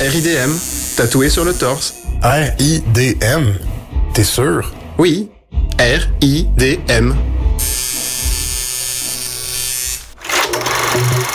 RIDM, 0.00 0.52
tatoué 0.96 1.30
sur 1.30 1.44
le 1.44 1.54
torse. 1.54 1.94
R-I-D-M? 2.22 3.54
T'es 4.12 4.24
sûr? 4.24 4.72
Oui, 4.98 5.30
R-I-D-M. 5.78 7.14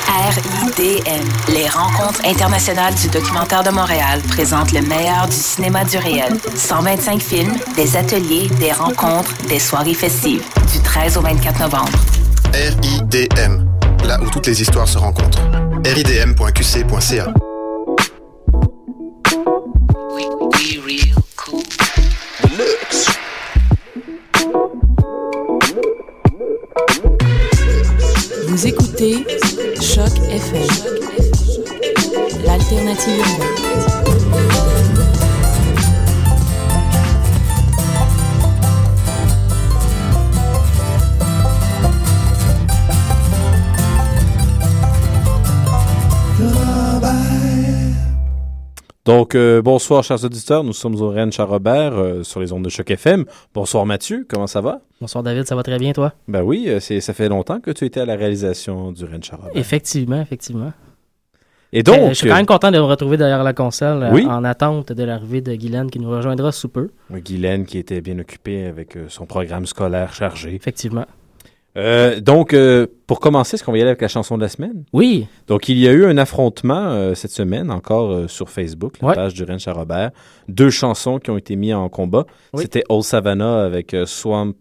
RIDM, 0.08 1.54
les 1.54 1.68
rencontres 1.68 2.24
internationales 2.24 2.94
du 2.94 3.08
documentaire 3.08 3.64
de 3.64 3.72
Montréal, 3.72 4.22
présentent 4.30 4.72
le 4.74 4.82
meilleur 4.82 5.28
du 5.28 5.36
cinéma 5.36 5.84
du 5.84 5.98
réel. 5.98 6.38
125 6.56 7.20
films, 7.20 7.54
des 7.76 7.98
ateliers, 7.98 8.48
des 8.60 8.72
rencontres, 8.72 9.32
des 9.50 9.60
soirées 9.60 9.96
festives, 9.96 10.44
du 10.72 10.80
13 10.80 11.18
au 11.18 11.22
24 11.22 11.60
novembre. 11.62 12.00
RIDM, 12.54 13.66
là 14.06 14.20
où 14.22 14.30
toutes 14.30 14.48
les 14.48 14.62
histoires 14.62 14.88
se 14.88 15.00
rencontrent. 15.00 15.42
ridm.qc.ca 15.84 17.34
écoutez 29.02 29.26
Choc 29.82 30.12
FM, 30.30 30.68
l'alternative 32.46 33.18
urbaine. 33.18 33.91
Donc, 49.06 49.34
euh, 49.34 49.64
bonsoir, 49.64 50.04
chers 50.04 50.24
auditeurs. 50.24 50.64
Nous 50.64 50.74
sommes 50.74 50.94
au 51.02 51.10
Rennes 51.10 51.32
Charrobert 51.32 51.94
euh, 51.94 52.24
sur 52.24 52.40
les 52.40 52.52
ondes 52.54 52.64
de 52.64 52.70
Choc 52.70 52.92
FM. 52.92 53.26
Bonsoir, 53.54 53.84
Mathieu. 53.86 54.26
Comment 54.30 54.46
ça 54.46 54.62
va? 54.62 54.82
Bonsoir, 55.00 55.24
David. 55.24 55.48
Ça 55.48 55.56
va 55.56 55.64
très 55.64 55.80
bien, 55.80 55.92
toi? 55.92 56.14
Ben 56.28 56.44
oui, 56.44 56.66
euh, 56.68 56.80
c'est, 56.80 57.02
ça 57.02 57.14
fait 57.14 57.28
longtemps 57.28 57.60
que 57.60 57.72
tu 57.72 57.86
étais 57.86 58.00
à 58.02 58.06
la 58.06 58.16
réalisation 58.16 58.92
du 58.92 59.04
Rennes 59.06 59.24
Charrobert. 59.24 59.52
Effectivement, 59.56 60.22
effectivement. 60.22 60.72
Et 61.74 61.82
donc. 61.82 61.98
Euh, 61.98 62.10
je 62.10 62.14
suis 62.14 62.28
quand 62.30 62.36
même 62.36 62.46
content 62.46 62.70
de 62.70 62.78
me 62.78 62.84
retrouver 62.84 63.18
derrière 63.18 63.44
la 63.44 63.54
console 63.54 64.04
euh, 64.04 64.12
Oui. 64.12 64.24
en 64.28 64.44
attente 64.44 64.92
de 64.92 65.04
l'arrivée 65.04 65.42
de 65.42 65.56
Guylaine 65.56 65.90
qui 65.90 66.00
nous 66.00 66.10
rejoindra 66.12 66.52
sous 66.52 66.70
peu. 66.70 66.90
euh, 67.12 67.18
Guylaine 67.20 67.66
qui 67.66 67.80
était 67.80 68.02
bien 68.02 68.20
occupée 68.20 68.66
avec 68.66 68.98
euh, 68.98 69.06
son 69.08 69.26
programme 69.26 69.66
scolaire 69.66 70.14
chargé. 70.14 70.54
Effectivement. 70.54 71.06
Euh, 71.78 72.20
donc, 72.20 72.54
euh, 72.54 72.86
pour 73.08 73.20
commencer, 73.22 73.56
est-ce 73.56 73.64
qu'on 73.64 73.72
va 73.72 73.78
y 73.78 73.82
aller 73.82 73.92
avec 73.92 74.02
la 74.02 74.08
chanson 74.10 74.36
de 74.38 74.42
la 74.42 74.50
semaine? 74.50 74.84
Oui. 74.92 75.28
Donc, 75.48 75.70
il 75.70 75.78
y 75.78 75.88
a 75.88 75.92
eu 75.94 76.06
un 76.06 76.18
affrontement 76.18 76.90
euh, 76.92 77.14
cette 77.16 77.32
semaine, 77.32 77.72
encore 77.72 78.30
sur 78.30 78.50
Facebook, 78.50 78.96
la 79.02 79.08
Ouais. 79.08 79.16
page 79.16 79.34
du 79.34 79.44
Rennes 79.44 79.60
Charrobert. 79.60 80.12
Deux 80.50 80.70
chansons 80.70 81.18
qui 81.20 81.30
ont 81.30 81.38
été 81.38 81.56
mises 81.56 81.74
en 81.74 81.88
combat. 81.88 82.26
Oui. 82.54 82.64
C'était 82.64 82.84
Old 82.90 83.04
Savannah 83.04 83.64
avec 83.64 83.96
Swamp. 84.06 84.54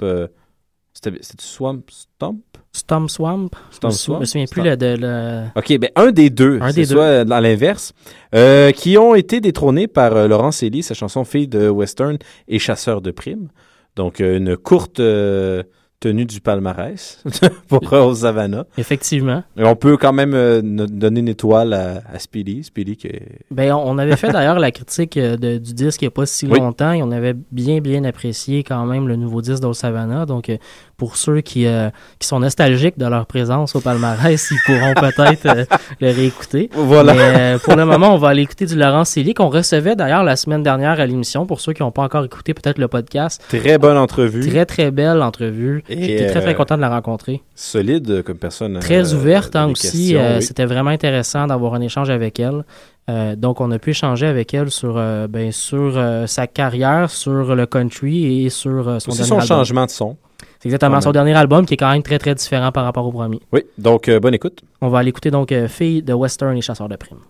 c'était, 0.92 1.18
Swamp 1.40 1.80
Stomp? 1.88 2.40
Storm 2.72 3.08
Swamp. 3.08 3.48
Storm 3.72 3.80
je 3.82 3.86
me 3.86 3.90
sou- 3.90 4.04
Swamp? 4.12 4.20
me 4.20 4.24
souviens 4.26 4.46
plus 4.48 4.62
le- 4.62 4.76
de 4.76 4.96
le. 5.00 5.42
OK, 5.56 5.78
ben 5.78 5.90
un 5.96 6.12
des 6.12 6.30
deux, 6.30 6.60
Un 6.60 6.70
des 6.72 6.82
deux. 6.86 6.94
soit 6.94 7.06
à 7.28 7.40
l'inverse, 7.40 7.92
qui 8.76 8.96
ont 8.96 9.16
été 9.16 9.40
détrônés 9.40 9.88
par 9.88 10.28
Laurence 10.28 10.62
Elie, 10.62 10.84
sa 10.84 10.94
chanson 10.94 11.24
Fille 11.24 11.48
de 11.48 11.68
Western 11.68 12.16
et 12.46 12.60
Chasseur 12.60 13.00
de 13.00 13.10
primes. 13.10 13.48
Donc, 13.96 14.20
une 14.20 14.56
courte 14.56 15.00
tenue 16.00 16.24
du 16.24 16.40
palmarès 16.40 17.22
pour 17.68 17.92
euh, 17.92 18.14
Savannah. 18.14 18.64
Effectivement. 18.78 19.42
Et 19.56 19.64
on 19.64 19.76
peut 19.76 19.98
quand 19.98 20.14
même 20.14 20.32
euh, 20.34 20.62
donner 20.62 21.20
une 21.20 21.28
étoile 21.28 21.74
à, 21.74 22.02
à 22.10 22.18
Speedy. 22.18 22.64
Speedy 22.64 22.96
qui 22.96 23.08
est... 23.08 23.22
Ben, 23.50 23.72
on 23.74 23.90
on 23.90 23.98
avait 23.98 24.16
fait 24.16 24.30
d'ailleurs 24.32 24.58
la 24.58 24.70
critique 24.70 25.16
euh, 25.18 25.36
de- 25.36 25.58
du 25.58 25.74
disque 25.74 26.00
il 26.00 26.04
n'y 26.06 26.08
a 26.08 26.12
pas 26.12 26.24
si 26.26 26.46
Oui. 26.46 26.58
longtemps 26.58 26.92
et 26.92 27.02
on 27.02 27.10
avait 27.10 27.34
bien, 27.52 27.80
bien 27.80 28.04
apprécié 28.04 28.62
quand 28.64 28.86
même 28.86 29.08
le 29.08 29.16
nouveau 29.16 29.42
disque 29.42 29.60
d'Old 29.60 29.74
Savannah. 29.74 30.24
Donc, 30.26 30.48
euh, 30.48 30.56
pour 31.00 31.16
ceux 31.16 31.40
qui, 31.40 31.64
euh, 31.66 31.88
qui 32.18 32.28
sont 32.28 32.40
nostalgiques 32.40 32.98
de 32.98 33.06
leur 33.06 33.24
présence 33.24 33.74
au 33.74 33.80
palmarès, 33.80 34.50
ils 34.50 34.58
pourront 34.66 34.92
peut-être 34.92 35.46
euh, 35.46 35.64
le 35.98 36.08
réécouter. 36.12 36.68
Voilà. 36.74 37.14
Mais 37.14 37.54
euh, 37.54 37.58
pour 37.58 37.74
le 37.74 37.86
moment, 37.86 38.14
on 38.14 38.18
va 38.18 38.28
aller 38.28 38.42
écouter 38.42 38.66
du 38.66 38.76
Laurent 38.76 39.06
Célie 39.06 39.32
qu'on 39.32 39.48
recevait 39.48 39.96
d'ailleurs 39.96 40.24
la 40.24 40.36
semaine 40.36 40.62
dernière 40.62 41.00
à 41.00 41.06
l'émission. 41.06 41.46
Pour 41.46 41.62
ceux 41.62 41.72
qui 41.72 41.82
n'ont 41.82 41.90
pas 41.90 42.02
encore 42.02 42.26
écouté 42.26 42.52
peut-être 42.52 42.76
le 42.76 42.86
podcast, 42.86 43.42
Très 43.48 43.78
bonne 43.78 43.96
entrevue. 43.96 44.46
très 44.46 44.66
très 44.66 44.90
belle 44.90 45.22
entrevue. 45.22 45.82
J'étais 45.88 46.26
très 46.26 46.42
très 46.42 46.50
euh, 46.50 46.54
content 46.54 46.76
de 46.76 46.82
la 46.82 46.90
rencontrer. 46.90 47.40
Solide 47.54 48.22
comme 48.22 48.36
personne. 48.36 48.78
Très 48.80 49.14
euh, 49.14 49.16
ouverte 49.16 49.56
hein, 49.56 49.70
aussi. 49.70 50.14
oui. 50.18 50.42
C'était 50.42 50.66
vraiment 50.66 50.90
intéressant 50.90 51.46
d'avoir 51.46 51.72
un 51.72 51.80
échange 51.80 52.10
avec 52.10 52.38
elle. 52.38 52.62
Euh, 53.10 53.34
donc, 53.36 53.60
on 53.60 53.70
a 53.70 53.78
pu 53.78 53.90
échanger 53.90 54.26
avec 54.26 54.54
elle 54.54 54.70
sur, 54.70 54.94
euh, 54.96 55.26
ben, 55.26 55.50
sur 55.52 55.94
euh, 55.96 56.26
sa 56.26 56.46
carrière, 56.46 57.10
sur 57.10 57.54
le 57.54 57.66
country 57.66 58.44
et 58.44 58.50
sur 58.50 59.00
son 59.00 59.10
son 59.10 59.40
changement 59.40 59.86
de 59.86 59.90
son. 59.90 60.16
C'est 60.60 60.68
exactement 60.68 61.00
son 61.00 61.12
dernier 61.12 61.34
album 61.34 61.64
qui 61.64 61.72
est 61.74 61.76
quand 61.78 61.90
même 61.90 62.02
très 62.02 62.18
très 62.18 62.34
différent 62.34 62.70
par 62.70 62.84
rapport 62.84 63.06
au 63.06 63.10
premier. 63.10 63.40
Oui, 63.50 63.62
donc 63.78 64.08
euh, 64.08 64.20
bonne 64.20 64.34
écoute. 64.34 64.60
On 64.82 64.88
va 64.88 64.98
aller 64.98 65.08
écouter 65.08 65.30
donc 65.30 65.52
euh, 65.52 65.68
Fille 65.68 66.02
de 66.02 66.12
Western 66.12 66.54
et 66.54 66.60
Chasseur 66.60 66.86
de 66.86 66.96
primes. 66.96 67.20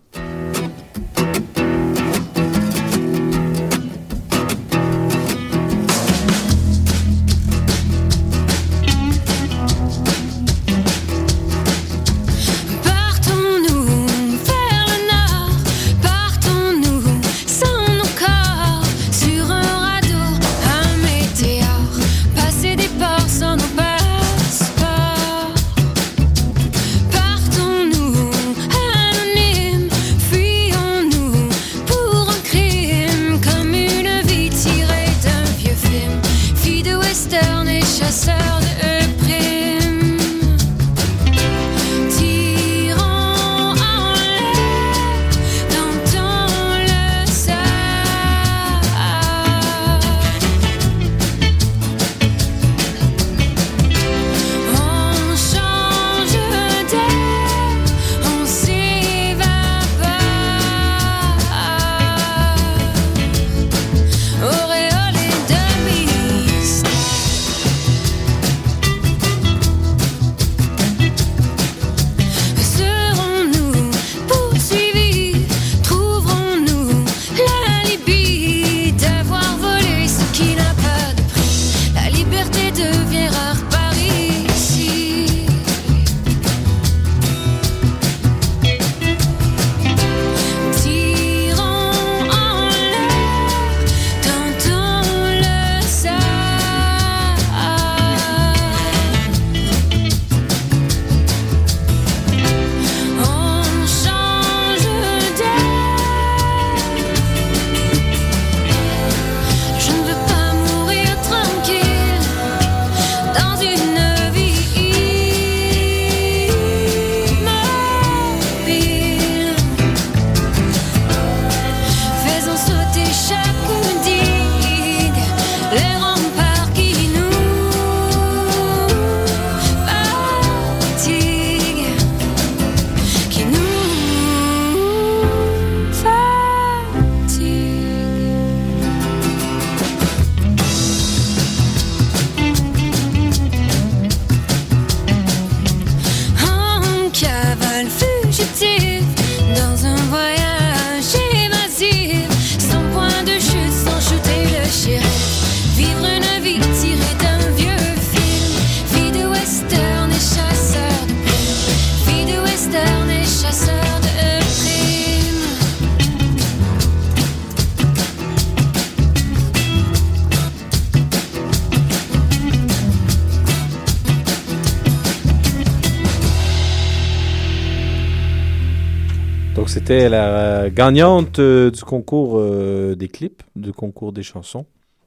La 180.10 180.24
euh, 180.26 180.70
gagnante 180.72 181.38
euh, 181.38 181.70
du 181.70 181.82
concours 181.82 182.38
euh, 182.38 182.94
des 182.94 183.08
clips, 183.08 183.42
du 183.56 183.72
concours 183.72 184.12
des 184.12 184.22
chansons. 184.22 184.66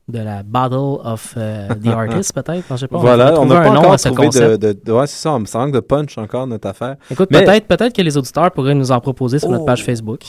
De 0.09 0.19
la 0.19 0.43
Battle 0.43 0.75
of 1.03 1.33
the 1.35 1.87
Artists, 1.87 2.33
peut-être. 2.33 2.65
Je 2.71 2.75
sais 2.75 2.87
pas. 2.89 2.97
voilà, 2.97 3.39
on 3.39 3.45
n'a 3.45 3.61
pas 3.61 3.69
un 3.69 3.73
nom 3.73 3.79
encore 3.79 3.97
trouvé 3.97 4.29
de, 4.29 4.55
de, 4.57 4.79
de- 4.83 4.91
Ouais, 4.91 5.07
c'est 5.07 5.15
ça, 5.21 5.37
ça 5.45 5.57
manque 5.59 5.71
de 5.73 5.79
punch 5.79 6.17
encore, 6.17 6.45
notre 6.45 6.67
affaire. 6.67 6.97
Écoute, 7.09 7.29
Mais 7.31 7.45
peut-être 7.45 7.67
peut 7.67 7.77
que 7.95 8.01
les 8.01 8.17
auditeurs 8.17 8.51
pourraient 8.51 8.75
nous 8.75 8.91
en 8.91 8.99
proposer 8.99 9.39
sur 9.39 9.49
notre 9.49 9.63
Oh. 9.63 9.65
page 9.67 9.83
Facebook. 9.85 10.21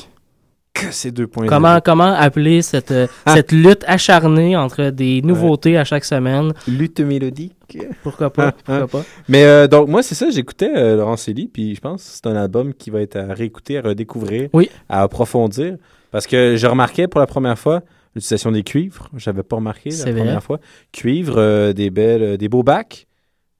Ces 0.90 1.10
deux 1.10 1.26
points 1.26 1.46
Comment, 1.46 1.80
comment 1.80 2.12
appeler 2.14 2.62
cette, 2.62 2.90
euh, 2.90 3.06
cette 3.26 3.52
lutte 3.52 3.84
acharnée 3.86 4.56
entre 4.56 4.90
des 4.90 5.22
nouveautés 5.22 5.76
à 5.76 5.84
chaque 5.84 6.04
semaine? 6.04 6.52
Lutte 6.68 7.00
mélodique. 7.00 7.54
Pourquoi 8.02 8.30
pas? 8.30 8.52
Pourquoi 8.52 8.86
pas? 8.88 9.02
Mais 9.28 9.44
euh, 9.44 9.66
donc, 9.66 9.88
moi, 9.88 10.02
c'est 10.02 10.14
ça, 10.14 10.30
j'écoutais 10.30 10.70
euh, 10.76 10.96
Laurent 10.96 11.16
Célie, 11.16 11.48
puis 11.52 11.74
je 11.74 11.80
pense 11.80 12.02
que 12.04 12.10
c'est 12.14 12.26
un 12.26 12.36
album 12.36 12.72
qui 12.74 12.90
va 12.90 13.00
être 13.00 13.16
à 13.16 13.32
réécouter, 13.34 13.78
à 13.78 13.82
redécouvrir, 13.82 14.48
Oui. 14.52 14.70
à 14.88 15.02
approfondir. 15.02 15.76
Parce 16.10 16.26
que 16.26 16.56
je 16.56 16.66
remarquais 16.66 17.08
pour 17.08 17.20
la 17.20 17.26
première 17.26 17.58
fois 17.58 17.82
l'utilisation 18.14 18.52
des 18.52 18.62
cuivres. 18.62 19.08
J'avais 19.16 19.42
pas 19.42 19.56
remarqué 19.56 19.90
la 19.90 19.96
vrai. 20.04 20.12
première 20.14 20.42
fois. 20.42 20.60
Cuivre, 20.92 21.72
des 21.72 21.90
belles, 21.90 22.36
des 22.38 22.48
beaux 22.48 22.62
bacs, 22.62 23.06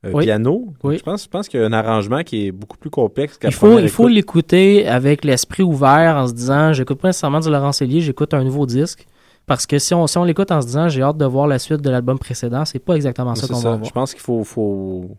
euh, 0.04 0.10
Oui. 0.12 0.24
piano. 0.24 0.66
Oui. 0.82 0.98
Je 0.98 1.02
pense, 1.02 1.24
je 1.24 1.28
pense 1.28 1.48
qu'il 1.48 1.60
y 1.60 1.62
a 1.62 1.66
un 1.66 1.72
arrangement 1.72 2.22
qui 2.22 2.46
est 2.46 2.52
beaucoup 2.52 2.76
plus 2.76 2.90
complexe 2.90 3.38
qu'à 3.38 3.48
Il 3.48 3.54
faut, 3.54 3.78
il 3.78 3.88
faut 3.88 4.04
écoute. 4.04 4.14
l'écouter 4.14 4.86
avec 4.88 5.24
l'esprit 5.24 5.62
ouvert 5.62 6.16
en 6.16 6.26
se 6.26 6.32
disant 6.32 6.72
j'écoute 6.72 6.98
pas 7.00 7.08
nécessairement 7.08 7.40
du 7.40 7.50
Laurent 7.50 7.72
Cellier, 7.72 8.00
j'écoute 8.00 8.34
un 8.34 8.44
nouveau 8.44 8.66
disque. 8.66 9.06
Parce 9.46 9.66
que 9.66 9.78
si 9.78 9.92
on, 9.94 10.06
si 10.06 10.16
on 10.16 10.24
l'écoute 10.24 10.50
en 10.52 10.60
se 10.62 10.66
disant 10.66 10.88
j'ai 10.88 11.02
hâte 11.02 11.18
de 11.18 11.24
voir 11.26 11.46
la 11.46 11.58
suite 11.58 11.80
de 11.82 11.90
l'album 11.90 12.18
précédent, 12.18 12.64
c'est 12.64 12.78
pas 12.78 12.94
exactement 12.94 13.34
ça 13.34 13.46
qu'on 13.46 13.60
va 13.60 13.74
Je 13.74 13.78
voir. 13.80 13.92
pense 13.92 14.12
qu'il 14.14 14.22
faut, 14.22 14.42
faut... 14.44 15.10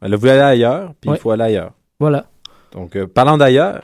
Elle 0.00 0.14
a 0.14 0.16
voulu 0.16 0.30
aller 0.30 0.40
ailleurs, 0.40 0.94
puis 1.00 1.10
Oui. 1.10 1.16
il 1.16 1.20
faut 1.20 1.30
aller 1.30 1.44
ailleurs. 1.44 1.72
Voilà. 2.00 2.26
Donc, 2.72 2.96
euh, 2.96 3.06
parlant 3.06 3.36
d'ailleurs, 3.36 3.82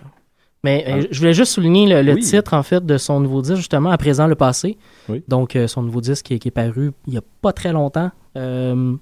Mais 0.64 0.84
euh, 0.88 1.00
Ah. 1.02 1.06
je 1.12 1.18
voulais 1.20 1.32
juste 1.34 1.52
souligner 1.52 1.86
le, 1.88 2.02
le 2.02 2.14
Oui. 2.14 2.20
titre 2.22 2.52
en 2.54 2.64
fait 2.64 2.84
de 2.84 2.98
son 2.98 3.20
nouveau 3.20 3.42
disque, 3.42 3.56
justement, 3.56 3.90
à 3.90 3.98
présent 3.98 4.26
le 4.26 4.34
passé. 4.34 4.76
Oui. 5.08 5.22
Donc 5.28 5.54
euh, 5.54 5.68
son 5.68 5.82
nouveau 5.82 6.00
disque 6.00 6.26
qui, 6.26 6.34
est- 6.34 6.38
qui 6.40 6.48
est 6.48 6.52
paru 6.52 6.90
il 7.06 7.12
n'y 7.12 7.16
a 7.18 7.22
pas 7.42 7.52
très 7.52 7.72
longtemps, 7.72 8.10
euh, 8.36 8.94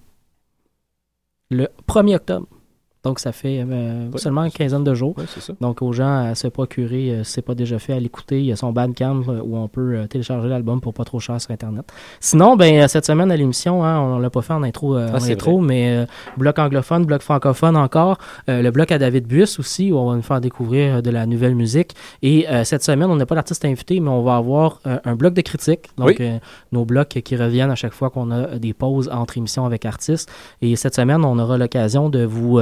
le 1.50 1.69
1er 1.87 2.17
octobre. 2.17 2.47
Donc 3.07 3.21
ça 3.21 3.31
fait 3.31 3.61
euh, 3.61 4.11
seulement 4.17 4.43
une 4.45 4.51
quinzaine 4.51 4.83
de 4.83 4.95
jours. 4.95 5.15
ouais, 5.17 5.25
c'est 5.29 5.41
ça. 5.41 5.53
Donc 5.61 5.81
aux 5.81 5.93
gens 5.93 6.27
à 6.31 6.35
se 6.35 6.49
procurer, 6.49 7.11
euh, 7.11 7.25
si 7.25 7.35
c'est 7.35 7.43
pas 7.43 7.55
déjà 7.55 7.79
fait, 7.79 7.93
à 7.93 8.01
l'écouter. 8.01 8.41
Il 8.41 8.47
y 8.47 8.53
a 8.53 8.57
son 8.57 8.73
Bandcamp 8.73 9.23
euh, 9.29 9.41
où 9.45 9.57
on 9.57 9.69
peut 9.69 10.07
télécharger 10.11 10.49
l'album 10.49 10.81
pour 10.81 10.93
pas 10.93 11.05
trop 11.05 11.21
cher 11.21 11.41
sur 11.41 11.53
Internet. 11.53 11.85
Sinon, 12.19 12.57
ben 12.57 12.89
cette 12.89 13.07
semaine 13.07 13.31
à 13.31 13.37
l'émission, 13.37 13.85
hein, 13.85 14.01
on 14.01 14.19
l'a 14.19 14.31
pas 14.31 14.43
fait 14.43 14.55
en 14.55 14.63
intro, 14.65 14.97
Ah, 14.97 15.13
en 15.13 15.23
intro 15.23 15.61
mais 15.61 16.07
bloc 16.37 16.59
anglophone, 16.59 17.05
bloc 17.05 17.23
francophone 17.23 17.77
encore, 17.77 18.19
le 18.49 18.71
bloc 18.71 18.91
à 18.91 18.99
David 18.99 19.27
Buss 19.27 19.59
aussi 19.61 19.93
où 19.93 19.99
on 19.99 20.11
va 20.11 20.17
nous 20.17 20.23
faire 20.23 20.41
découvrir 20.41 21.03
de 21.03 21.11
la 21.11 21.27
nouvelle 21.27 21.55
musique. 21.55 21.93
Et 22.23 22.47
cette 22.65 22.83
semaine, 22.83 23.11
on 23.11 23.17
n'a 23.17 23.27
pas 23.27 23.35
d'artiste 23.37 23.65
invité, 23.65 24.01
mais 24.01 24.11
on 24.11 24.23
va 24.23 24.37
avoir 24.37 24.81
un 24.85 25.15
bloc 25.15 25.35
de 25.35 25.43
critiques. 25.43 25.91
Donc 25.97 26.17
Oui. 26.19 26.31
nos 26.73 26.85
blocs 26.85 27.09
qui 27.25 27.37
reviennent 27.37 27.71
à 27.71 27.77
chaque 27.77 27.93
fois 27.95 28.11
qu'on 28.11 28.31
a 28.31 28.59
des 28.59 28.75
pauses 28.75 29.09
entre 29.13 29.39
émissions 29.39 29.65
avec 29.65 29.85
artistes. 29.85 30.29
Et 30.63 30.75
cette 30.77 30.95
semaine, 30.95 31.25
on 31.25 31.39
aura 31.39 31.57
l'occasion 31.59 32.09
de 32.09 32.25
vous 32.25 32.59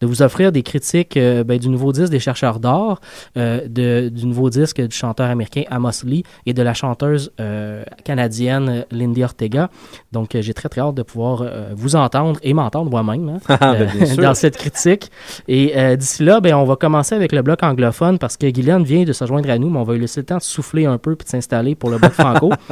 de 0.00 0.06
vous 0.06 0.22
offrir 0.22 0.52
des 0.52 0.62
critiques 0.62 1.16
euh, 1.16 1.44
ben, 1.44 1.58
du 1.58 1.68
nouveau 1.68 1.92
disque 1.92 2.10
des 2.10 2.18
chercheurs 2.20 2.60
d'or, 2.60 3.00
euh, 3.36 3.60
de- 3.68 4.08
du 4.08 4.26
nouveau 4.26 4.50
disque 4.50 4.80
du 4.80 4.94
chanteur 4.96 5.28
américain 5.30 5.62
Amos 5.70 6.04
Lee 6.04 6.22
et 6.46 6.54
de 6.54 6.62
la 6.62 6.74
chanteuse 6.74 7.32
euh, 7.40 7.84
canadienne 8.04 8.84
Lindy 8.90 9.22
Ortega. 9.24 9.70
Donc, 10.12 10.36
j'ai 10.40 10.54
très 10.54 10.68
très 10.68 10.80
hâte 10.80 10.94
de 10.94 11.02
pouvoir 11.02 11.44
vous 11.74 11.96
entendre 11.96 12.38
et 12.42 12.54
m'entendre 12.54 12.90
moi-même 12.90 13.28
hein, 13.28 13.56
Ah, 13.60 13.74
ben, 13.74 14.16
dans 14.16 14.34
cette 14.34 14.56
critique. 14.56 15.10
Et 15.46 15.72
d'ici 15.96 16.22
là, 16.24 16.40
ben, 16.40 16.54
on 16.54 16.64
va 16.64 16.76
commencer 16.76 17.14
avec 17.14 17.32
le 17.32 17.42
bloc 17.42 17.62
anglophone 17.62 18.18
parce 18.18 18.36
que 18.36 18.46
Guylaine 18.46 18.84
vient 18.84 19.04
de 19.04 19.12
se 19.12 19.24
joindre 19.26 19.50
à 19.50 19.58
nous, 19.58 19.70
mais 19.70 19.78
on 19.78 19.84
va 19.84 19.94
lui 19.94 20.00
laisser 20.00 20.20
le 20.20 20.26
temps 20.26 20.38
de 20.38 20.42
souffler 20.42 20.86
un 20.86 20.98
peu 20.98 21.16
puis 21.16 21.24
de 21.24 21.30
s'installer 21.30 21.74
pour 21.74 21.90
le 21.90 21.98
bloc 21.98 22.12
franco. 22.12 22.50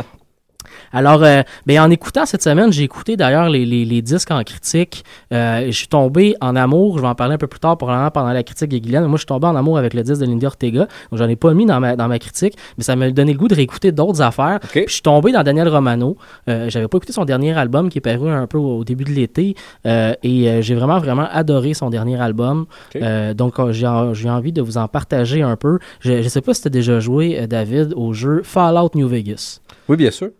Alors, 0.92 1.22
euh, 1.22 1.42
ben, 1.66 1.80
en 1.80 1.90
écoutant 1.90 2.26
cette 2.26 2.42
semaine, 2.42 2.72
j'ai 2.72 2.82
écouté 2.84 3.16
d'ailleurs 3.16 3.48
les, 3.48 3.64
les- 3.64 3.84
les 3.84 4.02
disques 4.02 4.30
en 4.30 4.42
critique. 4.42 5.04
Euh, 5.32 5.66
je 5.66 5.70
suis 5.72 5.88
tombé 5.88 6.34
en 6.40 6.56
amour, 6.56 6.96
je 6.96 7.02
vais 7.02 7.08
en 7.08 7.14
parler 7.14 7.34
un 7.34 7.38
peu 7.38 7.46
plus 7.46 7.60
tard 7.60 7.76
probablement 7.76 8.10
pendant 8.10 8.32
la 8.32 8.42
critique 8.42 8.68
de 8.70 8.78
Guylaine. 8.78 9.04
Moi, 9.04 9.16
je 9.16 9.20
suis 9.20 9.26
tombé 9.26 9.46
en 9.46 9.56
amour 9.56 9.78
avec 9.78 9.94
le 9.94 10.02
disque 10.02 10.20
de 10.20 10.26
Lindy 10.26 10.46
Ortega. 10.46 10.80
Donc, 11.10 11.18
j'en 11.18 11.28
ai 11.28 11.36
pas 11.36 11.52
mis 11.54 11.66
dans 11.66 11.80
ma, 11.80 11.96
dans 11.96 12.08
ma 12.08 12.18
critique, 12.18 12.56
mais 12.78 12.84
ça 12.84 12.96
m'a 12.96 13.10
donné 13.10 13.32
le 13.32 13.38
goût 13.38 13.48
de 13.48 13.54
réécouter 13.54 13.92
d'autres 13.92 14.22
affaires. 14.22 14.58
Puis, 14.60 14.84
je 14.88 14.92
suis 14.94 15.02
tombé 15.02 15.32
dans 15.32 15.42
Daniel 15.42 15.68
Romano. 15.68 16.16
Euh, 16.48 16.68
J'avais 16.70 16.88
pas 16.88 16.96
écouté 16.98 17.12
son 17.12 17.24
dernier 17.24 17.52
album 17.56 17.88
qui 17.88 17.98
est 17.98 18.00
paru 18.00 18.30
un 18.30 18.46
peu 18.46 18.58
au, 18.58 18.78
au 18.78 18.84
début 18.84 19.04
de 19.04 19.10
l'été. 19.10 19.54
Euh, 19.86 20.14
et 20.22 20.48
euh, 20.48 20.62
j'ai 20.62 20.74
vraiment, 20.74 20.98
vraiment 20.98 21.28
adoré 21.30 21.74
son 21.74 21.90
dernier 21.90 22.20
album. 22.20 22.66
Ok. 22.94 23.02
Euh, 23.02 23.34
donc, 23.34 23.54
j'ai 23.72 23.86
en- 23.86 24.14
j'ai 24.14 24.30
envie 24.30 24.52
de 24.52 24.62
vous 24.62 24.78
en 24.78 24.88
partager 24.88 25.42
un 25.42 25.56
peu. 25.56 25.78
Je, 26.00 26.22
je 26.22 26.28
sais 26.28 26.40
pas 26.40 26.54
si 26.54 26.62
tu 26.62 26.68
as 26.68 26.70
déjà 26.70 27.00
joué, 27.00 27.46
David, 27.46 27.92
au 27.96 28.12
jeu 28.12 28.42
Fallout 28.44 28.90
New 28.94 29.08
Vegas. 29.08 29.60
Oui, 29.88 29.96
bien 29.96 30.10
sûr. 30.10 30.30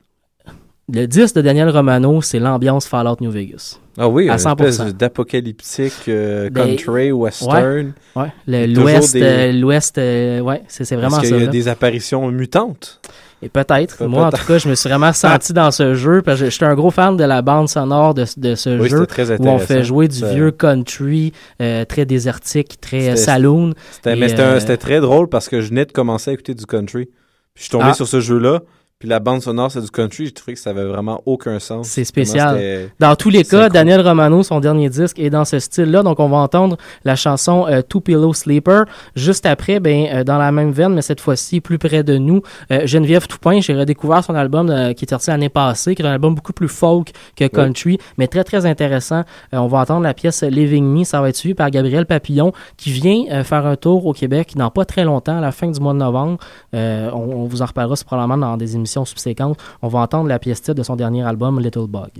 Le 0.92 1.06
disque 1.06 1.34
de 1.34 1.40
Daniel 1.42 1.68
Romano, 1.68 2.22
c'est 2.22 2.38
l'ambiance 2.38 2.86
Fallout 2.86 3.16
New 3.20 3.30
Vegas. 3.30 3.80
Ah 3.98 4.08
oui, 4.08 4.28
À 4.30 4.34
une 4.34 4.38
100%. 4.38 4.64
espèce 4.68 4.94
d'apocalyptique 4.94 5.92
euh, 6.08 6.48
Ben, 6.50 6.76
country, 6.76 7.10
western. 7.10 7.92
Ouais, 8.14 8.32
Toujours 8.68 8.84
l'Ouest, 8.84 9.12
des- 9.14 9.22
euh, 9.22 9.52
l'Ouest, 9.52 9.98
euh, 9.98 10.40
ouais, 10.40 10.62
c'est 10.68 10.84
vraiment 10.94 11.18
Est-ce 11.18 11.28
ça. 11.28 11.32
qu'il 11.32 11.38
y 11.38 11.42
a 11.42 11.46
là. 11.46 11.50
des 11.50 11.68
apparitions 11.68 12.30
mutantes? 12.30 13.00
Et 13.42 13.48
peut-être. 13.48 13.98
Peut- 13.98 14.06
Moi, 14.06 14.26
en 14.26 14.30
tout 14.30 14.46
cas, 14.46 14.58
je 14.58 14.68
me 14.68 14.74
suis 14.76 14.88
vraiment 14.88 15.12
senti 15.12 15.52
dans 15.52 15.70
ce 15.72 15.94
jeu 15.94 16.22
parce 16.22 16.40
que 16.40 16.48
j'étais 16.48 16.64
un 16.64 16.74
gros 16.74 16.90
fan 16.92 17.16
de 17.16 17.24
la 17.24 17.42
bande 17.42 17.68
sonore 17.68 18.14
de, 18.14 18.24
de 18.36 18.54
ce 18.54 18.78
Oui, 18.80 18.88
jeu 18.88 19.00
c'était 19.00 19.24
très 19.24 19.40
où 19.40 19.46
on 19.48 19.58
fait 19.58 19.82
jouer 19.82 20.06
du 20.08 20.24
vieux 20.24 20.52
country 20.52 21.32
euh, 21.60 21.84
très 21.84 22.06
désertique, 22.06 22.80
très 22.80 23.00
C'était- 23.00 23.16
saloon. 23.16 23.72
C'était 23.90 24.12
Et, 24.16 24.20
mais 24.20 24.28
c'était 24.28 24.42
un- 24.42 24.60
c'était 24.60 24.76
très 24.78 25.00
drôle 25.00 25.28
parce 25.28 25.48
que 25.48 25.60
je 25.60 25.68
venais 25.68 25.84
de 25.84 25.92
commencer 25.92 26.30
à 26.30 26.34
écouter 26.34 26.54
du 26.54 26.64
country. 26.64 27.06
Puis 27.06 27.12
je 27.56 27.62
suis 27.62 27.70
tombé 27.70 27.86
Ah. 27.88 27.94
sur 27.94 28.06
ce 28.06 28.20
jeu-là. 28.20 28.60
Puis 28.98 29.10
la 29.10 29.20
bande 29.20 29.42
sonore, 29.42 29.70
c'est 29.70 29.82
du 29.82 29.90
country. 29.90 30.24
J'ai 30.24 30.32
trouvé 30.32 30.54
que 30.54 30.58
ça 30.58 30.70
avait 30.70 30.86
vraiment 30.86 31.20
aucun 31.26 31.58
sens. 31.58 31.86
C'est 31.86 32.04
spécial. 32.04 32.88
Dans 32.98 33.14
tous 33.14 33.28
les 33.28 33.44
cas. 33.44 33.68
Daniel 33.68 34.00
Romano, 34.00 34.42
son 34.42 34.58
dernier 34.58 34.88
disque, 34.88 35.18
est 35.18 35.28
dans 35.28 35.44
ce 35.44 35.58
style-là. 35.58 36.02
Donc, 36.02 36.18
on 36.18 36.30
va 36.30 36.38
entendre 36.38 36.78
la 37.04 37.14
chanson 37.14 37.66
euh, 37.68 37.82
Two 37.82 38.00
Pillow 38.00 38.32
Sleeper. 38.32 38.86
Juste 39.14 39.44
après, 39.44 39.80
ben, 39.80 40.06
euh, 40.10 40.24
dans 40.24 40.38
la 40.38 40.50
même 40.50 40.70
veine, 40.70 40.94
mais 40.94 41.02
cette 41.02 41.20
fois-ci 41.20 41.60
plus 41.60 41.76
près 41.76 42.04
de 42.04 42.16
nous, 42.16 42.40
euh, 42.70 42.86
Geneviève 42.86 43.26
Toupin. 43.26 43.60
J'ai 43.60 43.74
redécouvert 43.74 44.24
son 44.24 44.34
album 44.34 44.70
euh, 44.70 44.94
qui 44.94 45.04
est 45.04 45.10
sorti 45.10 45.28
l'année 45.28 45.50
passée, 45.50 45.94
qui 45.94 46.00
est 46.00 46.06
un 46.06 46.12
album 46.12 46.34
beaucoup 46.34 46.54
plus 46.54 46.68
folk 46.68 47.12
que 47.36 47.46
country, 47.48 47.98
mais 48.16 48.28
très, 48.28 48.44
très 48.44 48.64
intéressant. 48.64 49.24
On 49.52 49.66
va 49.66 49.80
entendre 49.80 50.04
la 50.04 50.14
pièce 50.14 50.42
Living 50.42 50.86
Me. 50.86 51.04
Ça 51.04 51.20
va 51.20 51.28
être 51.28 51.36
suivi 51.36 51.54
par 51.54 51.70
Gabriel 51.70 52.06
Papillon, 52.06 52.54
qui 52.78 52.92
vient 52.92 53.44
faire 53.44 53.66
un 53.66 53.76
tour 53.76 54.06
au 54.06 54.14
Québec 54.14 54.52
dans 54.56 54.70
pas 54.70 54.86
très 54.86 55.04
longtemps, 55.04 55.36
à 55.36 55.42
la 55.42 55.52
fin 55.52 55.70
du 55.70 55.80
mois 55.80 55.92
de 55.92 55.98
novembre. 55.98 56.38
On, 56.72 57.10
on 57.12 57.44
vous 57.44 57.60
en 57.60 57.66
reparlera 57.66 57.94
probablement 58.06 58.38
dans 58.38 58.56
des 58.56 58.74
émissions 58.74 58.85
subséquentes. 58.86 59.58
On 59.82 59.88
va 59.88 59.98
entendre 60.00 60.28
la 60.28 60.38
pièce 60.38 60.62
titre 60.62 60.74
de 60.74 60.82
son 60.82 60.96
dernier 60.96 61.22
album, 61.22 61.60
Little 61.60 61.86
Bug. 61.86 62.10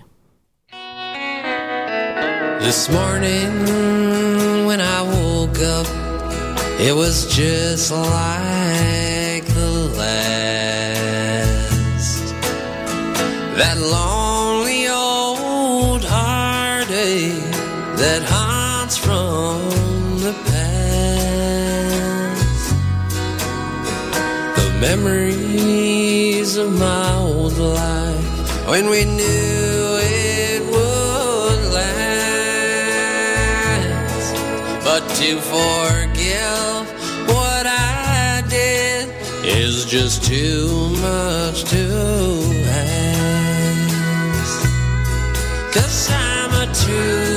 This 2.60 2.88
morning 2.90 4.66
when 4.66 4.80
I 4.80 5.02
woke 5.02 5.60
up, 5.60 5.86
it 6.80 6.92
was 6.92 7.26
just 7.28 7.92
like 7.92 9.46
the 9.54 9.90
last. 9.96 10.26
That 13.56 13.78
lonely 13.78 14.88
old 14.88 16.04
heartache 16.04 17.40
that 17.96 18.22
haunts 18.24 18.96
from 18.96 19.60
the 20.20 20.34
past. 20.46 20.66
The 24.56 24.70
memories 26.56 26.58
of 26.58 26.78
my 26.78 27.14
old 27.18 27.58
life 27.58 28.68
when 28.68 28.88
we 28.90 29.04
knew 29.04 29.98
it 30.02 30.62
would 30.62 31.72
last. 31.72 31.94
But 34.84 35.08
to 35.16 35.40
forgive 35.40 36.86
what 37.28 37.66
I 37.66 38.42
did 38.48 39.08
is 39.44 39.84
just 39.84 40.24
too 40.24 40.90
much 41.00 41.64
to 41.64 41.84
ask. 42.68 43.02
Cause 45.74 46.10
I'm 46.10 46.52
a 46.54 46.66
two 46.74 47.35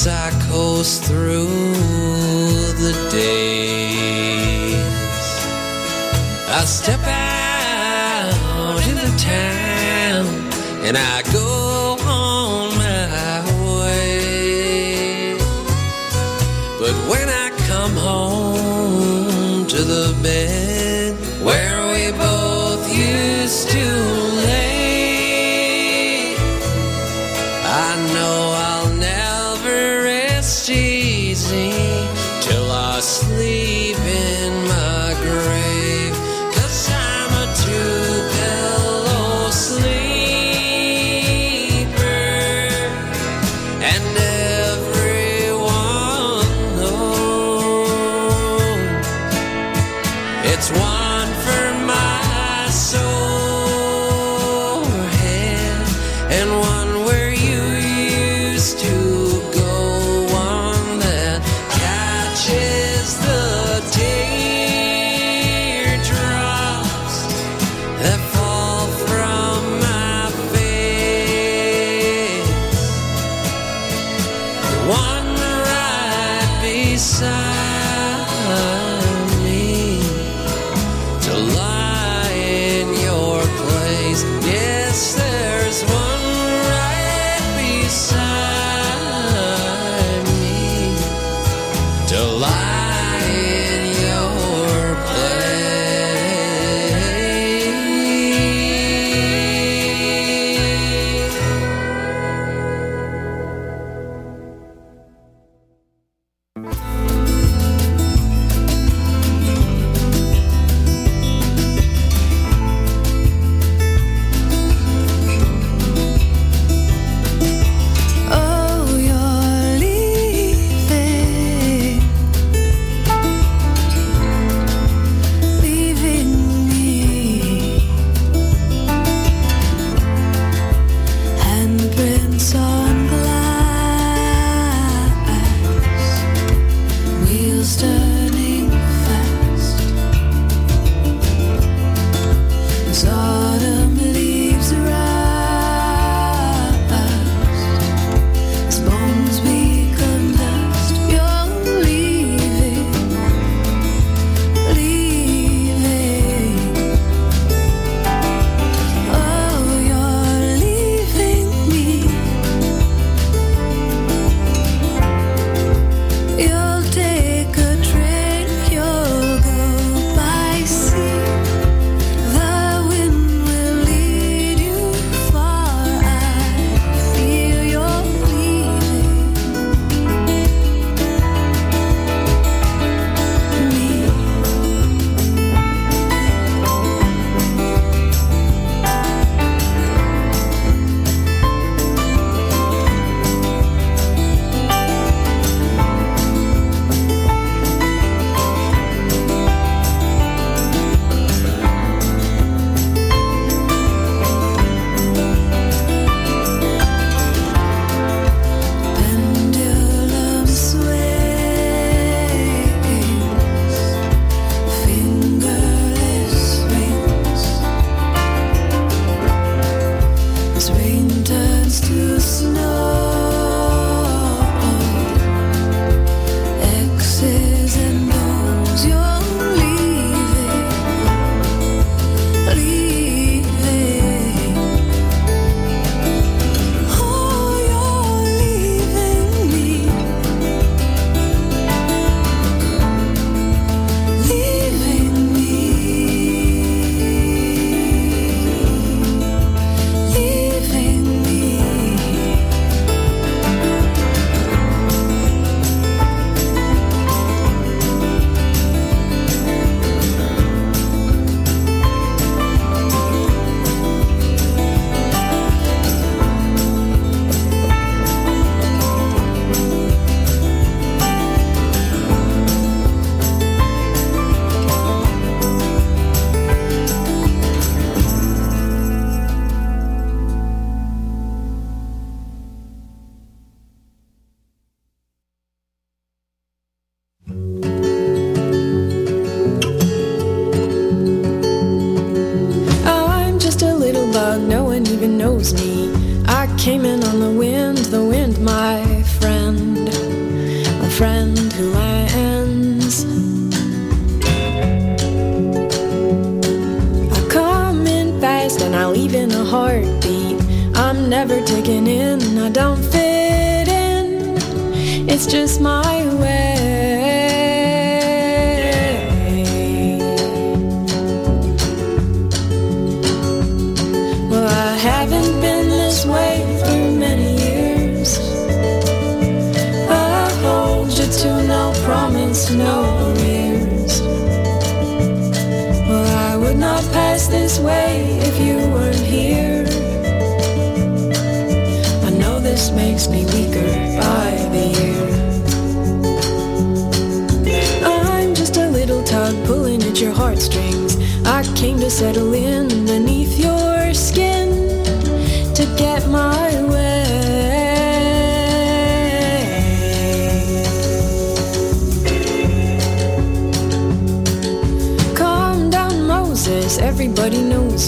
as 0.00 0.06
I 0.06 0.30
coast 0.48 1.04
through 1.04 1.74
the 2.84 2.94
days. 3.10 4.74
I 6.48 6.64
step 6.64 7.00
out 7.04 8.82
in 8.88 8.96
the 8.96 9.12
town 9.18 10.26
and 10.86 10.96
I 10.96 11.22
go 11.32 11.39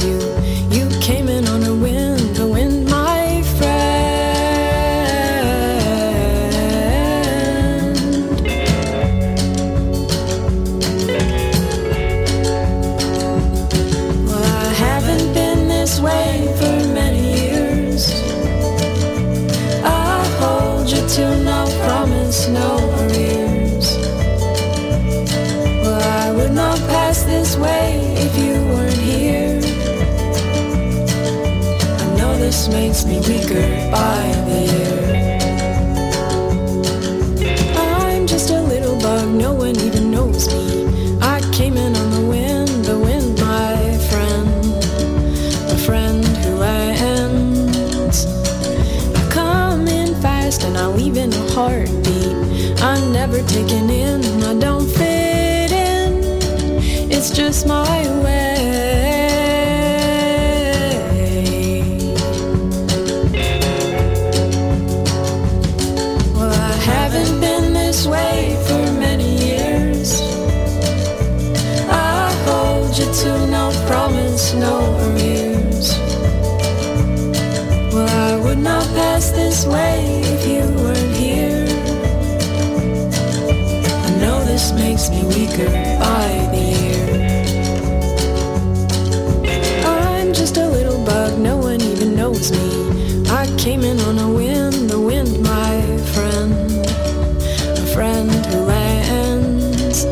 you. 0.01 0.42
By 33.93 34.25
the 34.49 34.61
year. 34.73 35.01
I'm 37.77 38.27
just 38.27 38.49
a 38.49 38.63
little 38.63 38.99
bug, 38.99 39.29
no 39.29 39.53
one 39.53 39.77
even 39.77 40.11
knows 40.11 40.49
me. 40.49 41.19
I 41.21 41.41
came 41.53 41.77
in 41.77 41.95
on 41.95 42.11
the 42.11 42.25
wind, 42.35 42.87
the 42.87 42.99
wind, 42.99 43.39
my 43.39 43.77
friend, 44.09 44.49
a 45.71 45.79
friend 45.87 46.25
who 46.43 46.63
ends. 46.63 48.25
I 49.15 49.23
come 49.31 49.87
in 49.87 50.15
fast 50.23 50.63
and 50.63 50.79
I 50.79 50.87
leave 50.87 51.19
in 51.19 51.31
a 51.31 51.45
heartbeat. 51.53 52.81
I'm 52.81 53.13
never 53.13 53.43
taken 53.43 53.91
in, 53.91 54.43
I 54.43 54.55
don't 54.55 54.89
fit 54.89 55.71
in. 55.71 56.11
It's 57.13 57.31
just 57.31 57.67
my 57.67 58.01
way. 58.25 58.42
Way 79.67 80.23
if 80.25 80.47
you 80.47 80.63
weren't 80.83 81.17
here. 81.17 81.67
I 84.07 84.11
know 84.21 84.45
this 84.45 84.73
makes 84.73 85.11
me 85.11 85.23
weaker 85.25 85.69
by 85.99 86.29
the 86.53 86.63
year. 86.79 87.07
I'm 89.85 90.33
just 90.33 90.57
a 90.57 90.67
little 90.69 91.05
bug, 91.05 91.39
no 91.39 91.57
one 91.57 91.81
even 91.81 92.15
knows 92.17 92.51
me. 92.51 93.29
I 93.31 93.47
came 93.59 93.83
in 93.83 94.01
on 94.01 94.19
a 94.19 94.31
wind, 94.31 94.91
the 94.91 95.01
wind, 95.01 95.43
my 95.43 95.83
friend, 96.15 96.53
a 97.79 97.87
friend 97.95 98.31
who 98.47 98.61
lands. 98.61 100.07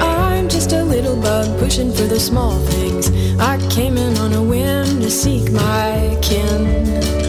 I'm 0.00 0.48
just 0.48 0.72
a 0.72 0.82
little 0.84 1.16
bug 1.16 1.58
pushing 1.58 1.92
for 1.92 2.04
the 2.04 2.20
small 2.20 2.58
things. 2.66 3.10
I 3.38 3.58
came 3.70 3.96
in 3.96 4.16
on 4.18 4.32
a 4.32 4.42
whim 4.42 5.00
to 5.00 5.10
seek 5.10 5.50
my 5.50 6.18
kin. 6.22 7.21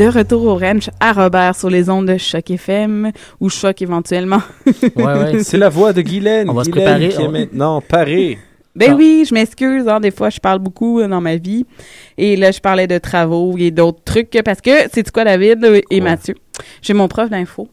De 0.00 0.06
retour 0.06 0.44
au 0.46 0.56
ranch 0.56 0.88
à 0.98 1.12
Robert 1.12 1.54
sur 1.54 1.68
les 1.68 1.90
ondes 1.90 2.06
de 2.08 2.16
Choc 2.16 2.50
FM 2.50 3.12
ou 3.38 3.50
Choc 3.50 3.82
éventuellement. 3.82 4.40
C'est 5.42 5.58
la 5.58 5.68
voix 5.68 5.92
de 5.92 6.00
Guylaine. 6.00 6.48
On 6.48 6.54
va 6.54 6.64
se 6.64 6.70
préparer. 6.70 7.10
Qui 7.10 7.20
est 7.20 7.26
On- 7.26 7.30
maintenant 7.30 7.82
parée. 7.82 8.38
Ben 8.74 8.94
oui, 8.94 9.26
je 9.28 9.34
m'excuse, 9.34 9.86
hein, 9.88 10.00
des 10.00 10.10
fois 10.10 10.30
je 10.30 10.40
parle 10.40 10.60
beaucoup 10.60 11.00
euh, 11.00 11.06
dans 11.08 11.20
ma 11.20 11.36
vie. 11.36 11.66
Et 12.16 12.36
là, 12.36 12.50
je 12.50 12.60
parlais 12.60 12.86
de 12.86 12.96
travaux 12.96 13.56
et 13.58 13.70
d'autres 13.70 14.02
trucs 14.02 14.30
parce 14.42 14.62
que, 14.62 14.70
c'est 14.90 15.10
quoi 15.10 15.24
David 15.24 15.82
et 15.90 16.00
Mathieu? 16.00 16.34
J'ai 16.80 16.94
mon 16.94 17.06
prof 17.06 17.28
d'info, 17.28 17.68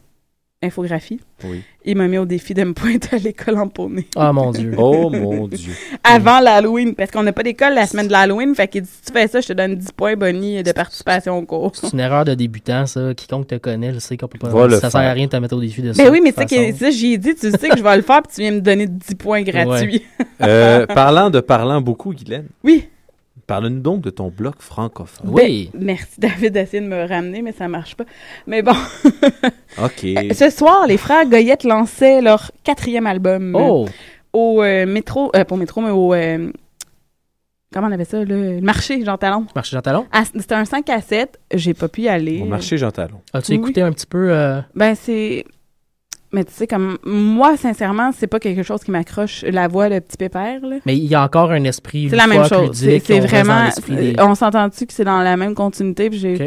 infographie. 0.62 1.20
Oui. 1.44 1.62
Il 1.84 1.96
m'a 1.96 2.08
mis 2.08 2.18
au 2.18 2.24
défi 2.24 2.52
de 2.52 2.64
me 2.64 2.72
pointer 2.74 3.16
à 3.16 3.18
l'école 3.18 3.58
en 3.58 3.68
poney. 3.68 4.06
Ah, 4.16 4.32
mon 4.32 4.50
Dieu. 4.50 4.74
Oh 4.78 5.08
mon 5.10 5.46
Dieu. 5.46 5.72
Avant 6.02 6.40
l'Halloween, 6.40 6.94
parce 6.94 7.10
qu'on 7.10 7.22
n'a 7.22 7.32
pas 7.32 7.42
d'école 7.42 7.74
la 7.74 7.86
semaine 7.86 8.08
de 8.08 8.12
l'Halloween, 8.12 8.54
fait 8.54 8.66
qu'il 8.68 8.82
dit 8.82 8.88
si 8.90 9.02
tu 9.02 9.12
fais 9.12 9.28
ça, 9.28 9.40
je 9.40 9.48
te 9.48 9.52
donne 9.52 9.76
10 9.76 9.92
points 9.92 10.16
bonnie 10.16 10.62
de 10.62 10.72
participation 10.72 11.38
au 11.38 11.42
cours. 11.42 11.72
C'est 11.74 11.92
une 11.92 12.00
erreur 12.00 12.24
de 12.24 12.34
débutant, 12.34 12.86
ça. 12.86 13.14
Quiconque 13.14 13.46
te 13.46 13.54
connaît, 13.54 13.94
je 13.94 13.98
sais 14.00 14.16
qu'on 14.16 14.26
peut 14.26 14.38
pas. 14.38 14.48
Va 14.48 14.66
le 14.66 14.80
ça 14.80 14.90
sert 14.90 15.00
à 15.00 15.04
faire. 15.04 15.14
rien 15.14 15.26
de 15.26 15.30
te 15.30 15.36
mettre 15.36 15.56
au 15.56 15.60
défi 15.60 15.82
de 15.82 15.92
ça. 15.92 16.02
Ben 16.02 16.10
oui, 16.10 16.20
mais 16.22 16.32
tu 16.32 16.40
sais 16.40 16.46
que 16.46 16.72
façon. 16.72 16.78
ça, 16.78 16.90
j'y 16.90 17.12
ai 17.12 17.18
dit, 17.18 17.34
tu 17.34 17.50
sais 17.50 17.68
que 17.68 17.78
je 17.78 17.82
vais 17.82 17.96
le 17.96 18.02
faire, 18.02 18.22
puis 18.22 18.34
tu 18.34 18.40
viens 18.40 18.52
me 18.52 18.60
donner 18.60 18.86
10 18.86 19.14
points 19.14 19.42
gratuits. 19.42 20.02
Euh, 20.42 20.86
parlant 20.94 21.30
de 21.30 21.40
parlant 21.40 21.80
beaucoup, 21.80 22.12
Guylaine. 22.12 22.48
Oui. 22.64 22.88
Parle-nous 23.48 23.80
donc 23.80 24.02
de 24.02 24.10
ton 24.10 24.28
bloc 24.28 24.60
francophone. 24.60 25.32
Ben, 25.34 25.66
merci 25.74 26.14
David 26.20 26.52
d'essayer 26.52 26.80
de 26.82 26.86
me 26.88 27.08
ramener, 27.08 27.42
mais 27.42 27.50
ça 27.52 27.66
marche 27.66 27.96
pas. 27.96 28.04
Mais 28.46 28.62
bon. 28.62 28.74
OK. 29.82 30.04
Euh, 30.04 30.32
Ce 30.34 30.50
soir, 30.50 30.86
les 30.86 30.98
frères 30.98 31.26
Goyette 31.26 31.64
lançaient 31.64 32.20
leur 32.20 32.52
quatrième 32.62 33.06
album 33.06 33.56
euh, 33.56 33.58
Oh! 33.58 33.86
au 34.32 34.62
euh, 34.62 34.86
métro, 34.86 35.32
euh, 35.34 35.44
pas 35.44 35.54
au 35.54 35.58
métro, 35.58 35.80
mais 35.80 35.90
au 35.90 36.12
euh, 36.14 36.52
comment 37.72 37.88
on 37.88 37.92
avait 37.92 38.04
ça, 38.04 38.18
là, 38.18 38.24
le 38.26 38.60
marché 38.60 39.02
Jean 39.04 39.16
Talon. 39.16 39.46
Marché 39.54 39.74
Jean 39.74 39.80
Talon? 39.82 40.06
Ah, 40.12 40.24
C'était 40.24 40.54
un 40.54 40.64
5 40.66 40.88
à 40.90 41.00
7, 41.00 41.40
j'ai 41.54 41.72
pas 41.74 41.88
pu 41.88 42.02
y 42.02 42.08
aller. 42.08 42.40
Au 42.42 42.44
marché 42.44 42.76
Jean 42.76 42.90
Talon. 42.90 43.20
As-tu 43.32 43.52
Oui. 43.52 43.58
écouté 43.58 43.80
un 43.80 43.92
petit 43.92 44.06
peu. 44.06 44.30
euh, 44.30 44.60
Ben 44.74 44.94
c'est 44.94 45.44
mais 46.32 46.44
tu 46.44 46.52
sais 46.52 46.66
comme 46.66 46.98
moi 47.04 47.56
sincèrement, 47.56 48.10
c'est 48.16 48.26
pas 48.26 48.38
quelque 48.38 48.62
chose 48.62 48.82
qui 48.84 48.90
m'accroche 48.90 49.44
la 49.48 49.66
voix 49.68 49.88
de 49.88 49.98
petit 49.98 50.16
pépère 50.16 50.60
là. 50.62 50.76
Mais 50.86 50.96
il 50.96 51.04
y 51.06 51.14
a 51.14 51.22
encore 51.22 51.50
un 51.52 51.64
esprit. 51.64 52.08
C'est 52.10 52.16
la 52.16 52.26
même 52.26 52.44
chose. 52.46 52.70
C'est 53.04 53.20
vraiment. 53.20 53.68
des- 53.88 54.14
On 54.18 54.34
s'entend-tu 54.34 54.86
que 54.86 54.92
c'est 54.92 55.04
dans 55.04 55.20
la 55.20 55.36
même 55.36 55.54
continuité? 55.54 56.10
puis. 56.10 56.38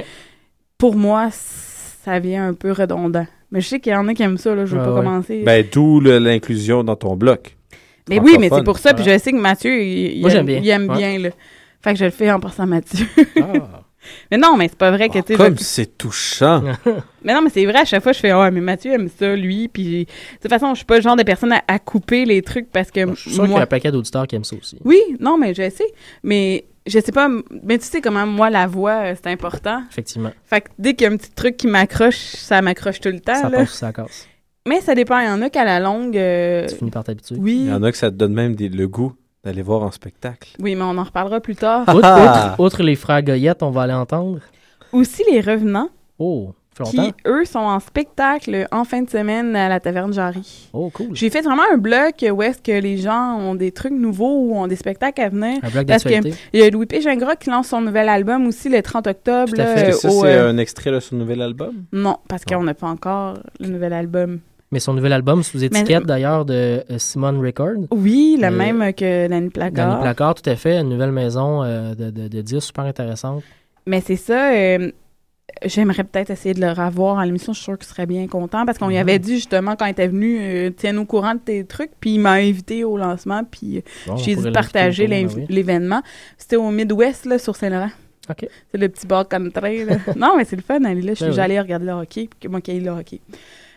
Pour 0.78 0.96
moi, 0.96 1.30
ça 1.32 2.20
vient 2.20 2.48
un 2.48 2.54
peu 2.54 2.72
redondant. 2.72 3.28
Mais 3.52 3.62
je 3.62 3.68
sais 3.68 3.80
qu'il 3.80 3.92
y 3.92 3.96
en 3.96 4.08
a 4.08 4.14
qui 4.14 4.24
aiment 4.24 4.38
ça, 4.38 4.56
là. 4.56 4.66
Je 4.66 4.76
veux 4.76 4.82
Ah 4.82 4.86
pas 4.86 4.94
ouais. 4.94 5.04
commencer. 5.04 5.44
Ben, 5.46 5.64
d'où 5.72 6.00
le- 6.00 6.18
l'inclusion 6.20 6.84
dans 6.84 6.96
ton 6.96 7.16
bloc. 7.16 7.56
mais 8.10 8.20
oui, 8.20 8.38
mais 8.40 8.50
c'est 8.52 8.64
pour 8.64 8.80
ça. 8.80 8.94
Puis 8.94 9.04
je 9.04 9.18
sais 9.20 9.32
que 9.32 9.38
Mathieu, 9.38 9.80
il, 9.84 10.26
aime, 10.28 10.46
bien. 10.46 10.60
il 10.64 10.70
aime 10.70 10.90
Ouais. 10.90 10.98
bien, 10.98 11.20
là. 11.20 11.30
Fait 11.84 11.94
que 11.94 12.00
je 12.00 12.06
le 12.06 12.12
fais 12.12 12.32
en 12.32 12.40
passant 12.40 12.64
à 12.64 12.66
Mathieu. 12.68 13.06
mais 14.32 14.38
non, 14.38 14.58
mais 14.58 14.68
c'est 14.68 14.78
pas 14.78 14.92
vrai 14.92 15.10
que, 15.10 15.20
tu 15.20 15.24
sais. 15.28 15.36
Comme 15.36 15.58
je- 15.58 15.64
c'est 15.64 15.98
touchant. 15.98 16.64
Mais 17.24 17.34
non, 17.36 17.42
mais 17.44 17.52
c'est 17.52 17.64
vrai, 17.66 17.80
à 17.82 17.86
chaque 17.86 18.02
fois, 18.02 18.14
je 18.14 18.20
fais, 18.20 18.34
ouais, 18.34 18.50
mais 18.50 18.62
Mathieu 18.62 18.94
aime 18.94 19.08
ça, 19.08 19.36
lui. 19.36 19.68
Puis, 19.68 20.06
de 20.06 20.40
toute 20.42 20.50
façon, 20.50 20.70
je 20.72 20.78
suis 20.78 20.86
pas 20.86 20.96
le 20.96 21.04
genre 21.04 21.16
de 21.16 21.22
personne 21.22 21.52
à, 21.54 21.62
à 21.68 21.78
couper 21.78 22.26
les 22.26 22.42
trucs 22.42 22.72
parce 22.72 22.90
que 22.90 23.02
Je 23.10 23.14
suis 23.14 23.30
sûr 23.32 23.44
qu'il 23.44 23.52
y 23.52 23.54
a 23.54 23.58
moi. 23.58 23.62
un 23.62 23.66
paquet 23.68 23.92
d'auditeurs 23.92 24.26
qui 24.26 24.36
aiment 24.36 24.44
ça 24.44 24.56
aussi. 24.56 24.80
Oui, 24.84 25.00
non, 25.20 25.38
mais 25.38 25.54
je 25.54 25.70
sais. 25.70 25.86
Mais 26.24 26.66
je 26.88 27.00
sais 27.00 27.12
pas, 27.12 27.30
mais 27.64 27.78
tu 27.78 27.86
sais 27.86 28.02
comment 28.02 28.26
moi, 28.26 28.50
la 28.50 28.66
voix, 28.66 29.04
euh, 29.04 29.16
c'est 29.16 29.30
important. 29.30 29.84
Effectivement. 29.92 30.32
Fait 30.46 30.62
que 30.62 30.70
dès 30.80 30.96
qu'il 30.96 31.06
y 31.06 31.10
a 31.12 31.14
un 31.14 31.18
petit 31.18 31.30
truc 31.30 31.58
qui 31.58 31.68
m'accroche, 31.68 32.16
ça 32.18 32.60
m'accroche 32.64 33.00
tout 33.02 33.10
le 33.10 33.20
temps. 33.20 33.36
Ça 33.36 33.50
là. 33.50 33.58
passe 33.60 33.72
ou 33.72 33.76
ça 33.78 33.94
casse. 33.94 34.28
Mais 34.68 34.82
ça 34.82 34.96
dépend. 34.96 35.20
Il 35.20 35.28
y 35.28 35.30
en 35.30 35.44
a 35.44 35.52
qu'à 35.52 35.64
la 35.64 35.80
longue. 35.80 36.18
euh, 36.18 36.66
Tu 36.68 36.76
finis 36.76 36.90
par 36.90 37.04
t'habituer. 37.04 37.36
Oui. 37.38 37.58
Il 37.66 37.68
y 37.68 37.72
en 37.74 37.84
a 37.84 37.92
que 37.92 37.98
ça 38.00 38.10
te 38.10 38.16
donne 38.16 38.34
même 38.34 38.56
des- 38.56 38.70
le 38.70 38.88
goût 38.88 39.14
d'aller 39.44 39.62
voir 39.62 39.82
en 39.84 39.92
spectacle. 39.92 40.50
Oui, 40.60 40.76
mais 40.76 40.84
on 40.84 40.98
en 40.98 41.04
reparlera 41.04 41.40
plus 41.40 41.56
tard. 41.56 41.84
Outre, 41.94 42.00
Ah! 42.04 42.54
outre- 42.58 42.64
outre 42.64 42.84
les 42.84 42.96
frères 42.96 43.24
Goyette, 43.24 43.64
on 43.64 43.72
va 43.72 43.84
aller 43.84 43.94
entendre. 43.94 44.40
Aussi 44.92 45.24
les 45.32 45.42
revenants. 45.42 45.90
Oh, 46.20 46.54
qui, 46.86 47.14
eux, 47.28 47.46
sont 47.46 47.60
en 47.60 47.80
spectacle 47.80 48.66
en 48.72 48.86
fin 48.86 49.02
de 49.04 49.10
semaine 49.10 49.56
à 49.56 49.68
la 49.70 49.80
Taverne 49.80 50.14
Jarry. 50.14 50.70
Oh, 50.74 50.90
cool. 50.92 51.10
J'ai 51.14 51.30
fait 51.30 51.42
vraiment 51.42 51.62
un 51.72 51.78
bloc 51.78 52.26
où 52.32 52.42
est-ce 52.42 52.60
que 52.62 52.72
les 52.72 52.98
gens 52.98 53.38
ont 53.40 53.56
des 53.56 53.72
trucs 53.72 53.92
nouveaux 53.94 54.46
ou 54.48 54.56
ont 54.56 54.68
des 54.68 54.76
spectacles 54.78 55.22
à 55.22 55.30
venir. 55.30 55.58
Un 55.64 55.70
bloc 55.70 55.86
Parce 55.86 56.04
que 56.04 56.10
d'actualité. 56.10 56.38
il 56.54 56.60
y 56.62 56.64
a 56.64 56.70
Louis 56.70 56.86
P. 56.88 57.02
Gingras 57.02 57.36
qui 57.36 57.50
lance 57.50 57.68
son 57.68 57.82
nouvel 57.82 58.10
album 58.10 58.48
aussi 58.48 58.70
le 58.70 58.82
30 58.82 59.06
octobre. 59.08 59.54
Tout 59.54 59.62
à 59.62 59.66
fait. 59.66 59.90
Est-ce 59.90 60.02
que 60.08 60.10
ça, 60.10 60.10
c'est 60.10 60.34
euh, 60.38 60.50
un 60.50 60.58
extrait 60.58 60.92
de 60.92 61.00
son 61.00 61.18
nouvel 61.18 61.42
album? 61.42 61.84
Non, 61.92 62.18
parce 62.28 62.46
qu'on 62.46 62.64
n'a 62.64 62.74
pas 62.74 62.88
encore 62.88 63.36
le 63.60 63.68
nouvel 63.68 63.94
album. 63.94 64.40
Mais 64.72 64.80
son 64.80 64.94
nouvel 64.94 65.12
album 65.14 65.44
sous 65.44 65.64
étiquette 65.64 66.06
d'ailleurs 66.06 66.46
de 66.46 66.54
euh, 66.90 66.98
Simone 66.98 67.46
Record. 67.46 67.76
Oui, 67.92 68.38
le 68.40 68.48
Euh, 68.48 68.52
même 68.52 68.94
que 68.94 69.28
Danny 69.28 69.50
Placard. 69.50 69.90
Danny 69.90 70.02
Placard, 70.02 70.36
tout 70.36 70.50
à 70.50 70.56
fait. 70.56 70.80
Une 70.80 70.90
nouvelle 70.90 71.12
maison 71.12 71.62
euh, 71.64 71.94
de, 71.94 72.10
de, 72.10 72.28
de 72.30 72.42
disques 72.42 72.68
super 72.68 72.86
intéressante. 72.86 73.44
Mais 73.86 74.00
c'est 74.02 74.16
ça. 74.16 74.54
euh, 74.54 74.92
J'aimerais 75.66 76.06
peut-être 76.06 76.30
essayer 76.30 76.54
de 76.56 76.62
le 76.62 76.72
revoir 76.72 77.20
à 77.20 77.26
l'émission. 77.26 77.52
Je 77.52 77.58
suis 77.58 77.66
sûre 77.66 77.78
qu'il 77.78 77.86
serait 77.88 78.06
bien 78.06 78.26
content 78.28 78.66
parce 78.66 78.78
qu'on 78.78 78.88
lui 78.88 78.96
Mhm. 78.96 79.02
avait 79.02 79.20
dit 79.20 79.36
justement 79.36 79.76
quand 79.76 79.86
il 79.86 79.92
était 79.92 80.08
venu, 80.08 80.38
euh, 80.40 80.70
tiens 80.76 80.98
au 80.98 81.04
courant 81.06 81.34
de 81.36 81.40
tes 81.42 81.66
trucs. 81.66 81.92
Puis 82.00 82.12
il 82.12 82.20
m'a 82.20 82.32
invité 82.34 82.86
au 82.86 82.96
lancement. 82.98 83.44
Puis 83.44 83.84
Bon, 84.08 84.14
on 84.14 84.16
j'ai 84.18 84.38
de 84.38 84.50
partager 84.52 85.08
ben 85.08 85.28
l'événement. 85.50 86.02
C'était 86.38 86.56
au 86.56 86.72
Midwest, 86.72 87.26
là, 87.26 87.38
sur 87.38 87.58
Saint-Laurent. 87.58 87.90
OK. 88.30 88.48
C'est 88.72 88.78
le 88.78 88.88
petit 88.88 89.06
bar 89.06 89.28
country. 89.28 89.84
là. 89.84 89.98
non, 90.16 90.38
mais 90.38 90.46
c'est 90.46 90.56
le 90.56 90.62
fun 90.62 90.80
d'aller 90.80 91.02
là. 91.02 91.10
Je 91.12 91.16
suis 91.16 91.26
Ben 91.26 91.32
oui. 91.34 91.40
allée 91.42 91.60
regarder 91.60 91.86
le 91.88 91.92
hockey. 91.92 92.30
Puis 92.40 92.48
moi 92.48 92.62
qui 92.62 92.72
aille 92.72 92.80
le 92.80 92.92
hockey. 92.92 93.20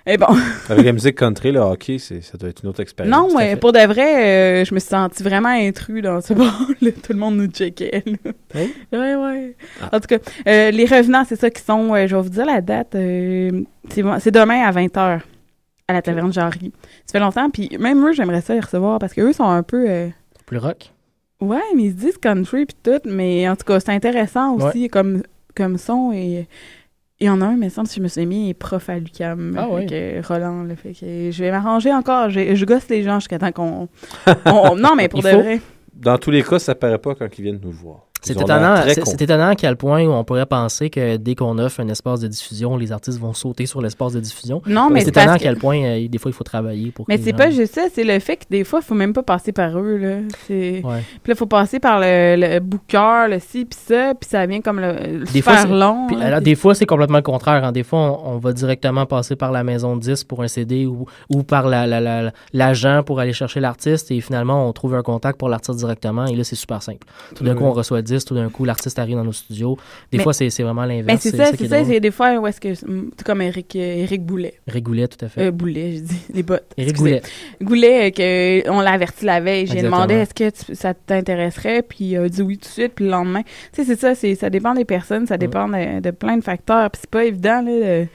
Et 0.07 0.19
bon. 0.19 0.27
Avec 0.69 0.85
la 0.85 0.93
musique 0.93 1.17
country, 1.17 1.51
le 1.53 1.61
hockey, 1.61 1.99
c'est- 1.99 2.21
ça 2.21 2.37
doit 2.37 2.51
être 2.51 2.63
une 2.63 2.69
autre 2.69 2.81
expérience. 2.81 3.17
Non, 3.33 3.39
mais 3.39 3.57
pour 3.57 3.73
de 3.73 3.79
vrai, 3.87 4.61
euh, 4.61 4.65
je 4.65 4.75
me 4.75 4.79
suis 4.79 4.91
sentie 4.91 5.23
vraiment 5.23 5.49
intrus 5.49 6.03
dans 6.03 6.21
ce 6.21 6.35
bar-là. 6.35 6.91
Tout 7.03 7.13
le 7.13 7.19
monde 7.19 7.37
nous 7.37 7.47
checkait. 7.47 8.03
là. 8.07 8.33
Oui? 8.55 8.75
Ouais, 8.93 9.15
ouais. 9.15 9.57
Ah. 9.83 9.97
En 9.97 10.01
tout 10.01 10.07
cas, 10.09 10.19
euh, 10.47 10.71
les 10.71 10.85
revenants, 10.85 11.25
c'est 11.27 11.37
ça 11.41 11.49
qui 11.49 11.63
sont. 11.63 11.95
euh, 11.95 12.07
je 12.07 12.15
vais 12.17 12.23
vous 12.23 12.29
dire 12.29 12.45
la 12.45 12.61
date. 12.61 12.95
euh, 12.97 13.63
c'est 13.89 14.31
demain 14.31 14.63
à 14.67 14.73
20h 14.73 15.21
à 15.89 15.93
la 15.93 16.03
taverne 16.03 16.33
Jarry. 16.33 16.73
Ça 17.07 17.13
fait 17.13 17.21
longtemps. 17.21 17.49
Puis 17.51 17.71
même 17.79 18.07
eux, 18.07 18.13
j'aimerais 18.13 18.41
ça 18.43 18.53
les 18.55 18.61
recevoir 18.61 18.99
parce 18.99 19.15
qu'eux 19.15 19.33
sont 19.33 19.45
un 19.49 19.63
peu. 19.63 19.89
euh, 19.89 20.09
Plus 20.47 20.59
rock? 20.59 20.91
Ouais, 21.41 21.59
mais 21.75 21.85
ils 21.85 21.91
se 21.93 21.97
disent 21.97 22.19
country 22.19 22.67
puis 22.67 22.77
tout. 22.83 23.01
Mais 23.09 23.49
en 23.49 23.57
tout 23.57 23.65
cas, 23.65 23.81
c'est 23.81 23.91
intéressant 23.93 24.55
aussi 24.55 24.89
comme, 24.89 25.23
comme 25.55 25.79
son. 25.79 26.13
Et 26.13 26.47
il 27.25 27.29
y 27.29 27.31
en 27.31 27.41
a 27.41 27.47
un, 27.47 27.57
mais 27.57 27.69
semble 27.71 27.89
si 27.89 27.97
je 27.97 28.03
me 28.03 28.09
suis 28.09 28.27
mis, 28.27 28.55
prof 28.55 28.89
à 28.89 28.99
l'UQAM. 28.99 29.57
Ah 29.59 29.69
ouais. 29.69 29.87
que 29.87 30.27
Roland, 30.27 30.63
là, 30.65 30.77
fait 30.77 30.93
que 30.93 31.31
je 31.31 31.43
vais 31.43 31.51
m'arranger 31.51 31.93
encore. 31.93 32.31
Je, 32.31 32.55
je 32.55 32.65
gosse 32.65 32.89
les 32.89 33.03
gens 33.03 33.19
jusqu'à 33.21 33.39
temps 33.39 33.53
qu'on. 33.53 33.89
on- 34.47 34.77
non, 34.77 34.95
mais 34.97 35.09
pour 35.09 35.21
Il 35.21 35.25
de 35.25 35.29
faut- 35.31 35.41
vrai. 35.41 35.61
Dans 35.95 36.19
tous 36.19 36.31
les 36.31 36.43
cas, 36.43 36.59
ça 36.59 36.75
paraît 36.75 36.99
pas 36.99 37.15
quand 37.15 37.27
ils 37.39 37.43
viennent 37.43 37.61
nous 37.63 37.71
voir. 37.71 38.07
C'est 38.25 38.41
étonnant, 38.41 38.77
c'est- 38.87 39.21
étonnant 39.23 39.49
à 39.49 39.55
quel 39.55 39.77
point 39.77 40.03
on 40.07 40.25
pourrait 40.25 40.47
penser 40.47 40.91
que 40.91 41.17
dès 41.17 41.35
qu'on 41.35 41.59
offre 41.59 41.81
un 41.81 41.89
espace 41.89 42.21
de 42.21 42.29
diffusion, 42.29 42.77
les 42.77 42.91
artistes 42.93 43.19
vont 43.21 43.33
sauter 43.35 43.67
sur 43.67 43.81
l'espace 43.81 44.13
de 44.15 44.21
diffusion. 44.21 44.63
Non, 44.67 44.89
mais 44.91 45.01
c'est 45.03 45.09
étonnant 45.09 45.27
parce 45.27 45.37
à 45.37 45.39
que- 45.39 45.45
quel 45.45 45.59
point 45.59 45.79
euh, 45.83 46.09
des 46.09 46.19
fois 46.19 46.31
il 46.31 46.35
faut 46.35 46.45
travailler 46.45 46.91
pour. 46.91 47.05
Mais 47.09 47.19
c'est 47.19 47.33
pas 47.33 47.51
juste 47.51 47.75
ça, 47.75 47.83
c'est 47.93 48.05
le 48.05 48.19
fait 48.19 48.37
que 48.37 48.45
des 48.51 48.65
fois, 48.65 48.81
il 48.83 48.87
faut 48.87 48.95
même 48.95 49.13
pas 49.13 49.23
passer 49.23 49.53
par 49.53 49.79
eux. 49.79 49.97
Là. 49.99 50.17
Puis 50.47 50.83
là, 50.83 50.99
il 51.29 51.35
faut 51.35 51.47
passer 51.47 51.81
par 51.81 52.01
le, 52.01 52.37
le 52.37 52.61
booker, 52.61 53.27
le 53.29 53.39
ci, 53.39 53.65
puis 53.65 53.79
ça, 53.87 54.15
puis 54.15 54.29
ça 54.29 54.47
vient 54.47 54.61
comme 54.61 54.81
le, 54.81 54.93
le 55.21 55.25
Des 55.33 55.43
fois, 55.43 55.57
super 55.59 55.69
c'est- 55.71 55.79
long. 55.79 56.07
puis, 56.07 56.17
là, 56.17 56.27
alors, 56.27 56.39
puis- 56.39 56.45
des 56.45 56.55
fois, 56.55 56.75
c'est 56.75 56.87
complètement 56.87 57.19
le 57.19 57.23
contraire. 57.23 57.65
hein. 57.65 57.73
Des 57.73 57.83
fois, 57.83 57.99
on, 57.99 58.35
on 58.35 58.39
va 58.39 58.53
directement 58.53 59.07
passer 59.07 59.37
par 59.37 59.53
la 59.53 59.65
maison 59.65 59.97
de 59.97 60.01
10 60.01 60.25
pour 60.25 60.43
un 60.43 60.49
CD 60.49 60.87
ou, 60.87 61.07
ou 61.31 61.43
par 61.43 61.69
la- 61.69 61.87
la- 61.87 62.01
la- 62.01 62.33
l'agent 62.53 63.03
pour 63.05 63.21
aller 63.21 63.33
chercher 63.33 63.61
l'artiste 63.61 64.11
et 64.11 64.21
finalement, 64.21 64.69
on 64.69 64.73
trouve 64.73 64.95
un 64.95 65.03
contact 65.03 65.39
pour 65.39 65.49
l'artiste 65.49 65.79
directement 65.79 66.27
et 66.27 66.37
là, 66.37 66.45
c'est 66.45 66.57
super 66.57 66.83
simple. 66.83 67.07
Tout 67.35 67.45
d'un 67.45 67.55
coup, 67.55 67.65
on 67.65 67.73
reçoit 67.73 68.03
10, 68.03 68.14
tout 68.23 68.35
d'un 68.35 68.51
coup, 68.51 68.65
l'artiste 68.65 68.99
arrive 68.99 69.17
dans 69.17 69.25
nos 69.25 69.33
studios. 69.33 69.77
Des 70.13 70.19
Mais- 70.19 70.23
fois, 70.25 70.33
c'est 70.33 70.49
vraiment 70.63 70.85
l'inverse. 70.85 71.21
C'est 71.23 71.35
ça, 71.37 71.47
c'est 71.47 71.63
est 71.65 71.69
ça, 71.69 71.85
c'est 71.85 72.01
des 72.01 72.11
fois 72.11 72.35
où 72.39 72.47
est-ce 72.47 72.61
que. 72.61 72.75
C'est 72.75 72.87
comme 73.25 73.41
Eric, 73.43 73.75
euh, 73.77 74.03
Eric 74.03 74.23
Boulet. 74.25 74.55
Régoulet, 74.69 75.09
tout 75.09 75.25
à 75.25 75.29
fait. 75.29 75.47
Euh, 75.47 75.51
Boulet, 75.51 75.97
je 75.97 76.01
dis, 76.01 76.21
les 76.35 76.43
bottes. 76.43 76.73
Éric 76.77 76.91
excusez. 76.91 77.23
Goulet, 77.63 78.07
euh, 78.07 78.11
que 78.65 78.71
on 78.71 78.81
l'a 78.81 78.93
averti 78.93 79.25
la 79.25 79.41
veille. 79.41 79.67
J'ai 79.67 79.83
demandé 79.83 80.15
est-ce 80.15 80.35
que 80.35 80.51
tu- 80.51 80.75
ça 80.75 80.95
t'intéresserait, 80.95 81.83
puis 81.83 82.05
il 82.05 82.17
a 82.19 82.29
dit 82.29 82.43
oui 82.43 82.59
tout 82.59 82.69
de 82.69 82.73
suite, 82.73 82.93
puis 82.95 83.07
le 83.07 83.11
lendemain. 83.11 83.43
Tu 83.73 83.85
sais, 83.85 83.97
c'est 83.97 83.99
ça, 83.99 84.15
ça 84.15 84.51
dépend 84.51 84.75
des 84.75 84.85
personnes, 84.85 85.27
ça 85.27 85.39
dépend 85.39 85.67
de, 85.69 86.01
de 86.01 86.11
plein 86.11 86.37
de 86.37 86.45
facteurs, 86.45 86.91
puis 86.91 87.01
c'est 87.03 87.11
pas 87.11 87.25
évident, 87.25 87.63
là. 87.63 87.71
de- 88.03 88.07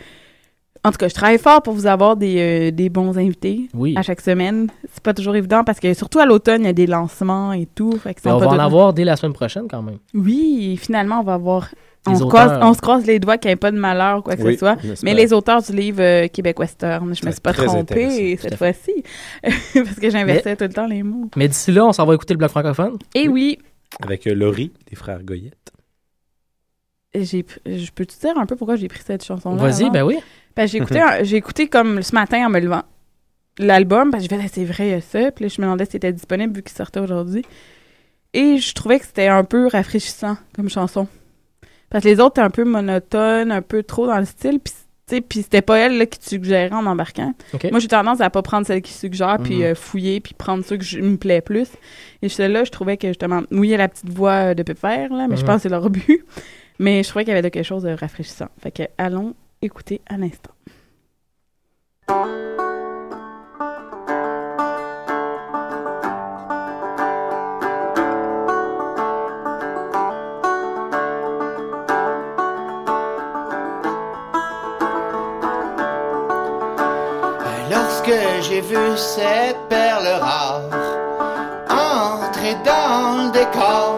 En 0.89 0.91
tout 0.91 0.97
cas, 0.97 1.08
je 1.08 1.13
travaille 1.13 1.38
fort 1.38 1.62
pour 1.62 1.75
vous 1.75 1.86
avoir 1.86 2.17
des, 2.17 2.69
euh, 2.69 2.71
des 2.71 2.89
bons 2.89 3.15
invités 3.15 3.67
Oui. 3.75 3.93
à 3.95 4.02
chaque 4.02 4.21
semaine. 4.21 4.69
C'est 4.91 5.04
pas 5.04 5.13
toujours 5.13 5.36
évident 5.36 5.63
parce 5.63 5.80
que 5.80 5.93
surtout 5.93 6.17
à 6.17 6.25
l'automne, 6.25 6.63
il 6.63 6.65
y 6.65 6.69
a 6.69 6.73
des 6.73 6.88
lancements 6.88 7.54
et 7.54 7.67
tout. 7.67 7.91
fait 7.99 8.15
que 8.15 8.28
on 8.28 8.38
va 8.39 8.47
en 8.47 8.58
avoir 8.58 8.91
dès 8.93 9.04
la 9.04 9.15
semaine 9.15 9.34
prochaine 9.34 9.65
quand 9.69 9.84
même. 9.84 9.99
Oui, 10.15 10.71
et 10.73 10.78
finalement, 10.78 11.19
on 11.19 11.23
va 11.23 11.36
avoir. 11.36 11.69
On 12.08 12.15
se, 12.15 12.23
croise, 12.23 12.58
on 12.63 12.73
se 12.73 12.82
croise 12.82 13.06
les 13.06 13.19
doigts 13.19 13.38
qu'il 13.38 13.49
n'y 13.49 13.54
ait 13.54 13.56
pas 13.58 13.69
de 13.71 13.78
malheur 13.78 14.19
ou 14.19 14.21
quoi 14.23 14.36
que 14.36 14.41
Oui, 14.41 14.54
ce 14.54 14.60
soit. 14.60 14.78
Mais 15.04 15.13
les 15.13 15.32
auteurs 15.32 15.62
du 15.62 15.73
livre 15.73 16.02
euh, 16.02 16.28
Québec 16.28 16.58
Western, 16.58 17.13
je 17.13 17.23
me 17.23 17.32
suis 17.32 17.41
pas 17.41 17.54
trompée 17.54 18.36
cette 18.41 18.56
fois-ci. 18.56 19.04
parce 19.43 19.99
que 20.02 20.10
j'inversais 20.10 20.56
tout 20.56 20.63
le 20.63 20.73
temps 20.73 20.88
les 20.88 21.04
mots. 21.04 21.30
Mais 21.36 21.47
d'ici 21.47 21.71
là, 21.71 21.86
on 21.86 21.93
s'en 21.93 22.06
va 22.08 22.15
écouter 22.15 22.34
le 22.34 22.39
bloc 22.39 22.49
francophone? 22.49 22.97
Et 23.13 23.28
oui, 23.28 23.60
Avec 24.02 24.25
euh, 24.25 24.34
Laurie, 24.34 24.71
des 24.89 24.95
frères 24.95 25.21
Goyette. 25.23 25.71
j'ai, 27.13 27.45
je 27.65 27.91
peux 27.91 28.06
te 28.06 28.17
dire 28.19 28.38
un 28.38 28.45
peu 28.45 28.56
pourquoi 28.56 28.75
j'ai 28.78 28.88
pris 28.88 29.02
cette 29.06 29.23
chanson-là? 29.25 29.58
Vas-y, 29.62 29.89
ben 29.91 30.04
oui. 30.04 30.17
J'ai 30.57 30.77
écouté, 30.77 31.01
j'ai 31.23 31.38
écouté 31.38 31.67
comme 31.67 32.01
ce 32.01 32.13
matin 32.13 32.45
en 32.45 32.49
me 32.49 32.59
levant 32.59 32.83
l'album, 33.57 34.09
parce 34.12 34.23
que 34.25 34.29
j'ai 34.29 34.35
fait, 34.38 34.43
Ah, 34.45 34.49
c'est 34.53 34.65
vrai, 34.65 34.88
il 34.88 34.91
y 34.91 34.93
a 34.93 35.01
ça. 35.01 35.31
Puis 35.31 35.45
là, 35.45 35.49
je 35.53 35.62
me 35.62 35.65
demandais 35.65 35.85
si 35.85 35.91
c'était 35.91 36.13
disponible 36.13 36.55
vu 36.55 36.63
qu'il 36.63 36.75
sortait 36.75 36.99
aujourd'hui. 37.01 37.43
Et 38.33 38.57
je 38.57 38.73
trouvais 38.73 38.99
que 38.99 39.05
c'était 39.05 39.27
un 39.27 39.43
peu 39.43 39.67
rafraîchissant 39.67 40.38
comme 40.55 40.69
chanson. 40.69 41.07
Parce 41.89 42.03
que 42.03 42.09
les 42.09 42.19
autres 42.19 42.33
étaient 42.33 42.41
un 42.41 42.49
peu 42.51 42.63
monotones, 42.63 43.51
un 43.51 43.62
peu 43.62 43.83
trop 43.83 44.05
dans 44.07 44.19
le 44.19 44.25
style. 44.25 44.59
Puis, 44.59 45.21
puis 45.21 45.41
c'était 45.41 45.63
pas 45.63 45.79
elle 45.79 45.97
là, 45.97 46.05
qui 46.05 46.19
te 46.19 46.29
suggérait 46.29 46.71
en 46.71 46.85
embarquant. 46.85 47.33
Moi, 47.71 47.79
j'ai 47.79 47.88
tendance 47.88 48.21
à 48.21 48.29
pas 48.29 48.43
prendre 48.43 48.67
celle 48.67 48.81
qui 48.83 48.93
suggère, 48.93 49.38
puis 49.43 49.55
Mhm. 49.57 49.63
euh, 49.63 49.75
fouiller, 49.75 50.19
puis 50.19 50.35
prendre 50.35 50.63
ceux 50.63 50.77
que 50.77 50.83
je- 50.83 50.99
me 50.99 51.17
plaît 51.17 51.41
plus. 51.41 51.67
Et 52.21 52.29
celle-là, 52.29 52.63
je 52.63 52.69
trouvais 52.69 52.95
que 52.97 53.07
justement, 53.07 53.41
oui, 53.51 53.69
il 53.69 53.71
y 53.71 53.73
a 53.73 53.77
la 53.77 53.88
petite 53.88 54.09
voix 54.09 54.51
euh, 54.51 54.53
de 54.53 54.62
Pépère, 54.62 55.12
là, 55.12 55.27
mais 55.27 55.35
je 55.35 55.41
Mhm. 55.41 55.47
pense 55.47 55.55
que 55.57 55.62
c'est 55.63 55.69
leur 55.69 55.89
but. 55.89 56.23
Mais 56.77 57.01
je 57.03 57.09
trouvais 57.09 57.25
qu'il 57.25 57.31
y 57.31 57.33
avait 57.33 57.41
de 57.41 57.49
quelque 57.49 57.65
chose 57.65 57.83
de 57.83 57.89
rafraîchissant. 57.89 58.47
Fait 58.62 58.71
que 58.71 58.83
allons 58.99 59.33
écouter 59.62 60.02
à 60.08 60.17
l'instant. 60.17 60.52
Lorsque 77.69 78.12
j'ai 78.41 78.62
vu 78.62 78.78
cette 78.98 79.58
perle 79.69 80.08
rare 80.08 80.62
entrer 81.69 82.56
dans 82.65 83.26
le 83.26 83.32
décor, 83.32 83.95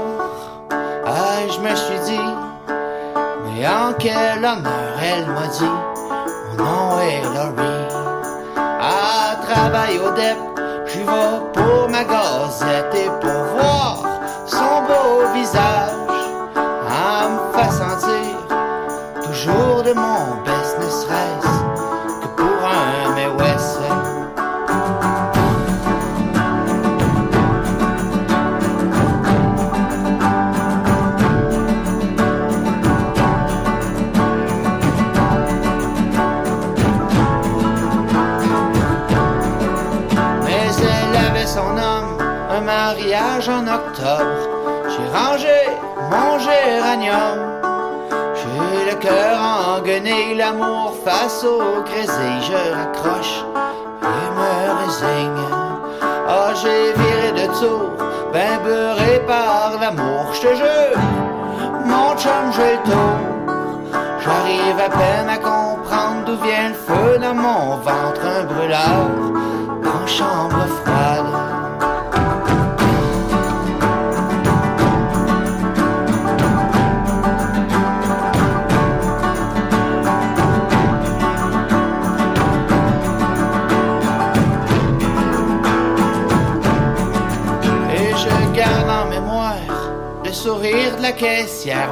ah, 1.06 1.48
je 1.48 1.60
me 1.60 1.76
suis 1.76 2.00
dit, 2.12 2.31
mais 3.62 3.68
en 3.68 3.94
quel 3.94 4.44
honneur 4.44 4.98
elle 5.04 5.28
m'a 5.28 5.48
dit, 5.48 5.64
mon 5.64 6.64
nom 6.64 7.00
est 7.00 7.22
Laurie. 7.22 7.88
À 8.58 9.36
travail 9.36 10.00
au 10.00 10.10
DEP, 10.12 10.38
j'y 10.88 11.00
vais 11.00 11.40
pour 11.54 11.90
ma 11.90 12.04
gazette 12.04 12.96
et 12.96 13.10
pour 13.22 13.44
voir 13.56 14.04
son 14.48 14.82
beau 14.88 15.32
visage, 15.36 15.92
à 16.56 17.30
me 17.30 17.54
faire 17.54 17.72
sentir 17.72 18.38
toujours 19.24 19.84
de 19.84 19.94
mon 19.94 20.42
best, 20.44 20.71
en 43.50 43.68
octobre. 43.68 44.38
J'ai 44.90 45.18
rangé 45.18 45.60
mon 46.12 46.38
géranium. 46.38 47.40
J'ai 48.36 48.92
le 48.92 48.96
cœur 48.98 49.40
engueuné, 49.78 50.36
l'amour 50.36 50.94
face 51.04 51.44
au 51.44 51.82
grésil. 51.82 52.36
Je 52.42 52.76
raccroche 52.76 53.44
et 54.04 54.30
me 54.38 54.84
résigne. 54.84 55.48
Ah, 56.28 56.54
j'ai 56.62 56.94
viré 56.94 57.32
de 57.42 57.48
tour, 57.60 57.92
ben 58.32 58.60
beurré 58.64 59.22
par 59.26 59.74
l'amour. 59.82 60.34
Je 60.34 60.42
te 60.42 60.56
jure, 60.56 61.00
mon 61.86 62.16
chum, 62.18 62.52
j'ai 62.56 62.74
le 62.74 62.92
tour. 62.92 63.18
J'arrive 64.24 64.80
à 64.80 64.90
peine 64.90 65.30
à 65.30 65.38
comprendre 65.38 66.26
d'où 66.26 66.36
revient 66.36 66.70
le 66.70 66.74
feu 66.76 67.18
dans 67.20 67.34
mon 67.34 67.78
ventre, 67.78 68.22
un 68.24 68.44
brûleur 68.44 69.08
en 69.84 70.08
chambre 70.08 70.64
froide. 70.84 71.51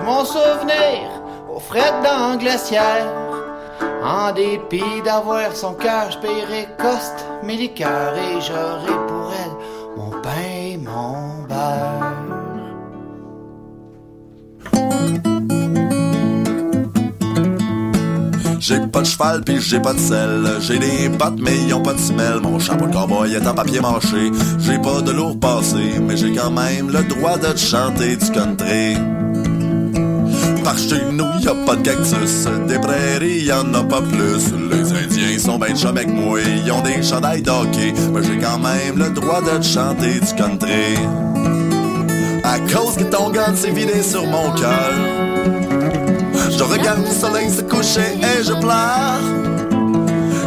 Mon 0.06 0.24
souvenir 0.24 1.10
aux 1.54 1.60
frais 1.60 1.94
dans 2.04 2.38
glaciaire. 2.38 3.06
En 4.04 4.32
dépit 4.32 5.02
d'avoir 5.04 5.56
son 5.56 5.74
cœur, 5.74 6.12
je 6.12 6.18
paierai 6.20 6.68
coste 6.78 7.26
mes 7.44 7.58
liqueurs 7.58 8.16
et 8.16 8.40
j'aurai 8.40 9.08
pour 9.08 9.32
elle 9.34 9.98
mon 9.98 10.12
pain 10.22 10.30
et 10.48 10.78
mon 10.78 11.44
beurre. 11.48 12.09
J'ai 18.60 18.80
pas 18.88 19.02
de 19.02 19.06
cheval 19.06 19.42
pis 19.42 19.62
j'ai 19.62 19.80
pas 19.80 19.94
de 19.94 20.00
sel. 20.00 20.46
J'ai 20.60 20.80
des 20.80 21.10
pattes 21.18 21.40
mais 21.40 21.58
ils 21.66 21.74
ont 21.74 21.82
pas 21.82 21.94
de 21.94 22.00
semelle. 22.00 22.40
Mon 22.42 22.60
chapeau 22.60 22.88
de 22.88 22.94
cowboy 22.94 23.34
est 23.34 23.48
en 23.48 23.54
papier 23.54 23.80
mâché. 23.80 24.32
J'ai 24.60 24.78
pas 24.80 25.02
de 25.02 25.12
lourd 25.12 25.40
passé, 25.40 26.00
mais 26.02 26.18
j'ai 26.18 26.34
quand 26.34 26.52
même 26.52 26.90
le 26.90 27.04
droit 27.04 27.38
de 27.38 27.48
te 27.48 27.58
chanter 27.58 28.18
du 28.18 28.32
country. 28.32 28.98
Par 30.64 30.78
chez 30.78 31.06
nous, 31.12 31.40
y 31.42 31.48
a 31.48 31.56
pas 31.66 31.78
de 31.78 31.82
cactus. 31.82 32.48
Des 32.68 32.80
prairies, 32.80 33.46
y 33.46 33.54
en 33.54 33.74
a 33.74 33.84
pas 33.84 34.02
plus. 34.02 34.52
Les 34.70 34.92
Indiens 34.92 35.40
sont 35.40 35.58
ben 35.58 35.76
chum 35.76 35.92
avec 35.92 36.10
moi. 36.10 36.40
Ils 36.42 36.72
ont 36.72 36.82
des 36.82 37.02
chandails 37.02 37.42
d'hockey. 37.42 37.94
Mais 38.14 38.24
j'ai 38.24 38.38
quand 38.38 38.60
même 38.60 38.98
le 38.98 39.10
droit 39.12 39.42
de 39.42 39.58
te 39.58 39.66
chanter 39.66 40.20
du 40.20 40.36
country. 40.36 40.98
À 42.44 42.60
cause 42.60 42.96
que 42.98 43.04
ton 43.04 43.30
gun 43.30 43.56
s'est 43.56 43.72
vidé 43.72 44.04
sur 44.04 44.26
mon 44.26 44.52
cœur. 44.52 45.29
Je 46.60 46.66
regarde 46.66 47.06
le 47.06 47.14
soleil 47.14 47.50
se 47.50 47.62
coucher 47.62 48.18
et 48.22 48.44
je 48.44 48.52
pleure. 48.52 49.22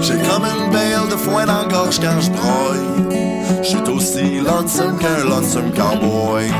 J'ai 0.02 0.18
comme 0.28 0.44
une 0.44 0.70
belle 0.70 1.08
de 1.10 1.16
foin 1.16 1.46
dans 1.46 1.62
la 1.62 1.68
gorge 1.72 1.98
quand 2.00 2.20
je 2.20 2.30
broille. 2.30 3.62
Je 3.62 3.68
suis 3.68 3.88
aussi 3.88 4.40
lonesome 4.40 4.98
qu'un 4.98 5.24
lonesome 5.24 5.72
cowboy. 5.72 6.52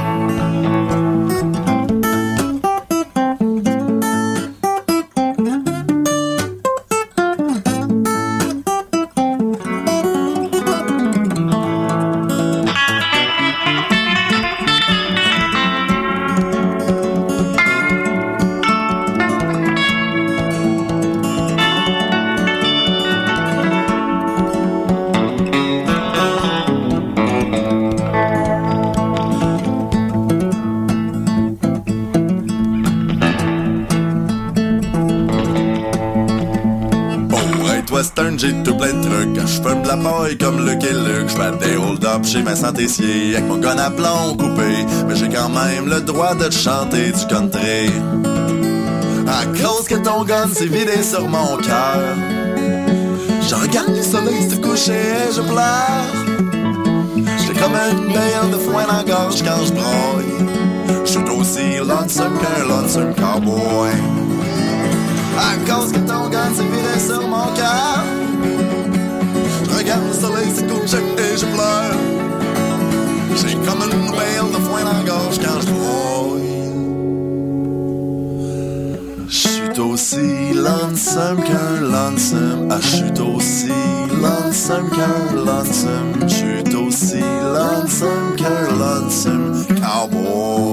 Paille 40.02 40.36
comme 40.36 40.68
et 40.68 40.72
Luke. 40.74 41.28
Je 41.28 41.36
fais 41.36 41.56
des 41.58 41.76
hold-up 41.76 42.24
chez 42.24 42.42
Vincent 42.42 42.72
Tessier 42.72 43.36
avec 43.36 43.48
mon 43.48 43.58
gun 43.58 43.78
à 43.78 43.90
plomb 43.90 44.36
coupé. 44.36 44.84
Mais 45.06 45.14
j'ai 45.14 45.28
quand 45.28 45.48
même 45.48 45.88
le 45.88 46.00
droit 46.00 46.34
de 46.34 46.46
te 46.46 46.54
chanter 46.54 47.12
du 47.12 47.26
country. 47.26 47.90
À 49.28 49.46
cause 49.46 49.86
que 49.88 49.94
ton 49.96 50.24
gun 50.24 50.48
s'est 50.48 50.66
vidé 50.66 51.02
sur 51.02 51.28
mon 51.28 51.56
cœur. 51.56 52.16
Je 53.48 53.54
regarde 53.54 53.90
le 53.90 54.02
soleil 54.02 54.50
se 54.50 54.56
coucher 54.56 54.92
et 54.92 55.32
je 55.34 55.40
pleure. 55.40 56.06
J'ai 57.46 57.52
comme 57.54 57.74
une 57.74 58.12
belle 58.12 58.50
de 58.50 58.56
foin 58.56 58.84
dans 58.86 58.96
la 58.96 59.04
gorge 59.04 59.42
quand 59.42 59.64
je 59.64 59.72
broille. 59.72 61.04
Je 61.04 61.10
suis 61.10 61.30
aussi 61.30 61.78
lonesome 61.78 62.38
qu'un 62.40 62.64
lonesome 62.66 63.14
cowboy. 63.14 63.90
À 65.38 65.70
cause 65.70 65.92
que 65.92 65.98
ton 65.98 66.28
gun 66.28 66.52
s'est 66.54 66.62
vidé 66.62 66.98
sur 66.98 67.26
mon 67.28 67.46
cœur. 67.54 68.04
Foin 74.60 74.84
dans 74.84 74.92
la 74.92 75.04
gorge 75.04 75.38
quand 75.38 75.60
je 75.60 75.66
broille. 75.66 76.42
Je 79.28 79.48
suis 79.48 79.80
aussi 79.80 80.52
lonesome 80.54 81.42
qu'un 81.42 81.80
lonesome. 81.80 82.68
Ah, 82.70 82.80
suis 82.80 83.10
aussi 83.20 83.72
lonesome 84.20 84.90
qu'un 84.90 85.34
lonesome. 85.34 86.28
Suis 86.28 86.76
aussi 86.76 87.20
lonesome 87.20 88.36
qu'un 88.36 88.76
lonesome 88.76 89.64
cowboy. 89.80 90.71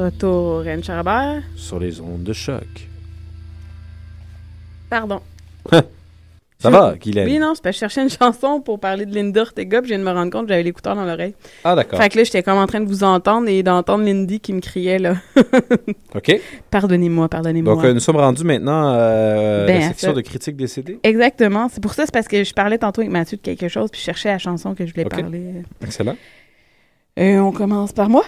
Retour, 0.00 0.64
Anne 0.66 0.82
Charabert. 0.84 1.42
Sur 1.56 1.78
les 1.78 2.00
ondes 2.00 2.22
de 2.22 2.32
choc. 2.32 2.88
Pardon. 4.90 5.20
Ça 6.60 6.70
va, 6.70 6.94
Guylaine? 7.00 7.28
Oui, 7.28 7.38
non, 7.38 7.52
c'est 7.54 7.62
parce 7.62 7.74
que 7.74 7.76
je 7.76 7.78
cherchais 7.78 8.02
une 8.02 8.10
chanson 8.10 8.60
pour 8.60 8.80
parler 8.80 9.06
de 9.06 9.14
Linda 9.14 9.42
Ortega, 9.42 9.80
puis 9.80 9.90
je 9.90 9.94
viens 9.94 10.04
de 10.04 10.08
me 10.10 10.12
rendre 10.12 10.32
compte 10.32 10.42
que 10.46 10.48
j'avais 10.48 10.64
l'écouteur 10.64 10.96
dans 10.96 11.04
l'oreille. 11.04 11.34
Ah, 11.62 11.76
d'accord. 11.76 12.00
Fait 12.02 12.08
que 12.08 12.18
là, 12.18 12.24
j'étais 12.24 12.42
comme 12.42 12.58
en 12.58 12.66
train 12.66 12.80
de 12.80 12.86
vous 12.88 13.04
entendre 13.04 13.46
et 13.48 13.62
d'entendre 13.62 14.04
Lindy 14.04 14.40
qui 14.40 14.52
me 14.52 14.60
criait, 14.60 14.98
là. 14.98 15.14
OK. 16.16 16.40
Pardonnez-moi, 16.68 17.28
pardonnez-moi. 17.28 17.74
Donc, 17.76 17.84
euh, 17.84 17.92
nous 17.94 18.00
sommes 18.00 18.16
rendus 18.16 18.42
maintenant 18.42 18.92
euh, 18.92 19.62
à 19.62 19.66
Ben, 19.68 19.80
la 19.82 19.88
section 19.88 20.08
ça. 20.08 20.14
de 20.14 20.20
critiques 20.20 20.56
des 20.56 20.66
CD. 20.66 20.98
Exactement. 21.04 21.68
C'est 21.72 21.80
pour 21.80 21.94
ça, 21.94 22.06
c'est 22.06 22.12
parce 22.12 22.26
que 22.26 22.42
je 22.42 22.52
parlais 22.52 22.78
tantôt 22.78 23.02
avec 23.02 23.12
Mathieu 23.12 23.36
de 23.36 23.42
quelque 23.42 23.68
chose, 23.68 23.88
puis 23.92 24.00
je 24.00 24.06
cherchais 24.06 24.30
la 24.30 24.38
chanson 24.38 24.74
que 24.74 24.84
je 24.84 24.92
voulais 24.92 25.04
parler. 25.04 25.62
Excellent. 25.80 26.16
Euh, 27.20 27.38
on 27.38 27.52
commence 27.52 27.92
par 27.92 28.08
moi? 28.08 28.24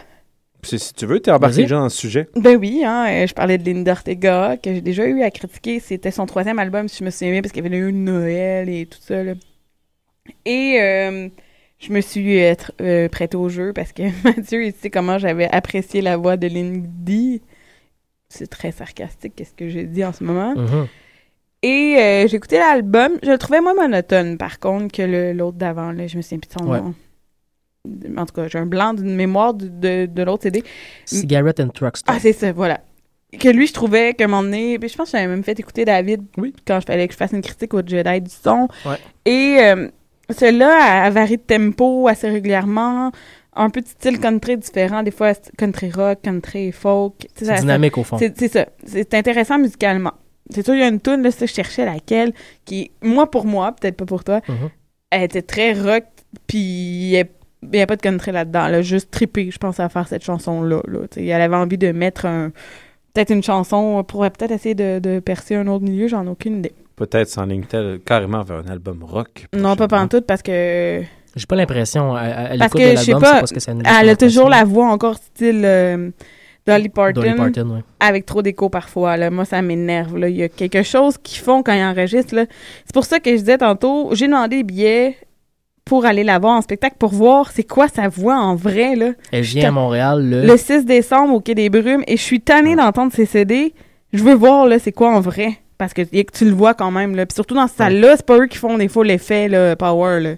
Si 0.62 0.94
tu 0.94 1.06
veux, 1.06 1.20
t'es 1.20 1.30
embarqué 1.30 1.56
Vas-y. 1.56 1.62
déjà 1.64 1.76
dans 1.76 1.84
le 1.84 1.88
sujet. 1.90 2.28
Ben 2.36 2.56
oui, 2.56 2.82
hein, 2.84 3.06
euh, 3.08 3.26
je 3.26 3.34
parlais 3.34 3.56
de 3.58 3.64
Linda 3.64 3.92
Ortega, 3.92 4.56
que 4.62 4.72
j'ai 4.74 4.80
déjà 4.80 5.06
eu 5.06 5.22
à 5.22 5.30
critiquer. 5.30 5.80
C'était 5.80 6.10
son 6.10 6.26
troisième 6.26 6.58
album, 6.58 6.86
si 6.88 6.98
je 6.98 7.04
me 7.04 7.10
souviens 7.10 7.30
bien, 7.32 7.42
parce 7.42 7.52
qu'il 7.52 7.62
y 7.64 7.66
avait 7.66 7.76
eu 7.78 7.92
Noël 7.92 8.68
et 8.68 8.86
tout 8.86 8.98
ça. 9.00 9.22
là. 9.22 9.32
Et 10.44 10.78
euh, 10.80 11.28
je 11.78 11.92
me 11.92 12.00
suis 12.00 12.42
euh, 12.44 12.54
euh, 12.80 13.08
prêtée 13.08 13.36
au 13.36 13.48
jeu 13.48 13.72
parce 13.72 13.92
que 13.92 14.02
Mathieu, 14.24 14.64
il 14.66 14.72
sait 14.72 14.90
comment 14.90 15.18
j'avais 15.18 15.48
apprécié 15.50 16.02
la 16.02 16.16
voix 16.16 16.36
de 16.36 16.46
Lindy. 16.46 17.42
C'est 18.28 18.46
très 18.48 18.70
sarcastique, 18.70 19.32
qu'est-ce 19.36 19.54
que 19.54 19.68
j'ai 19.68 19.84
dit 19.84 20.04
en 20.04 20.12
ce 20.12 20.22
moment. 20.22 20.54
Mhm. 20.54 20.86
Et 21.62 21.96
euh, 21.98 22.26
j'ai 22.28 22.36
écouté 22.36 22.58
l'album. 22.58 23.12
Je 23.22 23.30
le 23.30 23.38
trouvais 23.38 23.60
moins 23.60 23.74
monotone, 23.74 24.38
par 24.38 24.60
contre, 24.60 24.94
que 24.94 25.02
le- 25.02 25.32
l'autre 25.32 25.56
d'avant. 25.58 25.90
là. 25.92 26.06
Je 26.06 26.16
me 26.16 26.22
souviens 26.22 26.38
plus 26.38 26.48
de 26.54 26.60
son 26.60 26.66
Ouais. 26.70 26.80
nom. 26.80 26.94
En 28.16 28.26
tout 28.26 28.34
cas, 28.34 28.46
j'ai 28.48 28.58
un 28.58 28.66
blanc 28.66 28.92
d'une 28.92 29.14
mémoire 29.14 29.54
de, 29.54 29.66
de, 29.68 30.06
de 30.06 30.22
l'autre 30.22 30.42
CD. 30.42 30.62
Cigarette 31.06 31.60
and 31.60 31.68
Truck 31.68 31.96
Stop. 31.96 32.14
Ah, 32.14 32.20
c'est 32.20 32.32
ça, 32.34 32.52
voilà. 32.52 32.80
Que 33.38 33.48
lui, 33.48 33.66
je 33.66 33.72
trouvais 33.72 34.12
qu'à 34.14 34.24
un 34.24 34.28
moment 34.28 34.42
donné, 34.42 34.78
puis 34.78 34.88
je 34.88 34.96
pense 34.96 35.10
que 35.12 35.16
j'avais 35.16 35.28
même 35.28 35.44
fait 35.44 35.58
écouter 35.58 35.84
David 35.84 36.22
quand 36.66 36.80
je 36.80 36.86
fallait 36.86 37.06
que 37.06 37.12
je 37.14 37.18
fasse 37.18 37.32
une 37.32 37.40
critique 37.42 37.72
au 37.74 37.80
Jedi 37.86 38.20
du 38.20 38.30
son. 38.30 38.68
Ouais. 38.84 38.96
Et 39.24 39.58
euh, 39.60 39.88
celui-là, 40.30 41.04
a 41.04 41.10
varie 41.10 41.36
de 41.38 41.42
tempo 41.42 42.06
assez 42.08 42.28
régulièrement, 42.28 43.12
un 43.54 43.70
peu 43.70 43.80
de 43.80 43.86
style 43.86 44.18
country 44.20 44.58
différent, 44.58 45.02
des 45.02 45.10
fois 45.10 45.32
country 45.56 45.90
rock, 45.90 46.18
country 46.22 46.72
folk. 46.72 47.28
C'est 47.34 47.46
ça- 47.46 47.54
ça- 47.56 47.60
dynamique, 47.62 47.96
au 47.96 48.02
fond. 48.04 48.18
C'est 48.18 48.48
ça. 48.48 48.66
C'est 48.84 49.14
intéressant 49.14 49.58
musicalement. 49.58 50.12
C'est 50.50 50.64
sûr, 50.64 50.74
il 50.74 50.80
y 50.80 50.82
a 50.84 50.88
une 50.88 51.00
tune 51.00 51.22
là, 51.22 51.30
ça, 51.30 51.46
je 51.46 51.52
cherchais 51.54 51.84
laquelle, 51.86 52.32
qui, 52.64 52.90
moi 53.02 53.30
pour 53.30 53.46
moi, 53.46 53.72
peut-être 53.72 53.96
pas 53.96 54.04
pour 54.06 54.24
toi, 54.24 54.40
Mhm. 54.48 54.70
elle 55.10 55.22
était 55.22 55.42
très 55.42 55.72
rock, 55.72 56.04
puis 56.48 57.16
a- 57.16 57.24
il 57.62 57.70
n'y 57.70 57.80
a 57.82 57.86
pas 57.86 57.96
de 57.96 58.02
country 58.02 58.32
là-dedans. 58.32 58.66
Elle 58.66 58.74
a 58.76 58.82
juste 58.82 59.10
trippé, 59.10 59.50
je 59.50 59.58
pense, 59.58 59.80
à 59.80 59.88
faire 59.88 60.08
cette 60.08 60.24
chanson-là. 60.24 60.80
Là. 60.86 61.00
Tu 61.10 61.20
sais, 61.20 61.26
Elle 61.26 61.42
avait 61.42 61.56
envie 61.56 61.78
de 61.78 61.92
mettre 61.92 62.26
un 62.26 62.50
peut-être 63.12 63.30
une 63.30 63.42
chanson 63.42 64.04
pour 64.04 64.20
peut-être 64.22 64.52
essayer 64.52 64.74
de, 64.74 64.98
de 65.00 65.18
percer 65.18 65.56
un 65.56 65.66
autre 65.66 65.84
milieu, 65.84 66.06
j'en 66.08 66.24
ai 66.24 66.28
aucune 66.28 66.58
idée. 66.58 66.72
Peut-être 66.96 67.28
s'enligne-t-elle 67.28 67.98
carrément 68.00 68.42
vers 68.42 68.58
un 68.58 68.70
album 68.70 69.02
rock. 69.02 69.46
Non, 69.54 69.74
pas 69.74 69.88
pantoute, 69.88 70.26
parce 70.26 70.42
que... 70.42 71.02
J'ai 71.34 71.46
pas 71.46 71.56
l'impression, 71.56 72.14
à, 72.14 72.20
à- 72.20 72.56
Parce 72.58 72.74
l'écoute 72.74 72.80
que, 72.80 72.90
de 72.92 72.96
je 72.96 73.02
sais 73.02 73.10
l'album, 73.12 73.20
pas, 73.22 73.34
c'est 73.34 73.40
parce 73.40 73.52
que 73.52 73.60
ça 73.60 73.74
nous 73.74 73.82
elle 73.84 74.08
a 74.08 74.16
toujours 74.16 74.48
la 74.48 74.64
voix 74.64 74.90
encore 74.90 75.14
style 75.16 75.62
euh, 75.64 76.10
Dolly 76.66 76.88
Parton. 76.88 77.20
Dolly 77.20 77.34
Parton, 77.34 77.70
ouais. 77.76 77.80
Avec 78.00 78.26
trop 78.26 78.42
d'écho 78.42 78.68
parfois. 78.68 79.16
Là. 79.16 79.30
Moi, 79.30 79.44
ça 79.44 79.62
m'énerve. 79.62 80.16
là. 80.18 80.28
Il 80.28 80.36
y 80.36 80.42
a 80.42 80.48
quelque 80.48 80.82
chose 80.82 81.16
qu'ils 81.18 81.40
font 81.40 81.62
quand 81.62 81.72
ils 81.72 81.82
enregistrent. 81.84 82.34
là. 82.34 82.46
C'est 82.84 82.94
pour 82.94 83.04
ça 83.04 83.18
que 83.20 83.30
je 83.30 83.36
disais 83.36 83.58
tantôt, 83.58 84.10
j'ai 84.14 84.26
demandé 84.26 84.56
des 84.58 84.62
billets 84.64 85.16
pour 85.90 86.06
aller 86.06 86.22
la 86.22 86.38
voir 86.38 86.56
en 86.56 86.62
spectacle 86.62 86.94
pour 87.00 87.10
voir 87.10 87.50
c'est 87.50 87.64
quoi 87.64 87.88
sa 87.88 88.06
voix 88.06 88.36
en 88.36 88.54
vrai. 88.54 88.94
Là. 88.94 89.10
Elle 89.32 89.42
vient 89.42 89.70
à 89.70 89.72
Montréal 89.72 90.24
le... 90.24 90.46
Le 90.46 90.56
6 90.56 90.84
décembre 90.84 91.34
au 91.34 91.40
Quai 91.40 91.56
des 91.56 91.68
Brumes 91.68 92.04
et 92.06 92.16
je 92.16 92.22
suis 92.22 92.40
tannée 92.40 92.76
d'entendre 92.76 93.12
ses 93.12 93.26
CD. 93.26 93.74
Je 94.12 94.22
veux 94.22 94.34
voir 94.34 94.66
là 94.66 94.78
c'est 94.78 94.92
quoi 94.92 95.10
en 95.10 95.18
vrai 95.18 95.58
parce 95.78 95.92
que, 95.92 96.02
que 96.02 96.30
tu 96.32 96.44
le 96.44 96.52
vois 96.52 96.74
quand 96.74 96.92
même 96.92 97.16
là. 97.16 97.26
Puis 97.26 97.34
surtout 97.34 97.56
dans 97.56 97.66
cette 97.66 97.78
salle-là, 97.78 98.14
c'est 98.14 98.24
pas 98.24 98.38
eux 98.38 98.46
qui 98.46 98.56
font 98.56 98.78
des 98.78 98.86
fois 98.86 99.04
l'effet 99.04 99.48
là, 99.48 99.74
power 99.74 100.20
là. 100.20 100.34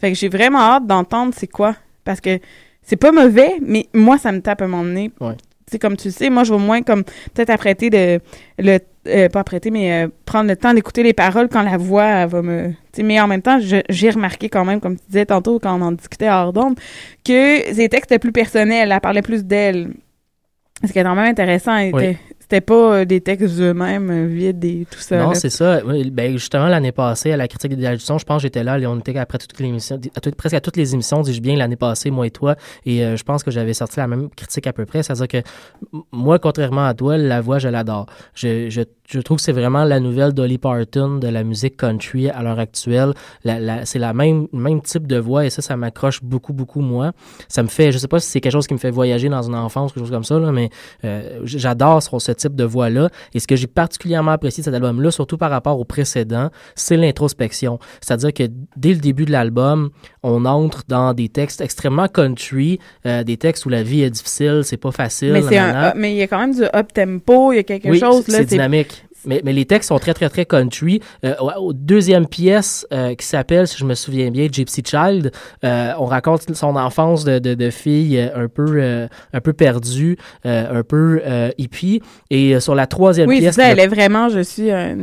Fait 0.00 0.10
que 0.10 0.18
j'ai 0.18 0.28
vraiment 0.28 0.58
hâte 0.58 0.88
d'entendre 0.88 1.32
c'est 1.36 1.46
quoi 1.46 1.76
parce 2.04 2.20
que 2.20 2.40
c'est 2.82 2.96
pas 2.96 3.12
mauvais 3.12 3.58
mais 3.64 3.86
moi 3.94 4.18
ça 4.18 4.32
me 4.32 4.40
tape 4.40 4.60
à 4.60 4.64
un 4.64 4.68
moment 4.68 4.82
donné. 4.82 5.12
Ouais. 5.20 5.36
Tu 5.36 5.44
sais 5.70 5.78
comme 5.78 5.96
tu 5.96 6.08
le 6.08 6.14
sais, 6.14 6.30
moi 6.30 6.42
je 6.42 6.52
vais 6.52 6.58
moins 6.58 6.82
comme 6.82 7.04
peut-être 7.32 7.50
apprêter 7.50 7.90
de 7.90 8.18
le 8.58 8.78
euh, 9.06 9.28
pas 9.28 9.40
apprêter 9.40 9.70
mais 9.70 10.04
euh, 10.04 10.08
prendre 10.24 10.48
le 10.48 10.56
temps 10.56 10.74
d'écouter 10.74 11.02
les 11.02 11.12
paroles 11.12 11.48
quand 11.48 11.62
la 11.62 11.76
voix 11.76 12.04
elle 12.04 12.28
va 12.28 12.42
me 12.42 12.72
mais 12.98 13.20
en 13.20 13.26
même 13.26 13.42
temps 13.42 13.58
j'ai 13.60 14.10
remarqué 14.10 14.48
quand 14.48 14.64
même 14.64 14.80
comme 14.80 14.96
tu 14.96 15.04
disais 15.08 15.26
tantôt 15.26 15.58
quand 15.58 15.78
on 15.78 15.82
en 15.82 15.92
discutait 15.92 16.28
hors 16.28 16.52
d'onde 16.52 16.76
que 17.24 17.74
ses 17.74 17.88
textes 17.88 18.10
étaient 18.10 18.18
plus 18.18 18.32
personnels, 18.32 18.90
elle 18.92 19.00
parlait 19.00 19.22
plus 19.22 19.44
d'elle. 19.44 19.92
Ce 20.86 20.92
qui 20.92 20.98
est 20.98 21.02
quand 21.02 21.14
même 21.14 21.30
intéressant, 21.30 21.76
Oui. 21.92 22.16
Était- 22.46 22.56
c'était 22.56 22.60
pas 22.60 22.94
euh, 22.98 23.04
des 23.04 23.20
textes 23.20 23.58
eux-mêmes 23.60 24.10
euh, 24.10 24.26
vides 24.26 24.64
et 24.64 24.86
tout 24.90 24.98
ça. 24.98 25.18
Non, 25.18 25.34
c'est 25.34 25.50
ça. 25.50 25.80
Ben, 26.12 26.32
justement, 26.32 26.68
l'année 26.68 26.92
passée, 26.92 27.32
à 27.32 27.36
la 27.36 27.48
critique 27.48 27.74
des 27.76 27.96
son, 27.98 28.18
je 28.18 28.24
pense 28.24 28.38
que 28.38 28.42
j'étais 28.42 28.62
là, 28.64 28.78
et 28.78 28.86
on 28.86 28.98
était 28.98 29.16
après 29.18 29.38
toutes 29.38 29.58
les 29.58 29.66
émissions, 29.66 30.00
à 30.14 30.20
presque 30.32 30.54
à 30.54 30.60
toutes 30.60 30.76
les 30.76 30.94
émissions, 30.94 31.20
dis-je 31.22 31.40
bien, 31.40 31.56
l'année 31.56 31.76
passée, 31.76 32.10
moi 32.10 32.26
et 32.26 32.30
toi, 32.30 32.56
et 32.84 33.04
euh, 33.04 33.16
je 33.16 33.24
pense 33.24 33.42
que 33.42 33.50
j'avais 33.50 33.74
sorti 33.74 33.98
la 33.98 34.06
même 34.06 34.28
critique 34.30 34.66
à 34.66 34.72
peu 34.72 34.86
près. 34.86 35.02
C'est-à-dire 35.02 35.28
que 35.28 35.38
moi, 36.12 36.38
contrairement 36.38 36.86
à 36.86 36.94
toi, 36.94 37.16
la 37.16 37.40
voix, 37.40 37.58
je 37.58 37.68
l'adore. 37.68 38.06
Je, 38.34 38.70
je, 38.70 38.82
je 39.08 39.20
trouve 39.20 39.36
que 39.38 39.42
c'est 39.42 39.52
vraiment 39.52 39.84
la 39.84 40.00
nouvelle 40.00 40.32
Dolly 40.32 40.58
Parton 40.58 41.16
de 41.18 41.28
la 41.28 41.44
musique 41.44 41.76
country 41.76 42.28
à 42.30 42.42
l'heure 42.42 42.58
actuelle. 42.58 43.12
La, 43.44 43.58
la- 43.60 43.84
c'est 43.86 43.98
la 43.98 44.12
même, 44.12 44.46
même 44.52 44.80
type 44.82 45.06
de 45.06 45.18
voix, 45.18 45.44
et 45.44 45.50
ça, 45.50 45.62
ça 45.62 45.76
m'accroche 45.76 46.22
beaucoup, 46.22 46.52
beaucoup, 46.52 46.80
moi. 46.80 47.12
Ça 47.48 47.62
me 47.62 47.68
fait, 47.68 47.92
je 47.92 47.98
sais 47.98 48.08
pas 48.08 48.20
si 48.20 48.28
c'est 48.30 48.40
quelque 48.40 48.52
chose 48.52 48.66
qui 48.66 48.74
me 48.74 48.78
fait 48.78 48.90
voyager 48.90 49.28
dans 49.28 49.42
une 49.42 49.54
enfance, 49.54 49.92
quelque 49.92 50.04
chose 50.04 50.10
comme 50.12 50.24
ça, 50.24 50.38
là, 50.38 50.52
mais 50.52 50.70
euh, 51.04 51.40
j'adore 51.44 52.02
ce, 52.02 52.10
ce 52.18 52.32
type 52.36 52.54
de 52.54 52.64
voix-là. 52.64 53.08
Et 53.34 53.40
ce 53.40 53.46
que 53.46 53.56
j'ai 53.56 53.66
particulièrement 53.66 54.30
apprécié 54.32 54.60
de 54.62 54.64
cet 54.66 54.74
album-là, 54.74 55.10
surtout 55.10 55.36
par 55.36 55.50
rapport 55.50 55.78
au 55.78 55.84
précédent, 55.84 56.50
c'est 56.74 56.96
l'introspection. 56.96 57.78
C'est-à-dire 58.00 58.32
que 58.32 58.44
dès 58.76 58.90
le 58.94 59.00
début 59.00 59.24
de 59.24 59.32
l'album, 59.32 59.90
on 60.22 60.44
entre 60.44 60.82
dans 60.88 61.12
des 61.14 61.28
textes 61.28 61.60
extrêmement 61.60 62.08
country, 62.08 62.78
euh, 63.06 63.24
des 63.24 63.36
textes 63.36 63.66
où 63.66 63.68
la 63.68 63.82
vie 63.82 64.02
est 64.02 64.10
difficile, 64.10 64.60
c'est 64.64 64.76
pas 64.76 64.92
facile. 64.92 65.32
mais 65.32 65.56
un 65.58 65.92
il 66.04 66.14
y 66.16 66.22
a 66.22 66.26
quand 66.26 66.38
même 66.38 66.54
du 66.54 66.62
up 66.64 66.92
tempo, 66.92 67.52
il 67.52 67.56
y 67.56 67.58
a 67.58 67.62
quelque 67.62 67.88
Oui, 67.88 67.98
chose 67.98 68.26
là. 68.28 68.38
c'est 68.38 68.44
dynamique. 68.46 69.05
Mais, 69.26 69.42
mais 69.44 69.52
les 69.52 69.64
textes 69.64 69.88
sont 69.88 69.98
très, 69.98 70.14
très, 70.14 70.28
très 70.28 70.44
country. 70.46 71.00
Euh, 71.24 71.34
au, 71.40 71.50
au 71.68 71.72
deuxième 71.72 72.26
pièce 72.26 72.86
euh, 72.92 73.14
qui 73.14 73.26
s'appelle, 73.26 73.66
si 73.66 73.76
je 73.76 73.84
me 73.84 73.94
souviens 73.94 74.30
bien, 74.30 74.48
Gypsy 74.50 74.82
Child, 74.86 75.32
euh, 75.64 75.92
on 75.98 76.04
raconte 76.06 76.54
son 76.54 76.76
enfance 76.76 77.24
de, 77.24 77.38
de, 77.38 77.54
de 77.54 77.70
fille 77.70 78.18
euh, 78.18 78.44
un 78.44 78.48
peu, 78.48 78.66
euh, 78.76 79.08
un 79.32 79.40
peu 79.40 79.52
perdue, 79.52 80.16
euh, 80.46 80.80
un 80.80 80.82
peu 80.82 81.20
euh, 81.26 81.50
hippie. 81.58 82.00
Et 82.30 82.58
sur 82.60 82.74
la 82.74 82.86
troisième 82.86 83.28
Oui, 83.28 83.40
pièce... 83.40 83.56
le- 83.56 83.64
elle 83.64 83.80
est 83.80 83.86
vraiment, 83.88 84.28
je 84.28 84.40
suis 84.40 84.70
un 84.70 84.96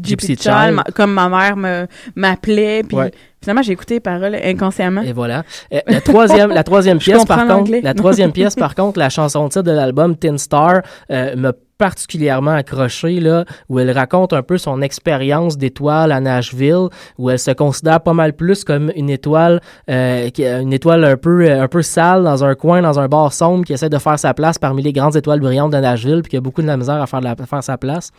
gypsy, 0.00 0.36
child, 0.36 0.74
ma- 0.74 0.84
comme 0.94 1.12
ma 1.12 1.28
mère 1.28 1.88
m'appelait, 2.14 2.82
puis 2.82 2.96
Ouais. 2.96 3.10
finalement 3.42 3.62
j'ai 3.62 3.72
écouté 3.72 3.94
les 3.94 4.00
paroles 4.00 4.34
inconsciemment. 4.36 5.02
Et 5.02 5.12
voilà. 5.12 5.42
Euh, 5.72 5.80
la 5.86 6.00
troisième, 6.00 6.50
la 6.50 6.64
troisième 6.64 6.98
pièce, 7.06 7.24
par 7.24 7.46
contre, 7.46 7.72
la 7.82 7.94
troisième 7.94 8.32
pièce, 8.38 8.54
par 8.54 8.74
contre, 8.74 8.98
la 8.98 9.08
chanson 9.10 9.48
titre 9.48 9.62
de 9.62 9.72
l'album 9.72 10.16
Tin 10.16 10.38
Star 10.38 10.82
euh, 11.10 11.34
m'a 11.36 11.52
particulièrement 11.78 12.50
accroché 12.52 13.20
là 13.20 13.44
où 13.68 13.78
elle 13.78 13.90
raconte 13.90 14.32
un 14.32 14.42
peu 14.42 14.58
son 14.58 14.82
expérience 14.82 15.56
d'étoile 15.56 16.12
à 16.12 16.20
Nashville 16.20 16.88
où 17.18 17.30
elle 17.30 17.38
se 17.38 17.52
considère 17.52 18.00
pas 18.00 18.12
mal 18.12 18.32
plus 18.34 18.64
comme 18.64 18.90
une 18.96 19.08
étoile 19.10 19.60
euh, 19.88 20.28
une 20.60 20.72
étoile 20.72 21.04
un 21.04 21.16
peu 21.16 21.44
euh, 21.48 21.62
un 21.62 21.68
peu 21.68 21.82
sale 21.82 22.24
dans 22.24 22.44
un 22.44 22.54
coin 22.54 22.82
dans 22.82 22.98
un 22.98 23.08
bar 23.08 23.32
sombre 23.32 23.64
qui 23.64 23.72
essaie 23.72 23.88
de 23.88 23.98
faire 23.98 24.18
sa 24.18 24.34
place 24.34 24.58
parmi 24.58 24.82
les 24.82 24.92
grandes 24.92 25.16
étoiles 25.16 25.40
brillantes 25.40 25.72
de 25.72 25.78
Nashville 25.78 26.20
puis 26.22 26.30
qui 26.30 26.36
a 26.36 26.40
beaucoup 26.40 26.62
de 26.62 26.66
la 26.66 26.76
misère 26.76 27.00
à 27.00 27.06
faire, 27.06 27.20
de 27.20 27.24
la- 27.24 27.36
à 27.38 27.46
faire 27.46 27.62
sa 27.62 27.78
place 27.78 28.10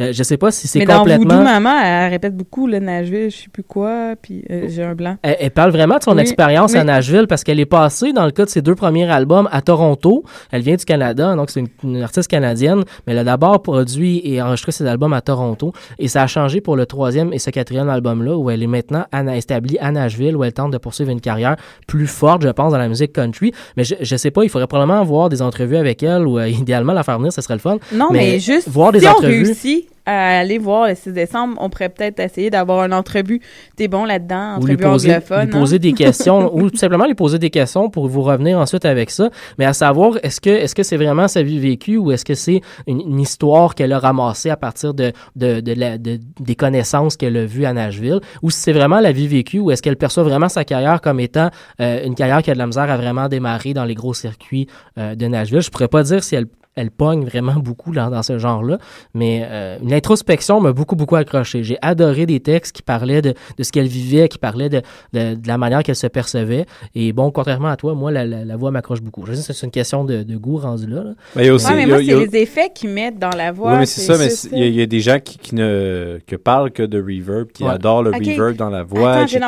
euh, 0.00 0.12
je 0.12 0.22
sais 0.22 0.36
pas 0.36 0.50
si 0.50 0.68
c'est 0.68 0.78
Mais 0.78 0.84
dans 0.86 0.98
complètement 0.98 1.34
Voodoo 1.34 1.44
Maman, 1.44 1.80
elle 1.84 2.10
répète 2.10 2.36
beaucoup 2.36 2.66
le 2.66 2.78
Nashville, 2.78 3.30
je 3.30 3.36
sais 3.36 3.48
plus 3.52 3.62
quoi, 3.64 4.14
puis 4.20 4.44
euh, 4.50 4.66
j'ai 4.68 4.84
un 4.84 4.94
blanc. 4.94 5.16
Elle, 5.22 5.36
elle 5.40 5.50
parle 5.50 5.70
vraiment 5.72 5.98
de 5.98 6.02
son 6.04 6.14
Oui, 6.14 6.20
expérience 6.20 6.74
à 6.74 6.78
mais- 6.78 6.84
Nashville 6.84 7.26
parce 7.28 7.42
qu'elle 7.44 7.58
est 7.60 7.66
passée, 7.66 8.12
dans 8.12 8.24
le 8.24 8.30
cas 8.30 8.44
de 8.44 8.50
ses 8.50 8.62
deux 8.62 8.74
premiers 8.76 9.10
albums, 9.10 9.48
à 9.50 9.60
Toronto. 9.60 10.22
Elle 10.52 10.62
vient 10.62 10.76
du 10.76 10.84
Canada, 10.84 11.34
donc 11.34 11.50
c'est 11.50 11.60
une, 11.60 11.68
une 11.82 12.02
artiste 12.02 12.28
canadienne, 12.30 12.84
mais 13.08 13.14
elle 13.14 13.20
a 13.20 13.24
d'abord 13.24 13.62
produit 13.62 14.20
et 14.22 14.42
enregistré 14.42 14.70
ses 14.70 14.84
albums 14.86 15.14
à 15.14 15.22
Toronto. 15.22 15.72
Et 15.98 16.08
ça 16.08 16.22
a 16.22 16.26
changé 16.26 16.60
pour 16.60 16.76
le 16.76 16.84
troisième 16.84 17.32
et 17.32 17.38
ce 17.38 17.48
quatrième 17.48 17.88
album-là, 17.88 18.36
où 18.36 18.50
elle 18.50 18.62
est 18.62 18.66
maintenant 18.66 19.06
établie 19.34 19.78
à 19.78 19.90
Nashville, 19.90 20.36
où 20.36 20.44
elle 20.44 20.52
tente 20.52 20.72
de 20.72 20.78
poursuivre 20.78 21.10
une 21.10 21.22
carrière 21.22 21.56
plus 21.86 22.06
forte, 22.06 22.42
je 22.42 22.48
pense, 22.50 22.72
dans 22.72 22.78
la 22.78 22.88
musique 22.88 23.14
country. 23.14 23.52
Mais 23.78 23.84
je, 23.84 23.94
je 23.98 24.16
sais 24.16 24.30
pas, 24.30 24.44
il 24.44 24.50
faudrait 24.50 24.66
probablement 24.66 25.02
voir 25.04 25.30
des 25.30 25.40
entrevues 25.40 25.78
avec 25.78 26.02
elle, 26.02 26.26
ou 26.26 26.38
euh, 26.38 26.48
idéalement 26.48 26.92
la 26.92 27.02
faire 27.02 27.18
venir, 27.18 27.32
ce 27.32 27.40
serait 27.40 27.54
le 27.54 27.60
fun. 27.60 27.78
Non, 27.94 28.08
mais, 28.12 28.38
juste 28.38 28.68
voir 28.68 28.92
des 28.92 29.00
si 29.00 29.06
on 29.06 29.10
entrevues. 29.12 29.44
réussit 29.44 29.88
à 30.08 30.38
aller 30.40 30.58
voir 30.58 30.88
le 30.88 30.94
6 30.94 31.12
décembre, 31.12 31.56
on 31.60 31.68
pourrait 31.68 31.90
peut-être 31.90 32.18
essayer 32.20 32.50
d'avoir 32.50 32.84
une 32.84 32.94
entrevue. 32.94 33.40
T'es 33.76 33.88
bon 33.88 34.04
là-dedans, 34.04 34.56
ou 34.60 34.64
lui 34.66 34.74
entrevue 34.74 34.76
poser, 34.92 35.10
anglophone. 35.10 35.48
lui 35.48 35.56
hein? 35.56 35.60
poser 35.60 35.78
des 35.78 35.92
questions 35.92 36.54
ou 36.56 36.70
tout 36.70 36.76
simplement 36.76 37.04
lui 37.06 37.14
poser 37.14 37.38
des 37.38 37.50
questions 37.50 37.90
pour 37.90 38.08
vous 38.08 38.22
revenir 38.22 38.58
ensuite 38.58 38.84
avec 38.84 39.10
ça. 39.10 39.30
Mais 39.58 39.64
à 39.64 39.72
savoir, 39.72 40.12
est-ce 40.22 40.40
que 40.40 40.50
est-ce 40.50 40.74
que 40.74 40.82
c'est 40.82 40.96
vraiment 40.96 41.28
sa 41.28 41.42
vie 41.42 41.58
vécue 41.58 41.96
ou 41.98 42.10
est-ce 42.12 42.24
que 42.24 42.34
c'est 42.34 42.60
une, 42.86 43.00
une 43.00 43.20
histoire 43.20 43.74
qu'elle 43.74 43.92
a 43.92 43.98
ramassée 43.98 44.50
à 44.50 44.56
partir 44.56 44.94
de, 44.94 45.12
de, 45.36 45.60
de, 45.60 45.72
la- 45.74 45.98
de- 45.98 46.18
des 46.40 46.54
connaissances 46.54 47.16
qu'elle 47.16 47.36
a 47.36 47.44
vues 47.44 47.64
à 47.66 47.72
Nashville? 47.72 48.20
Ou 48.42 48.50
si 48.50 48.58
c'est 48.60 48.72
vraiment 48.72 49.00
la 49.00 49.12
vie 49.12 49.28
vécue 49.28 49.58
ou 49.58 49.70
est-ce 49.70 49.82
qu'elle 49.82 49.96
perçoit 49.96 50.22
vraiment 50.22 50.48
sa 50.48 50.64
carrière 50.64 51.00
comme 51.00 51.20
étant 51.20 51.50
euh, 51.80 52.04
une 52.04 52.14
carrière 52.14 52.42
qui 52.42 52.50
a 52.50 52.54
de 52.54 52.58
la 52.58 52.66
misère 52.66 52.90
à 52.90 52.96
vraiment 52.96 53.28
démarrer 53.28 53.74
dans 53.74 53.84
les 53.84 53.94
gros 53.94 54.14
circuits 54.14 54.66
euh, 54.98 55.14
de 55.14 55.26
Nashville? 55.26 55.60
Je 55.60 55.70
pourrais 55.70 55.88
pas 55.88 56.02
dire 56.02 56.22
si 56.24 56.34
elle 56.34 56.46
elle 56.78 56.90
pogne 56.90 57.24
vraiment 57.24 57.54
beaucoup 57.54 57.92
là, 57.92 58.08
dans 58.08 58.22
ce 58.22 58.38
genre-là, 58.38 58.78
mais 59.14 59.42
euh, 59.44 59.78
l'introspection 59.82 60.60
m'a 60.60 60.72
beaucoup, 60.72 60.96
beaucoup 60.96 61.16
accroché. 61.16 61.62
J'ai 61.62 61.76
adoré 61.82 62.24
des 62.26 62.40
textes 62.40 62.74
qui 62.76 62.82
parlaient 62.82 63.20
de, 63.22 63.34
de 63.56 63.62
ce 63.62 63.72
qu'elle 63.72 63.88
vivait, 63.88 64.28
qui 64.28 64.38
parlaient 64.38 64.68
de, 64.68 64.82
de, 65.12 65.34
de 65.34 65.48
la 65.48 65.58
manière 65.58 65.82
qu'elle 65.82 65.96
se 65.96 66.06
percevait. 66.06 66.66
Et 66.94 67.12
bon, 67.12 67.30
contrairement 67.30 67.68
à 67.68 67.76
toi, 67.76 67.94
moi, 67.94 68.10
la, 68.10 68.24
la, 68.24 68.44
la 68.44 68.56
voix 68.56 68.70
m'accroche 68.70 69.00
beaucoup. 69.02 69.26
Je 69.26 69.32
sais 69.34 69.52
que 69.52 69.58
c'est 69.58 69.66
une 69.66 69.72
question 69.72 70.04
de, 70.04 70.22
de 70.22 70.36
goût 70.36 70.56
rendu 70.58 70.86
là. 70.86 71.02
là. 71.02 71.10
Il 71.36 71.44
y 71.44 71.48
a 71.48 71.54
aussi- 71.54 71.66
Ouais, 71.66 71.74
mais 71.74 71.82
il 71.82 71.88
y 71.88 71.92
a- 71.92 71.94
moi, 71.94 71.96
a- 72.22 72.26
c'est 72.26 72.30
les 72.32 72.42
effets 72.42 72.70
qu'ils 72.74 72.90
mettent 72.90 73.18
dans 73.18 73.36
la 73.36 73.52
voix. 73.52 73.72
Oui, 73.72 73.78
mais 73.80 73.86
c'est 73.86 74.00
ça, 74.02 74.16
mais 74.18 74.28
il 74.52 74.58
y, 74.58 74.62
a- 74.62 74.66
il 74.66 74.74
y 74.76 74.82
a 74.82 74.86
des 74.86 75.00
gens 75.00 75.18
qui, 75.18 75.38
qui 75.38 75.54
ne 75.54 76.18
que 76.26 76.36
parlent 76.36 76.70
que 76.70 76.82
de 76.84 76.98
reverb, 77.00 77.48
qui 77.52 77.64
Ouais. 77.64 77.70
adorent 77.70 78.02
le 78.04 78.10
reverb 78.10 78.56
dans 78.56 78.70
la 78.70 78.82
voix, 78.84 79.12
Attends, 79.12 79.24
etc. 79.24 79.40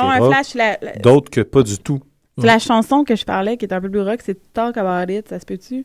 la- 0.57 0.79
D'autres 1.03 1.31
que 1.31 1.41
pas 1.43 1.63
du 1.63 1.79
tout. 1.79 2.01
La 2.43 2.59
chanson 2.59 3.05
que 3.05 3.17
je 3.17 3.25
parlais 3.25 3.57
qui 3.59 3.67
est 3.67 3.73
un 3.75 3.81
peu 3.83 3.91
plus 3.91 4.01
rock, 4.01 4.21
c'est 4.25 4.39
Talk 4.55 4.77
About 4.79 5.13
It, 5.13 5.29
ça 5.29 5.39
se 5.39 5.45
peut-tu? 5.45 5.85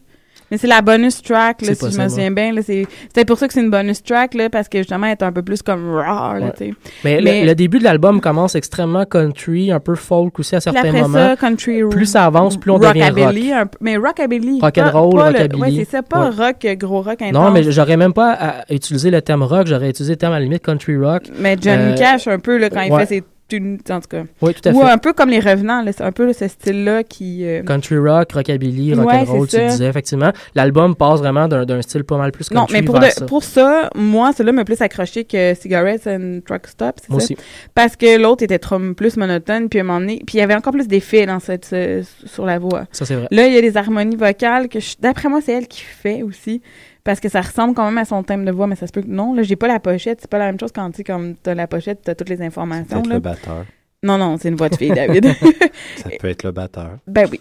Mais 0.52 0.58
c'est 0.58 0.68
la 0.68 0.82
bonus 0.82 1.22
track, 1.22 1.62
là, 1.64 1.74
si 1.74 1.92
je 1.92 2.00
me 2.00 2.08
souviens 2.08 2.32
bien. 2.32 2.52
c'est 2.62 3.26
pour 3.26 3.38
ça 3.38 3.48
que 3.48 3.54
c'est 3.54 3.62
une 3.62 3.72
bonus 3.72 4.04
track, 4.04 4.34
là, 4.36 4.50
parce 4.50 4.70
que 4.70 4.78
justement, 4.80 5.08
elle 5.08 5.14
est 5.14 5.24
un 5.24 5.32
peu 5.32 5.42
plus 5.42 5.62
comme 5.62 5.96
raw, 5.96 6.02
là, 6.04 6.40
Ouais. 6.40 6.52
tu 6.58 6.66
sais. 6.66 6.74
Mais, 7.04 7.20
le- 7.22 7.48
Le, 7.48 7.56
début 7.56 7.80
de 7.80 7.84
l'album 7.84 8.22
commence 8.22 8.54
extrêmement 8.56 9.06
country, 9.06 9.72
un 9.72 9.80
peu 9.80 9.96
folk 9.96 10.38
aussi 10.40 10.56
à 10.56 10.62
certains 10.62 10.80
après 10.90 11.02
moments. 11.02 11.18
ça, 11.18 11.36
country 11.36 11.82
plus 11.90 12.06
ça 12.06 12.26
avance, 12.26 12.58
plus 12.58 12.72
on 12.72 12.78
devient 12.80 13.04
rock. 13.04 13.14
rockabilly, 13.18 13.54
un 13.54 13.66
peu- 13.66 13.78
mais 13.82 13.98
rockabilly. 13.98 14.60
Rock 14.62 14.78
and 14.78 14.82
pas- 14.84 14.92
roll, 14.92 15.16
pas 15.16 15.32
le- 15.32 15.38
rockabilly. 15.40 15.62
Ouais, 15.62 15.72
c'est 15.86 15.92
ça, 15.92 16.04
pas 16.04 16.30
Ouais. 16.30 16.36
rock, 16.46 16.68
gros 16.80 17.02
rock 17.02 17.22
intense. 17.22 17.34
Non, 17.34 17.52
mais 17.52 17.64
j'aurais 17.72 17.98
même 17.98 18.14
pas 18.14 18.34
à 18.34 18.74
utiliser 18.74 19.10
le 19.12 19.22
thème 19.22 19.42
rock, 19.44 19.68
j'aurais 19.68 19.90
utilisé 19.90 20.14
le 20.14 20.18
thème 20.18 20.32
à 20.32 20.40
la 20.40 20.46
limite 20.46 20.64
country 20.64 20.98
rock. 20.98 21.24
Mais 21.40 21.58
Johnny 21.60 21.94
Euh, 21.94 21.96
Cash, 21.96 22.28
un 22.28 22.40
peu, 22.40 22.58
là, 22.58 22.70
quand 22.70 22.82
il 22.82 22.92
ouais. 22.92 23.06
fait 23.06 23.16
ses 23.16 23.24
en 23.54 24.00
tout 24.02 24.08
cas. 24.10 24.24
Oui, 24.42 24.54
tout 24.54 24.68
à 24.70 24.72
Ou 24.72 24.82
fait. 24.82 24.90
un 24.90 24.98
peu 24.98 25.14
comme 25.14 25.30
les 25.30 25.40
Revenants, 25.40 25.84
c'est 25.88 26.02
un 26.02 26.12
peu 26.12 26.34
ce 26.34 26.48
style-là 26.48 27.04
qui... 27.04 27.46
euh, 27.46 27.62
Country 27.64 27.98
rock, 27.98 28.32
rockabilly, 28.32 28.94
Ouais, 28.96 29.04
rock'n'roll, 29.04 29.48
c'est 29.50 29.66
tu 29.66 29.72
disais, 29.72 29.86
effectivement. 29.88 30.32
L'album 30.56 30.96
passe 30.96 31.20
vraiment 31.20 31.48
d'un 31.48 31.82
style 31.82 32.04
pas 32.04 32.18
mal 32.18 32.32
plus 32.32 32.50
country 32.50 32.74
Non, 32.74 32.80
mais 32.80 32.84
pour, 32.86 33.00
vers 33.00 33.10
de- 33.10 33.14
ça. 33.14 33.26
pour 33.26 33.44
ça, 33.44 33.90
moi, 33.96 34.32
celui-là 34.34 34.52
m'a 34.52 34.66
plus 34.66 34.82
accroché 34.82 35.24
que 35.26 35.54
Cigarettes 35.54 36.08
and 36.08 36.40
Truck 36.46 36.68
Stop, 36.68 36.96
c'est 37.02 37.10
ça? 37.10 37.16
aussi. 37.16 37.38
Parce 37.74 37.96
que 37.96 38.20
l'autre 38.20 38.44
était 38.44 38.60
trop 38.60 38.80
plus 38.96 39.18
monotone, 39.18 39.70
puis 39.70 39.80
à 39.80 39.84
un 39.84 39.86
moment 39.86 40.00
donné, 40.00 40.22
puis 40.26 40.38
il 40.38 40.40
y 40.40 40.42
avait 40.44 40.56
encore 40.56 40.74
plus 40.74 40.88
d'effets 40.88 41.26
dans 41.26 41.40
cette, 41.40 41.66
ce- 41.66 42.04
sur 42.26 42.46
la 42.46 42.58
voix. 42.60 42.86
Ça, 42.92 43.06
c'est 43.06 43.16
vrai. 43.16 43.28
Là, 43.32 43.48
il 43.48 43.54
y 43.54 43.58
a 43.58 43.62
des 43.62 43.78
harmonies 43.78 44.16
vocales 44.16 44.68
que, 44.70 44.80
d'après 45.00 45.30
moi, 45.30 45.40
c'est 45.46 45.54
elle 45.54 45.68
qui 45.68 45.82
fait 45.82 46.24
aussi. 46.24 46.62
Parce 47.06 47.22
que 47.22 47.30
ça 47.30 47.40
ressemble 47.42 47.74
quand 47.76 47.86
même 47.86 47.98
à 48.00 48.04
son 48.04 48.22
thème 48.24 48.44
de 48.44 48.52
voix, 48.52 48.68
mais 48.68 48.76
ça 48.76 48.88
se 48.88 48.92
peut 48.92 49.02
que 49.02 49.08
non. 49.08 49.34
Là, 49.34 49.44
j'ai 49.44 49.56
pas 49.56 49.68
la 49.70 49.80
pochette. 49.80 50.20
C'est 50.22 50.30
pas 50.30 50.40
la 50.40 50.48
même 50.48 50.60
chose 50.60 50.72
quand 50.74 50.90
tu 50.92 50.98
sais, 50.98 51.04
comme 51.06 51.36
t'as 51.36 51.54
la 51.56 51.68
pochette, 51.68 52.02
t'as 52.04 52.16
toutes 52.16 52.28
les 52.30 52.42
informations. 52.42 53.02
Là. 53.04 53.14
le 53.16 53.20
batteur. 53.22 53.66
Non, 54.04 54.18
non, 54.18 54.38
c'est 54.38 54.50
une 54.50 54.56
voix 54.56 54.68
de 54.70 54.76
fille, 54.76 54.92
David. 54.92 55.26
Ça 55.98 56.10
peut 56.20 56.28
être 56.28 56.44
le 56.44 56.52
batteur. 56.52 56.98
Ben 57.08 57.28
oui. 57.32 57.40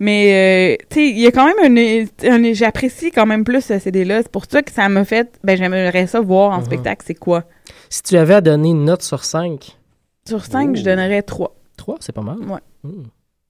Mais, 0.00 0.74
euh, 0.80 0.84
tu 0.90 0.96
sais, 0.96 1.08
il 1.08 1.18
y 1.18 1.26
a 1.26 1.30
quand 1.30 1.46
même 1.46 1.78
un... 1.78 2.28
un- 2.28 2.52
J'apprécie 2.52 3.10
quand 3.12 3.24
même 3.26 3.44
plus 3.44 3.62
ce 3.64 3.78
CD-là. 3.78 4.22
C'est 4.22 4.30
pour 4.30 4.44
ça 4.44 4.60
que 4.62 4.70
ça 4.72 4.88
m'a 4.88 5.04
fait... 5.04 5.38
Ben, 5.44 5.56
j'aimerais 5.56 6.06
ça 6.08 6.20
voir 6.20 6.50
en 6.52 6.58
Mhm. 6.58 6.64
spectacle, 6.64 7.04
c'est 7.06 7.14
quoi? 7.14 7.44
Si 7.88 8.02
tu 8.02 8.16
avais 8.16 8.34
à 8.34 8.40
donner 8.40 8.70
une 8.70 8.84
note 8.84 9.02
sur 9.02 9.24
5, 9.24 9.76
Sur 10.26 10.44
5, 10.44 10.74
je 10.76 10.82
donnerais 10.82 11.22
3. 11.22 11.54
3, 11.76 11.96
c'est 12.00 12.12
pas 12.12 12.22
mal. 12.22 12.38
Ouais. 12.40 12.60
Hmm. 12.82 13.04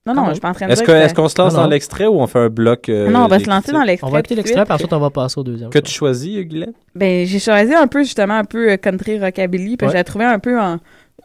Non, 0.05 0.13
non, 0.13 0.25
je 0.27 0.33
suis 0.33 0.39
pas 0.41 0.49
en 0.49 0.53
train 0.53 0.67
de 0.67 0.71
Est-ce 0.71 0.81
dire 0.81 0.87
que- 0.87 0.91
que 0.91 0.97
est-ce 0.97 1.09
ça- 1.09 1.15
qu'on 1.15 1.27
se 1.27 1.37
lance 1.41 1.53
Non, 1.53 1.59
non. 1.61 1.63
dans 1.65 1.69
l'extrait 1.71 2.05
ou 2.05 2.21
on 2.21 2.27
fait 2.27 2.37
un 2.39 2.49
bloc 2.49 2.89
euh, 2.89 3.09
Non, 3.09 3.25
on 3.25 3.27
va 3.27 3.39
se 3.39 3.49
lancer 3.49 3.71
dans 3.71 3.81
l'extrait. 3.81 4.07
On 4.07 4.11
va 4.11 4.19
écouter 4.19 4.35
tout 4.35 4.41
de 4.41 4.45
l'extrait, 4.45 4.61
suite. 4.65 4.71
ensuite 4.71 4.93
on 4.93 4.99
va 4.99 5.09
passer 5.09 5.39
au 5.39 5.43
deuxième. 5.43 5.71
Que 5.71 5.79
tu 5.79 5.91
choisis, 5.91 6.37
Guylaine? 6.45 6.73
Ben, 6.93 7.25
j'ai 7.25 7.39
choisi 7.39 7.73
un 7.73 7.87
peu, 7.87 8.03
justement, 8.03 8.35
un 8.35 8.43
peu 8.43 8.71
euh, 8.71 8.77
country 8.77 9.19
rockabilly, 9.19 9.77
puis 9.77 9.87
Ouais. 9.87 9.91
je 9.93 9.97
la 9.97 10.03
trouvais 10.03 10.25
un 10.25 10.37
peu 10.37 10.59
en... 10.59 10.77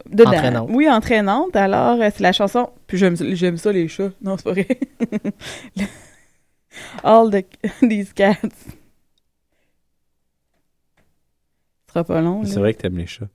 Dedans. 0.09 0.31
Entraînante. 0.31 0.69
Oui, 0.71 0.89
entraînante. 0.89 1.55
Alors, 1.55 2.01
euh, 2.01 2.09
c'est 2.11 2.23
la 2.23 2.31
chanson... 2.31 2.69
Puis 2.87 2.97
j'aime 2.97 3.15
j'aime 3.17 3.57
ça, 3.57 3.71
les 3.71 3.87
chats. 3.87 4.09
Non, 4.21 4.35
c'est 4.37 4.43
pas 4.45 4.51
vrai. 4.53 4.67
All 7.03 7.29
the... 7.29 7.45
these 7.87 8.13
cats. 8.13 8.33
Ce 11.87 11.93
sera 11.93 12.03
pas 12.03 12.21
long, 12.21 12.41
là. 12.41 12.47
C'est 12.47 12.59
vrai 12.59 12.73
que 12.73 12.81
t'aimes 12.81 12.97
les 12.97 13.05
chats. 13.05 13.27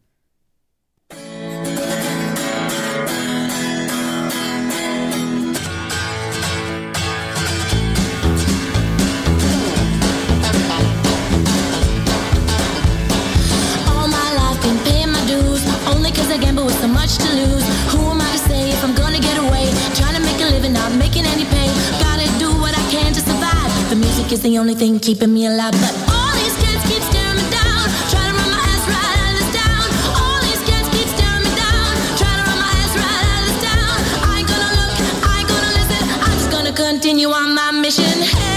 So 16.87 16.93
much 16.93 17.19
to 17.19 17.29
lose. 17.35 17.67
Who 17.93 17.99
am 18.11 18.21
I 18.21 18.31
to 18.33 18.39
say 18.39 18.71
if 18.71 18.85
I'm 18.85 18.95
gonna 18.95 19.19
get 19.19 19.37
away? 19.39 19.67
Trying 19.95 20.15
to 20.15 20.23
make 20.23 20.41
a 20.41 20.49
living, 20.55 20.73
not 20.73 20.93
making 20.95 21.27
any 21.27 21.45
pay. 21.45 21.69
Gotta 21.99 22.27
do 22.39 22.49
what 22.63 22.75
I 22.79 22.85
can 22.91 23.13
to 23.13 23.21
survive. 23.21 23.71
The 23.91 23.97
music 23.97 24.33
is 24.33 24.41
the 24.43 24.59
only 24.59 24.75
thing 24.75 25.01
keeping 25.01 25.33
me 25.33 25.47
alive. 25.47 25.73
But 25.73 25.95
all 26.15 26.33
these 26.43 26.57
kids 26.63 26.83
keep 26.91 27.03
staring 27.11 27.39
me 27.41 27.47
down. 27.51 27.83
Trying 28.13 28.31
to 28.31 28.37
run 28.39 28.51
my 28.55 28.63
ass 28.73 28.85
right 28.95 29.17
out 29.19 29.29
of 29.31 29.37
this 29.41 29.51
town. 29.63 29.87
All 30.21 30.39
these 30.47 30.63
kids 30.69 30.87
keep 30.95 31.09
staring 31.17 31.45
me 31.47 31.53
down. 31.65 31.91
Trying 32.21 32.39
to 32.41 32.45
run 32.49 32.59
my 32.65 32.71
ass 32.83 32.93
right 33.03 33.23
out 33.31 33.41
of 33.41 33.47
this 33.51 33.61
town. 33.67 33.97
I 34.31 34.33
ain't 34.39 34.49
gonna 34.53 34.73
look, 34.81 34.97
I 35.27 35.33
ain't 35.41 35.49
gonna 35.55 35.73
listen. 35.81 36.03
I'm 36.27 36.35
just 36.39 36.51
gonna 36.55 36.75
continue 36.87 37.31
on 37.31 37.51
my 37.55 37.71
mission. 37.73 38.15
Hey, 38.23 38.56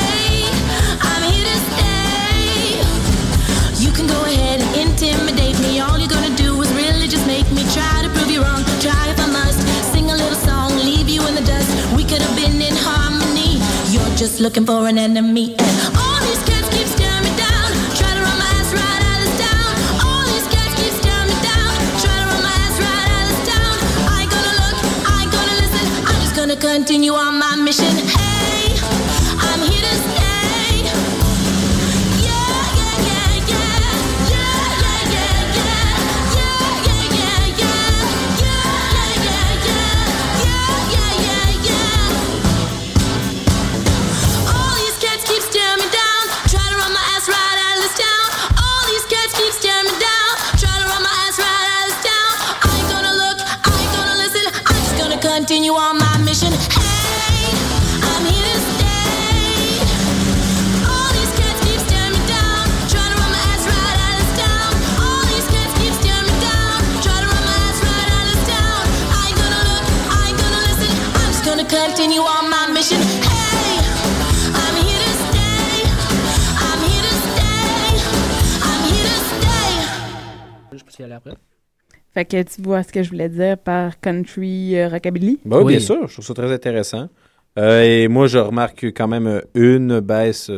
just 14.20 14.41
looking 14.41 14.65
for 14.65 14.86
an 14.86 14.97
enemy. 14.97 15.55
And 15.57 15.95
all 15.95 16.20
these 16.20 16.48
que 82.30 82.41
tu 82.43 82.61
vois 82.61 82.84
ce 82.84 82.91
que 82.93 83.03
je 83.03 83.09
voulais 83.09 83.30
dire 83.30 83.57
par 83.57 83.99
country 83.99 84.77
euh, 84.80 84.88
rockabilly? 84.88 85.39
Ben 85.45 85.57
oui, 85.57 85.63
Oui. 85.65 85.73
bien 85.77 85.80
sûr. 85.86 86.07
Je 86.07 86.13
trouve 86.13 86.25
ça 86.25 86.34
très 86.34 86.51
intéressant. 86.53 87.09
Euh, 87.57 87.82
et 87.84 88.07
moi, 88.07 88.27
je 88.27 88.38
remarque 88.38 88.86
quand 88.95 89.07
même 89.07 89.27
euh, 89.27 89.41
une 89.55 89.99
baisse 89.99 90.49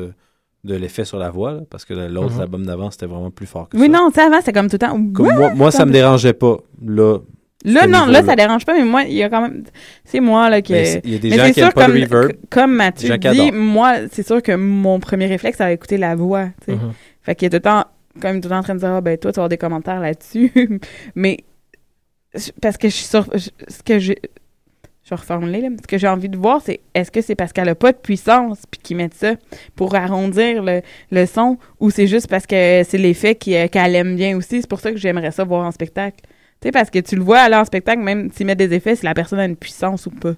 de 0.64 0.76
l'effet 0.76 1.06
sur 1.06 1.18
la 1.18 1.32
voix, 1.32 1.54
là, 1.54 1.60
parce 1.70 1.86
que 1.86 1.94
l'autre 1.94 2.36
Mhm. 2.36 2.42
album 2.42 2.66
d'avant, 2.66 2.92
c'était 2.92 3.08
vraiment 3.08 3.32
plus 3.32 3.48
fort 3.48 3.68
que 3.70 3.78
Oui, 3.78 3.88
ça. 3.88 3.92
non, 3.94 4.10
tu 4.10 4.16
sais, 4.16 4.22
avant, 4.28 4.38
c'était 4.40 4.54
comme 4.54 4.68
tout 4.70 4.76
le 4.76 4.80
temps. 4.80 5.12
Comme 5.14 5.34
moi, 5.34 5.54
moi, 5.56 5.72
ça 5.72 5.86
me 5.88 5.92
dérangeait 5.92 6.34
pas. 6.34 6.58
Là, 6.86 7.18
Là, 7.64 7.86
non, 7.86 8.08
là, 8.08 8.24
ça 8.24 8.36
dérange 8.36 8.66
pas, 8.66 8.74
mais 8.74 8.84
moi, 8.84 9.04
il 9.04 9.14
y 9.14 9.22
a 9.24 9.30
quand 9.30 9.42
même. 9.42 9.64
C'est 10.04 10.20
moi, 10.20 10.50
là, 10.50 10.64
que. 10.64 10.74
Mais 10.74 11.00
il 11.04 11.14
y 11.14 11.16
a 11.16 11.20
des 11.20 11.30
Mais 11.30 11.38
gens 11.38 11.48
qui 11.48 11.54
sûr, 11.62 11.72
pas 11.74 11.88
le 11.88 11.94
comme, 11.94 12.02
reverb. 12.04 12.32
Comme 12.50 12.74
Mathieu 12.76 13.18
dit, 13.20 13.52
moi, 13.52 13.94
c'est 14.12 14.26
sûr 14.26 14.42
que 14.42 14.52
mon 14.56 15.00
premier 15.00 15.28
réflexe, 15.28 15.60
ça 15.60 15.66
va 15.66 15.72
écouter 15.72 15.98
la 15.98 16.16
voix, 16.16 16.46
tu 16.66 16.72
sais. 16.72 16.76
Mhm. 16.76 16.92
Fait 17.22 17.36
qu'il 17.36 17.46
y 17.46 17.48
a 17.48 17.50
tout 17.52 17.58
le 17.58 17.62
temps 17.62 17.86
comme 18.20 18.42
tout 18.42 18.48
le 18.48 18.54
temps 18.54 18.58
en 18.60 18.64
train 18.64 18.74
de 18.74 18.80
dire, 18.80 18.90
ah, 18.90 19.02
ben, 19.02 19.16
toi, 19.18 19.32
tu 19.32 19.36
vas 19.36 19.42
avoir 19.44 19.50
des 19.50 19.58
commentaires 19.60 20.00
là-dessus. 20.00 20.52
Mais, 21.16 21.38
parce 22.62 22.78
que 22.78 22.90
je 22.90 22.94
suis 22.96 23.06
sur. 23.06 23.26
je- 23.34 23.50
Ce 23.68 23.84
que 23.84 24.00
j'ai. 24.00 24.18
Je 25.04 25.10
vais 25.10 25.16
reformuler, 25.16 25.62
là. 25.62 25.70
Ce 25.82 25.88
que 25.88 25.98
j'ai 25.98 26.08
envie 26.08 26.30
de 26.30 26.38
voir, 26.38 26.62
c'est 26.64 26.80
est-ce 26.94 27.10
que 27.12 27.22
c'est 27.22 27.34
parce 27.36 27.52
qu'elle 27.52 27.68
a 27.70 27.76
pas 27.76 27.92
de 27.92 27.98
puissance, 27.98 28.60
puis 28.70 28.80
qu'ils 28.82 28.98
mettent 28.98 29.16
ça 29.16 29.34
pour 29.76 29.96
arrondir 29.96 30.62
le, 30.64 30.82
le 31.10 31.26
son, 31.26 31.58
ou 31.80 31.90
c'est 31.90 32.06
juste 32.08 32.28
parce 32.28 32.46
que 32.46 32.84
c'est 32.88 32.98
l'effet 33.00 33.38
euh, 33.48 33.68
qu'elle 33.68 33.96
aime 33.96 34.16
bien 34.16 34.38
aussi. 34.38 34.62
C'est 34.62 34.70
pour 34.70 34.80
ça 34.80 34.92
que 34.92 34.98
j'aimerais 34.98 35.32
ça 35.32 35.44
voir 35.44 35.66
en 35.66 35.72
spectacle. 35.72 36.18
Tu 36.62 36.68
sais, 36.68 36.72
parce 36.72 36.92
que 36.92 37.00
tu 37.00 37.16
le 37.16 37.24
vois 37.24 37.40
aller 37.40 37.56
en 37.56 37.66
spectacle, 37.66 38.02
même 38.04 38.32
s'ils 38.32 38.46
mettent 38.46 38.60
des 38.60 38.74
effets, 38.76 38.96
si 38.96 39.04
la 39.04 39.16
personne 39.16 39.40
a 39.40 39.46
une 39.46 39.56
puissance 39.56 40.06
ou 40.06 40.12
pas. 40.12 40.36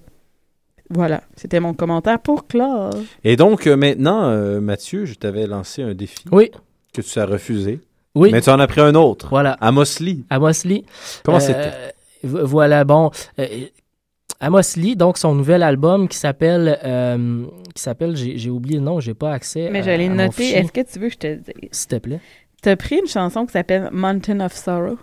Voilà, 0.89 1.21
c'était 1.35 1.59
mon 1.59 1.73
commentaire 1.73 2.19
pour 2.19 2.47
Claude. 2.47 3.03
Et 3.25 3.35
donc, 3.35 3.67
euh, 3.67 3.75
maintenant, 3.75 4.23
euh, 4.29 4.61
Mathieu, 4.61 5.05
je 5.05 5.15
t'avais 5.15 5.45
lancé 5.47 5.81
un 5.81 5.93
défi. 5.93 6.23
Oui. 6.31 6.51
Que 6.93 7.01
tu 7.01 7.19
as 7.19 7.25
refusé. 7.25 7.79
Oui. 8.15 8.29
Mais 8.31 8.41
tu 8.41 8.49
en 8.49 8.59
as 8.59 8.67
pris 8.67 8.81
un 8.81 8.93
autre. 8.95 9.27
Voilà. 9.29 9.53
Amos 9.59 9.99
Lee. 9.99 10.23
Amos 10.29 10.63
Lee. 10.65 10.85
Comment 11.23 11.37
Euh, 11.37 11.41
c'était? 11.41 11.71
vo- 12.23 12.45
Voilà, 12.45 12.83
bon. 12.83 13.09
euh, 13.39 13.47
Amos 14.39 14.75
Lee, 14.75 14.95
donc 14.95 15.17
son 15.17 15.33
nouvel 15.35 15.63
album 15.63 16.07
qui 16.07 16.17
s'appelle, 16.17 16.77
euh, 16.83 17.45
qui 17.73 17.81
s'appelle, 17.81 18.15
j'ai 18.15 18.37
j'ai 18.37 18.49
oublié 18.49 18.77
le 18.77 18.83
nom, 18.83 18.99
j'ai 18.99 19.13
pas 19.13 19.31
accès. 19.33 19.69
Mais 19.71 19.81
noté. 20.27 20.43
fichier. 20.43 20.57
Est-ce 20.59 20.71
que 20.71 20.81
tu 20.91 20.99
veux 20.99 21.07
que 21.07 21.13
je 21.13 21.17
te 21.17 21.27
le 21.27 21.35
dise? 21.37 21.53
S'il 21.71 21.87
te 21.87 21.95
plaît. 21.95 22.19
T'as 22.61 22.75
pris 22.75 22.97
une 22.99 23.07
chanson 23.07 23.45
qui 23.45 23.53
s'appelle 23.53 23.89
Mountain 23.91 24.39
of 24.41 24.53
Sorrow? 24.53 24.97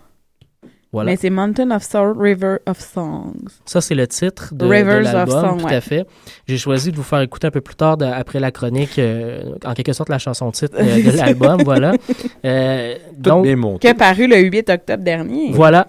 Voilà. 0.93 1.12
Mais 1.12 1.16
c'est 1.16 1.30
Mountain 1.30 1.70
of 1.70 1.84
Sorrow, 1.84 2.18
River 2.18 2.57
of 2.66 2.80
Songs. 2.80 3.32
Ça, 3.64 3.80
c'est 3.80 3.95
le 3.95 4.09
titre 4.09 4.53
de, 4.53 4.64
de 4.66 4.70
Rivers 4.70 5.07
of 5.07 5.12
l'album, 5.30 5.59
tout 5.59 5.64
ouais. 5.66 5.74
à 5.76 5.80
fait. 5.80 6.05
J'ai 6.49 6.59
choisi 6.59 6.91
de 6.91 6.97
vous 6.97 7.05
faire 7.05 7.20
écouter 7.20 7.47
un 7.47 7.53
peu 7.53 7.61
plus 7.61 7.76
tard, 7.76 7.97
de- 7.97 8.05
après 8.07 8.41
la 8.41 8.51
chronique, 8.51 8.99
euh, 8.99 9.55
en 9.64 9.72
quelque 9.74 9.93
sorte, 9.93 10.09
la 10.09 10.18
chanson 10.18 10.51
titre 10.51 10.76
euh, 10.80 11.03
de 11.03 11.11
l'album, 11.16 11.62
voilà. 11.64 11.93
Euh, 12.45 12.97
donc, 13.16 13.47
Qui 13.80 13.86
a 13.88 13.95
paru 13.95 14.26
le 14.26 14.38
8 14.38 14.68
octobre 14.70 15.05
dernier. 15.05 15.53
Voilà. 15.53 15.86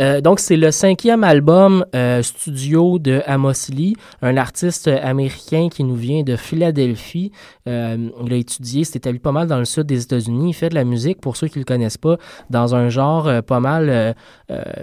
Euh, 0.00 0.20
donc, 0.20 0.40
c'est 0.40 0.56
le 0.56 0.70
cinquième 0.70 1.24
album 1.24 1.84
euh, 1.94 2.22
studio 2.22 2.98
de 2.98 3.22
Amos 3.26 3.70
Lee, 3.70 3.96
un 4.20 4.36
artiste 4.36 4.88
américain 4.88 5.68
qui 5.70 5.84
nous 5.84 5.94
vient 5.94 6.22
de 6.22 6.36
Philadelphie. 6.36 7.32
Euh, 7.68 8.08
il 8.24 8.32
a 8.32 8.36
étudié, 8.36 8.84
s'est 8.84 8.98
établi 8.98 9.18
pas 9.18 9.32
mal 9.32 9.46
dans 9.46 9.58
le 9.58 9.64
sud 9.64 9.84
des 9.84 10.02
États-Unis. 10.02 10.50
Il 10.50 10.54
fait 10.54 10.68
de 10.68 10.74
la 10.74 10.84
musique, 10.84 11.20
pour 11.20 11.36
ceux 11.36 11.48
qui 11.48 11.58
ne 11.58 11.62
le 11.62 11.66
connaissent 11.66 11.98
pas, 11.98 12.16
dans 12.50 12.74
un 12.74 12.88
genre 12.88 13.42
pas 13.42 13.60
mal 13.60 14.14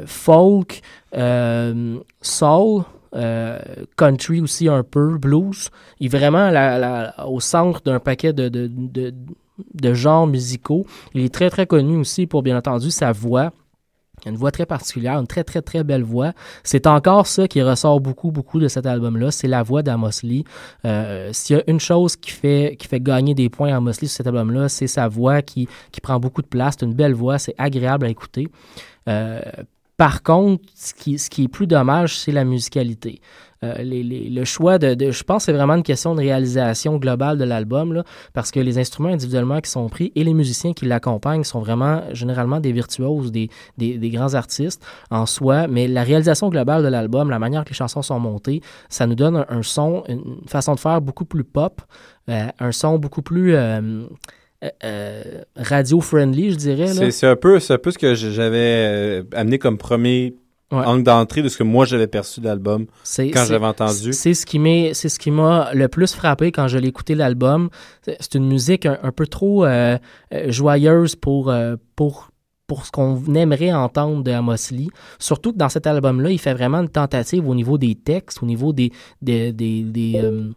folk, 0.05 0.81
soul. 2.21 2.83
country 3.97 4.41
aussi 4.41 4.67
un 4.67 4.83
peu, 4.83 5.17
blues. 5.17 5.69
Il 5.99 6.05
est 6.05 6.17
vraiment 6.17 6.51
au 7.27 7.39
centre 7.39 7.81
d'un 7.81 7.99
paquet 7.99 8.33
de 8.33 9.93
genres 9.93 10.27
musicaux. 10.27 10.85
Il 11.13 11.23
est 11.23 11.33
très 11.33 11.49
très 11.49 11.65
connu 11.65 11.97
aussi 11.97 12.27
pour 12.27 12.43
bien 12.43 12.57
entendu 12.57 12.91
sa 12.91 13.11
voix. 13.11 13.51
Une 14.25 14.35
voix 14.35 14.51
très 14.51 14.65
particulière, 14.65 15.19
une 15.19 15.27
très 15.27 15.43
très 15.43 15.61
très 15.61 15.83
belle 15.83 16.03
voix. 16.03 16.33
C'est 16.63 16.87
encore 16.87 17.27
ça 17.27 17.47
qui 17.47 17.61
ressort 17.61 17.99
beaucoup 17.99 18.31
beaucoup 18.31 18.59
de 18.59 18.67
cet 18.67 18.85
album-là, 18.85 19.31
c'est 19.31 19.47
la 19.47 19.63
voix 19.63 19.83
d'Amos 19.83 20.21
Lee. 20.23 20.43
Euh, 20.85 21.29
S'il 21.33 21.57
y 21.57 21.59
a 21.59 21.63
une 21.67 21.79
chose 21.79 22.15
qui 22.15 22.31
fait 22.31 22.75
qui 22.77 22.87
fait 22.87 22.99
gagner 23.01 23.33
des 23.33 23.49
points 23.49 23.73
à 23.73 23.77
Amos 23.77 23.91
Lee 24.01 24.07
sur 24.07 24.17
cet 24.17 24.27
album-là, 24.27 24.69
c'est 24.69 24.87
sa 24.87 25.07
voix 25.07 25.41
qui, 25.41 25.67
qui 25.91 26.01
prend 26.01 26.19
beaucoup 26.19 26.41
de 26.41 26.47
place. 26.47 26.75
C'est 26.79 26.85
une 26.85 26.93
belle 26.93 27.13
voix, 27.13 27.39
c'est 27.39 27.55
agréable 27.57 28.05
à 28.05 28.09
écouter. 28.09 28.47
Euh, 29.07 29.41
par 29.97 30.23
contre, 30.23 30.63
ce 30.75 30.93
qui, 30.93 31.19
ce 31.19 31.29
qui 31.29 31.43
est 31.43 31.47
plus 31.49 31.67
dommage, 31.67 32.17
c'est 32.17 32.31
la 32.31 32.45
musicalité. 32.45 33.19
Euh, 33.63 33.73
le 33.81 34.45
choix 34.45 34.77
de, 34.77 35.11
Je 35.11 35.23
pense 35.23 35.43
que 35.43 35.45
c'est 35.47 35.53
vraiment 35.57 35.75
une 35.75 35.83
question 35.83 36.15
de 36.15 36.21
réalisation 36.21 36.97
globale 36.97 37.37
de 37.37 37.43
l'album, 37.43 38.03
parce 38.33 38.51
que 38.51 38.59
les 38.59 38.77
instruments 38.77 39.09
individuellement 39.09 39.59
qui 39.59 39.69
sont 39.69 39.87
pris 39.89 40.11
et 40.15 40.23
les 40.23 40.33
musiciens 40.33 40.71
qui 40.73 40.85
l'accompagnent 40.85 41.43
sont 41.43 41.59
vraiment 41.59 42.03
généralement 42.13 42.59
des 42.61 42.71
virtuoses, 42.71 43.31
des, 43.31 43.49
des, 43.77 44.09
grands 44.09 44.33
artistes 44.33 44.81
en 45.11 45.25
soi, 45.25 45.67
mais 45.67 45.87
la 45.87 46.03
réalisation 46.03 46.49
globale 46.49 46.83
de 46.83 46.87
l'album, 46.87 47.29
la 47.29 47.39
manière 47.39 47.65
que 47.65 47.69
les 47.69 47.75
chansons 47.75 48.01
sont 48.01 48.19
montées, 48.19 48.61
ça 48.87 49.07
nous 49.07 49.15
donne 49.15 49.45
un, 49.49 49.61
son, 49.63 50.03
une 50.07 50.47
façon 50.47 50.75
de 50.75 50.79
faire 50.79 51.01
beaucoup 51.01 51.25
plus 51.25 51.43
pop, 51.43 51.81
euh, 52.29 52.47
un 52.59 52.71
son 52.71 52.97
beaucoup 52.97 53.21
plus 53.21 53.55
euh, 53.55 54.03
radio-friendly, 55.55 56.51
je 56.51 56.55
dirais. 56.55 57.11
C'est 57.11 57.27
un, 57.27 57.35
peu- 57.35 57.59
un 57.69 57.77
peu 57.77 57.91
ce 57.91 57.97
que 57.97 58.13
j'avais 58.15 59.23
amené 59.33 59.59
comme 59.59 59.77
premier 59.77 60.35
Ouais. 60.71 60.85
angle 60.85 61.01
d'entrée 61.03 61.41
de 61.41 61.49
ce 61.49 61.57
que 61.57 61.63
moi 61.63 61.85
j'avais 61.85 62.05
perçu 62.05 62.41
de 62.41 62.45
l'album 62.45 62.85
quand 63.33 63.45
j'avais 63.45 63.65
entendu. 63.65 64.13
C'est 64.13 64.35
ce 64.35 64.45
qui 64.45 64.59
m'est, 64.59 64.93
c'est 64.93 65.09
ce 65.09 65.17
qui 65.17 65.31
m'a 65.31 65.73
le 65.73 65.87
plus 65.87 66.13
frappé 66.13 66.51
quand 66.51 66.67
je 66.67 66.77
l'ai 66.77 66.89
écouté 66.89 67.15
l'album. 67.15 67.69
C'est 68.03 68.35
une 68.35 68.47
musique 68.47 68.85
un, 68.85 68.99
un 69.01 69.11
peu 69.11 69.25
trop 69.25 69.65
euh, 69.65 69.97
euh, 70.31 70.51
joyeuse 70.51 71.15
pour 71.15 71.49
euh, 71.49 71.75
pour 71.95 72.29
pour 72.67 72.85
ce 72.85 72.91
qu'on 72.91 73.33
aimerait 73.33 73.73
entendre 73.73 74.23
de 74.23 74.31
Amos 74.31 74.69
Lee. 74.69 74.91
Surtout 75.17 75.53
que 75.53 75.57
dans 75.57 75.69
cet 75.69 75.87
album-là, 75.87 76.29
il 76.29 76.37
fait 76.39 76.53
vraiment 76.53 76.81
une 76.81 76.89
tentative 76.89 77.49
au 77.49 77.55
niveau 77.55 77.79
des 77.79 77.95
textes, 77.95 78.43
au 78.43 78.45
niveau 78.45 78.71
des 78.71 78.91
des 79.23 79.51
des, 79.51 79.81
des, 79.81 80.21
euh, 80.23 80.49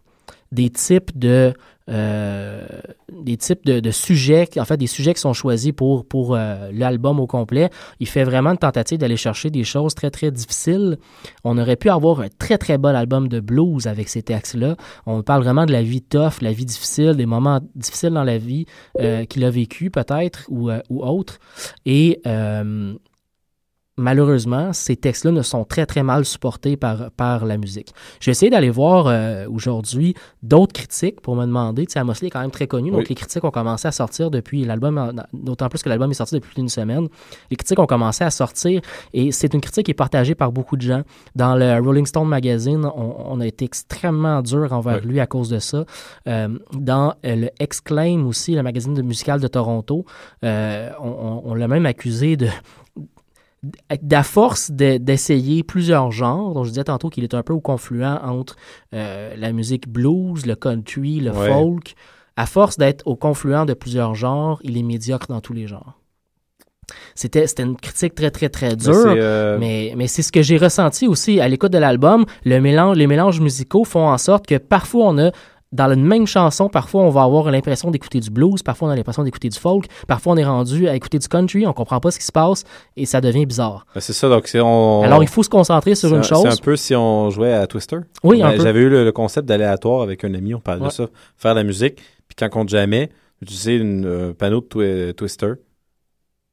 des 0.51 0.69
types 0.69 1.17
de 1.17 1.53
euh, 1.89 2.65
des 3.11 3.35
types 3.37 3.65
de, 3.65 3.91
sujets, 3.91 4.47
en 4.57 4.65
fait 4.65 4.77
des 4.77 4.87
sujets 4.87 5.13
qui 5.13 5.19
sont 5.19 5.33
choisis 5.33 5.73
pour, 5.73 6.05
pour 6.05 6.35
euh, 6.35 6.69
l'album 6.71 7.19
au 7.19 7.27
complet. 7.27 7.69
Il 7.99 8.07
fait 8.07 8.23
vraiment 8.23 8.51
une 8.51 8.57
tentative 8.57 8.97
d'aller 8.97 9.17
chercher 9.17 9.49
des 9.49 9.63
choses 9.63 9.93
très 9.93 10.09
très 10.09 10.31
difficiles. 10.31 10.97
On 11.43 11.57
aurait 11.57 11.75
pu 11.75 11.89
avoir 11.89 12.21
un 12.21 12.29
très 12.39 12.57
très 12.57 12.77
bon 12.77 12.95
album 12.95 13.27
de 13.27 13.39
blues 13.39 13.87
avec 13.87 14.09
ces 14.09 14.23
textes-là. 14.23 14.75
On 15.05 15.23
parle 15.23 15.43
vraiment 15.43 15.65
de 15.65 15.73
la 15.73 15.83
vie 15.83 16.01
tough, 16.01 16.41
la 16.41 16.53
vie 16.53 16.65
difficile, 16.65 17.13
des 17.13 17.25
moments 17.25 17.59
difficiles 17.75 18.11
dans 18.11 18.23
la 18.23 18.37
vie 18.37 18.65
euh, 18.99 19.25
qu'il 19.25 19.43
a 19.43 19.49
vécu 19.49 19.89
peut-être 19.89 20.45
ou, 20.49 20.69
ou 20.89 21.03
autre. 21.03 21.39
Et 21.85 22.21
malheureusement, 23.97 24.73
ces 24.73 24.95
textes-là 24.95 25.31
ne 25.31 25.41
sont 25.41 25.63
très, 25.65 25.85
très 25.85 26.03
mal 26.03 26.25
supportés 26.25 26.77
par, 26.77 27.11
par 27.11 27.45
la 27.45 27.57
musique. 27.57 27.93
J'ai 28.19 28.31
essayé 28.31 28.49
d'aller 28.49 28.69
voir 28.69 29.07
euh, 29.07 29.45
aujourd'hui 29.49 30.15
d'autres 30.41 30.73
critiques 30.73 31.21
pour 31.21 31.35
me 31.35 31.45
demander, 31.45 31.85
tu 31.85 31.93
sais, 31.93 31.99
Amos 31.99 32.13
Lee 32.21 32.27
est 32.27 32.31
quand 32.31 32.41
même 32.41 32.51
très 32.51 32.67
connu, 32.67 32.91
donc 32.91 33.07
les 33.09 33.15
critiques 33.15 33.43
ont 33.43 33.51
commencé 33.51 33.87
à 33.87 33.91
sortir 33.91 34.31
depuis 34.31 34.65
l'album, 34.65 35.13
d'autant 35.33 35.69
plus 35.69 35.81
que 35.83 35.89
l'album 35.89 36.09
est 36.11 36.15
sorti 36.15 36.35
depuis 36.35 36.49
plus 36.53 36.61
d'une 36.61 36.69
semaine. 36.69 37.07
Les 37.51 37.55
critiques 37.55 37.79
ont 37.79 37.85
commencé 37.85 38.23
à 38.23 38.31
sortir 38.31 38.81
et 39.13 39.31
c'est 39.31 39.53
une 39.53 39.61
critique 39.61 39.85
qui 39.85 39.91
est 39.91 39.95
partagée 39.95 40.35
par 40.35 40.51
beaucoup 40.51 40.75
de 40.75 40.81
gens. 40.81 41.03
Dans 41.35 41.55
le 41.55 41.79
Rolling 41.79 42.05
Stone 42.05 42.27
Magazine, 42.27 42.85
on, 42.95 43.15
on 43.29 43.39
a 43.41 43.47
été 43.47 43.65
extrêmement 43.65 44.41
dur 44.41 44.73
envers 44.73 45.05
lui 45.05 45.19
à 45.19 45.27
cause 45.27 45.49
de 45.49 45.59
ça. 45.59 45.85
Euh, 46.27 46.49
dans 46.73 47.13
euh, 47.25 47.35
le 47.35 47.49
Exclaim 47.59 48.25
aussi, 48.25 48.55
le 48.55 48.63
magazine 48.63 48.93
de 48.93 49.01
musical 49.01 49.39
de 49.39 49.47
Toronto, 49.47 50.05
euh, 50.43 50.89
on, 50.99 51.07
on- 51.09 51.41
on 51.45 51.53
l'a 51.55 51.67
même 51.67 51.85
accusé 51.85 52.37
de 52.37 52.47
d'à 54.01 54.23
force 54.23 54.71
de- 54.71 54.97
d'essayer 54.97 55.63
plusieurs 55.63 56.11
genres, 56.11 56.53
dont 56.53 56.63
je 56.63 56.69
disais 56.69 56.83
tantôt 56.83 57.09
qu'il 57.09 57.23
est 57.23 57.33
un 57.33 57.43
peu 57.43 57.53
au 57.53 57.61
confluent 57.61 58.03
entre 58.23 58.55
euh, 58.93 59.35
la 59.37 59.51
musique 59.53 59.87
blues, 59.87 60.45
le 60.45 60.55
country, 60.55 61.19
le 61.21 61.31
Ouais. 61.31 61.47
folk, 61.51 61.95
à 62.35 62.45
force 62.45 62.77
d'être 62.77 63.05
au 63.07 63.15
confluent 63.15 63.65
de 63.65 63.73
plusieurs 63.73 64.15
genres, 64.15 64.59
il 64.63 64.77
est 64.77 64.83
médiocre 64.83 65.27
dans 65.27 65.39
tous 65.41 65.53
les 65.53 65.67
genres. 65.67 65.99
C'était 67.15 67.45
une 67.59 67.77
critique 67.77 68.13
très, 68.13 68.29
très, 68.29 68.49
très 68.49 68.75
dure, 68.75 68.93
c'est, 68.93 69.15
euh, 69.17 69.57
mais, 69.57 69.93
mais 69.95 70.07
c'est 70.07 70.21
ce 70.21 70.31
que 70.31 70.41
j'ai 70.41 70.57
ressenti 70.57 71.07
aussi 71.07 71.39
à 71.39 71.47
l'écoute 71.47 71.71
de 71.71 71.77
l'album. 71.77 72.25
Le 72.43 72.59
mélange, 72.59 72.97
les 72.97 73.07
mélanges 73.07 73.39
musicaux 73.39 73.85
font 73.85 74.07
en 74.09 74.17
sorte 74.17 74.45
que 74.45 74.57
parfois 74.57 75.05
on 75.07 75.17
a 75.17 75.31
dans 75.73 75.91
une 75.91 76.05
même 76.05 76.25
chanson, 76.27 76.69
parfois 76.69 77.01
on 77.01 77.09
va 77.09 77.23
avoir 77.23 77.51
l'impression 77.51 77.91
d'écouter 77.91 78.19
du 78.21 78.29
blues, 78.29 78.63
parfois 78.63 78.87
on 78.87 78.91
a 78.91 78.95
l'impression 78.95 79.23
d'écouter 79.23 79.49
du 79.49 79.59
folk, 79.59 79.87
parfois 80.07 80.33
on 80.33 80.37
est 80.37 80.45
rendu 80.45 80.87
à 80.87 80.95
écouter 80.95 81.19
du 81.19 81.27
country, 81.27 81.67
on 81.67 81.73
comprend 81.73 81.99
pas 81.99 82.11
ce 82.11 82.19
qui 82.19 82.25
se 82.25 82.31
passe 82.31 82.63
et 82.95 83.05
ça 83.05 83.19
devient 83.19 83.45
bizarre. 83.45 83.85
Ben, 83.93 83.99
c'est 83.99 84.13
ça, 84.13 84.29
donc 84.29 84.47
c'est 84.47 84.61
on. 84.61 85.01
Alors 85.03 85.21
il 85.23 85.27
faut 85.27 85.43
se 85.43 85.49
concentrer 85.49 85.95
sur 85.95 86.09
une 86.13 86.19
un- 86.19 86.21
chose. 86.23 86.43
C'est 86.43 86.47
un 86.53 86.63
peu 86.63 86.75
si 86.77 86.95
on 86.95 87.29
jouait 87.31 87.53
à 87.53 87.67
Twister. 87.67 87.97
Oui, 88.23 88.41
un 88.41 88.51
Ben, 88.51 88.57
peu. 88.57 88.63
J'avais 88.63 88.79
eu 88.81 88.89
le, 88.89 89.03
le 89.03 89.11
concept 89.11 89.47
d'aléatoire 89.47 90.01
avec 90.03 90.23
un 90.23 90.33
ami, 90.33 90.53
on 90.53 90.59
parlait 90.59 90.81
Ouais. 90.81 90.87
de 90.87 90.93
ça, 90.93 91.07
faire 91.35 91.53
de 91.55 91.59
la 91.59 91.63
musique, 91.65 91.95
puis 92.27 92.35
quand 92.37 92.45
on 92.45 92.49
compte 92.49 92.69
jamais, 92.69 93.09
utiliser 93.41 93.75
une 93.75 94.05
euh, 94.05 94.33
panneau 94.33 94.61
de 94.61 94.67
twi- 94.67 95.13
Twister, 95.15 95.53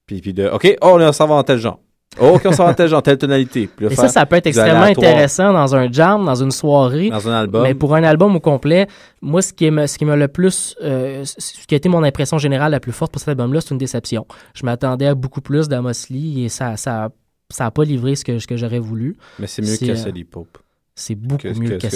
puis, 0.06 0.20
puis 0.20 0.32
de 0.32 0.48
OK, 0.48 0.76
oh, 0.82 0.96
on 0.98 1.12
s'en 1.12 1.26
va 1.26 1.34
en 1.36 1.42
tel 1.44 1.58
genre. 1.58 1.78
Oh, 2.18 2.32
OK, 2.34 2.42
on 2.46 2.52
s'en 2.52 2.64
va 2.64 2.70
en 2.70 2.74
tel 2.74 2.88
genre, 2.88 3.02
telle 3.02 3.18
tonalité. 3.18 3.68
Puis 3.74 3.86
Et 3.86 3.90
ça, 3.90 4.02
faire 4.02 4.10
ça 4.10 4.26
peut 4.26 4.36
être 4.36 4.46
extrêmement 4.48 4.82
intéressant 4.82 5.52
dans 5.52 5.76
un 5.76 5.90
jam, 5.92 6.24
dans 6.24 6.34
une 6.34 6.50
soirée. 6.50 7.08
Dans 7.08 7.28
un 7.28 7.32
album. 7.42 7.62
Mais 7.62 7.74
pour 7.74 7.94
un 7.94 8.02
album 8.02 8.34
au 8.34 8.40
complet, 8.40 8.88
moi, 9.22 9.42
ce 9.42 9.52
qui 9.52 9.70
m'a 9.70 9.86
ce 9.86 9.96
qui 9.96 10.04
m'a 10.04 10.16
le 10.16 10.26
plus. 10.26 10.74
euh, 10.82 11.22
ce 11.24 11.66
qui 11.66 11.74
a 11.74 11.76
été 11.76 11.88
mon 11.88 12.02
impression 12.02 12.36
générale 12.38 12.72
la 12.72 12.80
plus 12.80 12.92
forte 12.92 13.12
pour 13.12 13.20
cet 13.20 13.28
album-là, 13.28 13.60
c'est 13.60 13.70
une 13.70 13.78
déception. 13.78 14.26
Je 14.54 14.64
m'attendais 14.66 15.06
à 15.06 15.14
beaucoup 15.14 15.40
plus 15.40 15.68
d'Amos 15.68 15.92
Lee 16.10 16.44
et 16.44 16.48
ça 16.48 16.76
ça, 16.76 17.10
ça 17.48 17.66
a 17.66 17.70
pas 17.70 17.84
livré 17.84 18.16
ce 18.16 18.24
que, 18.24 18.38
ce 18.40 18.46
que 18.46 18.56
j'aurais 18.56 18.80
voulu. 18.80 19.16
Mais 19.38 19.46
c'est 19.46 19.62
mieux 19.62 19.76
que 19.76 19.86
Cassidy 19.86 20.24
Pope. 20.24 20.58
C'est 20.94 21.14
beaucoup 21.14 21.42
Que- 21.42 21.58
mieux 21.58 21.78
que 21.78 21.86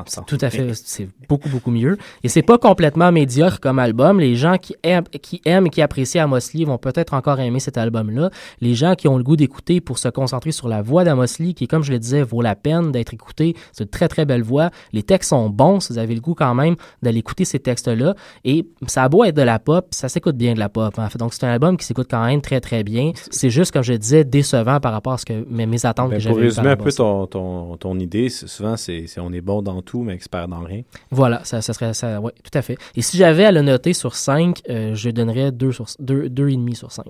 ensemble. 0.00 0.26
Tout 0.26 0.38
à 0.40 0.50
fait, 0.50 0.74
c'est 0.74 1.08
beaucoup, 1.28 1.48
beaucoup 1.48 1.70
mieux. 1.70 1.96
Et 2.22 2.28
c'est 2.28 2.42
pas 2.42 2.58
complètement 2.58 3.10
médiocre 3.10 3.58
comme 3.60 3.78
album. 3.78 4.20
Les 4.20 4.36
gens 4.36 4.56
qui 4.58 4.74
aiment, 4.82 5.04
qui 5.04 5.40
aiment 5.44 5.66
et 5.66 5.70
qui 5.70 5.80
apprécient 5.80 6.24
Amos 6.24 6.38
Lee 6.52 6.64
vont 6.64 6.78
peut-être 6.78 7.14
encore 7.14 7.40
aimer 7.40 7.60
cet 7.60 7.78
album-là. 7.78 8.30
Les 8.60 8.74
gens 8.74 8.94
qui 8.94 9.08
ont 9.08 9.16
le 9.16 9.24
goût 9.24 9.36
d'écouter 9.36 9.80
pour 9.80 9.98
se 9.98 10.08
concentrer 10.08 10.52
sur 10.52 10.68
la 10.68 10.82
voix 10.82 11.04
d'Amos 11.04 11.24
Lee, 11.38 11.54
qui, 11.54 11.66
comme 11.66 11.82
je 11.82 11.92
le 11.92 11.98
disais, 11.98 12.22
vaut 12.22 12.42
la 12.42 12.54
peine 12.54 12.92
d'être 12.92 13.14
écouté. 13.14 13.54
C'est 13.72 13.84
une 13.84 13.90
très, 13.90 14.08
très 14.08 14.24
belle 14.26 14.42
voix. 14.42 14.70
Les 14.92 15.02
textes 15.02 15.30
sont 15.30 15.48
bons. 15.48 15.80
Si 15.80 15.92
vous 15.92 15.98
avez 15.98 16.14
le 16.14 16.20
goût 16.20 16.34
quand 16.34 16.54
même 16.54 16.76
d'aller 17.02 17.18
écouter 17.18 17.44
ces 17.44 17.58
textes-là. 17.60 18.14
Et 18.44 18.66
ça 18.86 19.04
a 19.04 19.08
beau 19.08 19.24
être 19.24 19.36
de 19.36 19.42
la 19.42 19.58
pop, 19.58 19.86
ça 19.92 20.08
s'écoute 20.08 20.36
bien 20.36 20.54
de 20.54 20.58
la 20.58 20.68
pop. 20.68 20.98
En 20.98 21.08
fait. 21.08 21.18
Donc, 21.18 21.32
c'est 21.34 21.44
un 21.44 21.50
album 21.50 21.76
qui 21.76 21.86
s'écoute 21.86 22.08
quand 22.10 22.24
même 22.24 22.40
très, 22.40 22.60
très 22.60 22.84
bien. 22.84 23.12
C'est 23.30 23.50
juste, 23.50 23.72
comme 23.72 23.82
je 23.82 23.94
disais, 23.94 24.24
décevant 24.24 24.80
par 24.80 24.92
rapport 24.92 25.14
à 25.14 25.18
ce 25.18 25.24
que 25.24 25.46
mes, 25.48 25.66
mes 25.66 25.86
attentes 25.86 26.10
Ben, 26.10 26.18
que 26.18 26.22
pour 26.22 26.34
j'avais 26.34 26.42
eues 26.46 26.48
résumer 26.48 26.68
un 26.70 26.76
peu 26.76 26.92
ton, 26.92 27.26
ton, 27.26 27.76
ton 27.76 27.98
idée, 27.98 28.28
souvent, 28.34 28.76
c'est 28.76 29.06
on 29.18 29.32
est 29.32 29.40
bon 29.40 29.62
dans 29.62 29.82
tout, 29.82 30.02
mais 30.02 30.14
expert 30.14 30.48
dans 30.48 30.60
rien. 30.60 30.82
Voilà, 31.10 31.42
ça, 31.44 31.62
ça 31.62 31.72
serait 31.72 31.94
ça, 31.94 32.20
ouais, 32.20 32.32
tout 32.42 32.56
à 32.56 32.62
fait. 32.62 32.76
Et 32.96 33.02
si 33.02 33.16
j'avais 33.16 33.44
à 33.44 33.52
le 33.52 33.62
noter 33.62 33.92
sur 33.92 34.14
5, 34.14 34.62
euh, 34.68 34.94
je 34.94 35.10
donnerais 35.10 35.52
2 35.52 35.72
sur 35.72 35.86
2, 35.98 36.28
2,5 36.28 36.74
sur 36.74 36.92
5. 36.92 37.06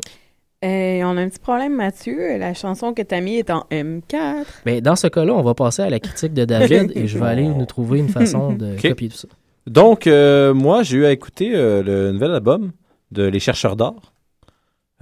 Euh, 0.65 1.03
on 1.05 1.17
a 1.17 1.21
un 1.21 1.29
petit 1.29 1.39
problème, 1.39 1.75
Mathieu. 1.75 2.39
La 2.39 2.55
chanson 2.55 2.95
que 2.95 3.03
t'as 3.03 3.21
mis 3.21 3.37
est 3.37 3.51
en 3.51 3.67
M4. 3.71 4.45
Mais 4.65 4.81
dans 4.81 4.97
ce 4.97 5.09
cas-là, 5.09 5.35
on 5.35 5.43
va 5.43 5.55
passer 5.55 5.83
à 5.83 5.91
la 5.91 6.01
critique 6.01 6.33
de 6.33 6.45
David 6.47 6.93
et 6.95 7.07
je 7.07 7.19
vais 7.19 7.27
aller 7.27 7.47
nous 7.47 7.67
trouver 7.67 7.99
une 7.99 8.09
façon 8.09 8.53
de 8.53 8.77
copier 8.81 9.11
tout 9.11 9.17
ça. 9.17 9.29
Donc, 9.67 10.07
euh, 10.07 10.53
moi, 10.53 10.83
j'ai 10.83 10.99
eu 10.99 11.05
à 11.07 11.13
écouter 11.13 11.55
euh, 11.55 11.83
le 11.83 12.13
nouvel 12.13 12.33
album 12.33 12.73
de 13.11 13.25
Les 13.25 13.41
Chercheurs 13.41 13.77
d'Or, 13.77 14.13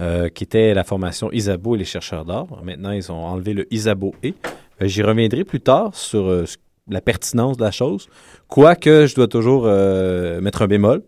euh, 0.01 0.29
qui 0.29 0.45
était 0.45 0.73
la 0.75 0.85
formation 0.85 1.33
Isabeau 1.33 1.75
et 1.75 1.79
les 1.79 1.85
Chercheurs 1.85 2.25
d'Or. 2.25 2.61
Maintenant, 2.64 2.93
ils 2.93 3.11
ont 3.11 3.25
enlevé 3.25 3.55
le 3.55 3.73
Isabeau 3.73 4.14
et. 4.23 4.35
Euh, 4.81 4.87
J'y 4.87 5.03
reviendrai 5.03 5.45
plus 5.45 5.61
tard 5.61 5.95
sur 5.95 6.27
euh, 6.29 6.45
la 6.89 7.01
pertinence 7.01 7.57
de 7.57 7.64
la 7.64 7.70
chose, 7.70 8.09
quoique 8.49 9.07
je 9.07 9.14
dois 9.14 9.29
toujours 9.29 9.64
euh, 9.66 10.41
mettre 10.41 10.62
un 10.62 10.66
bémol 10.66 11.03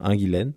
en 0.00 0.14
Guylaine. 0.14 0.52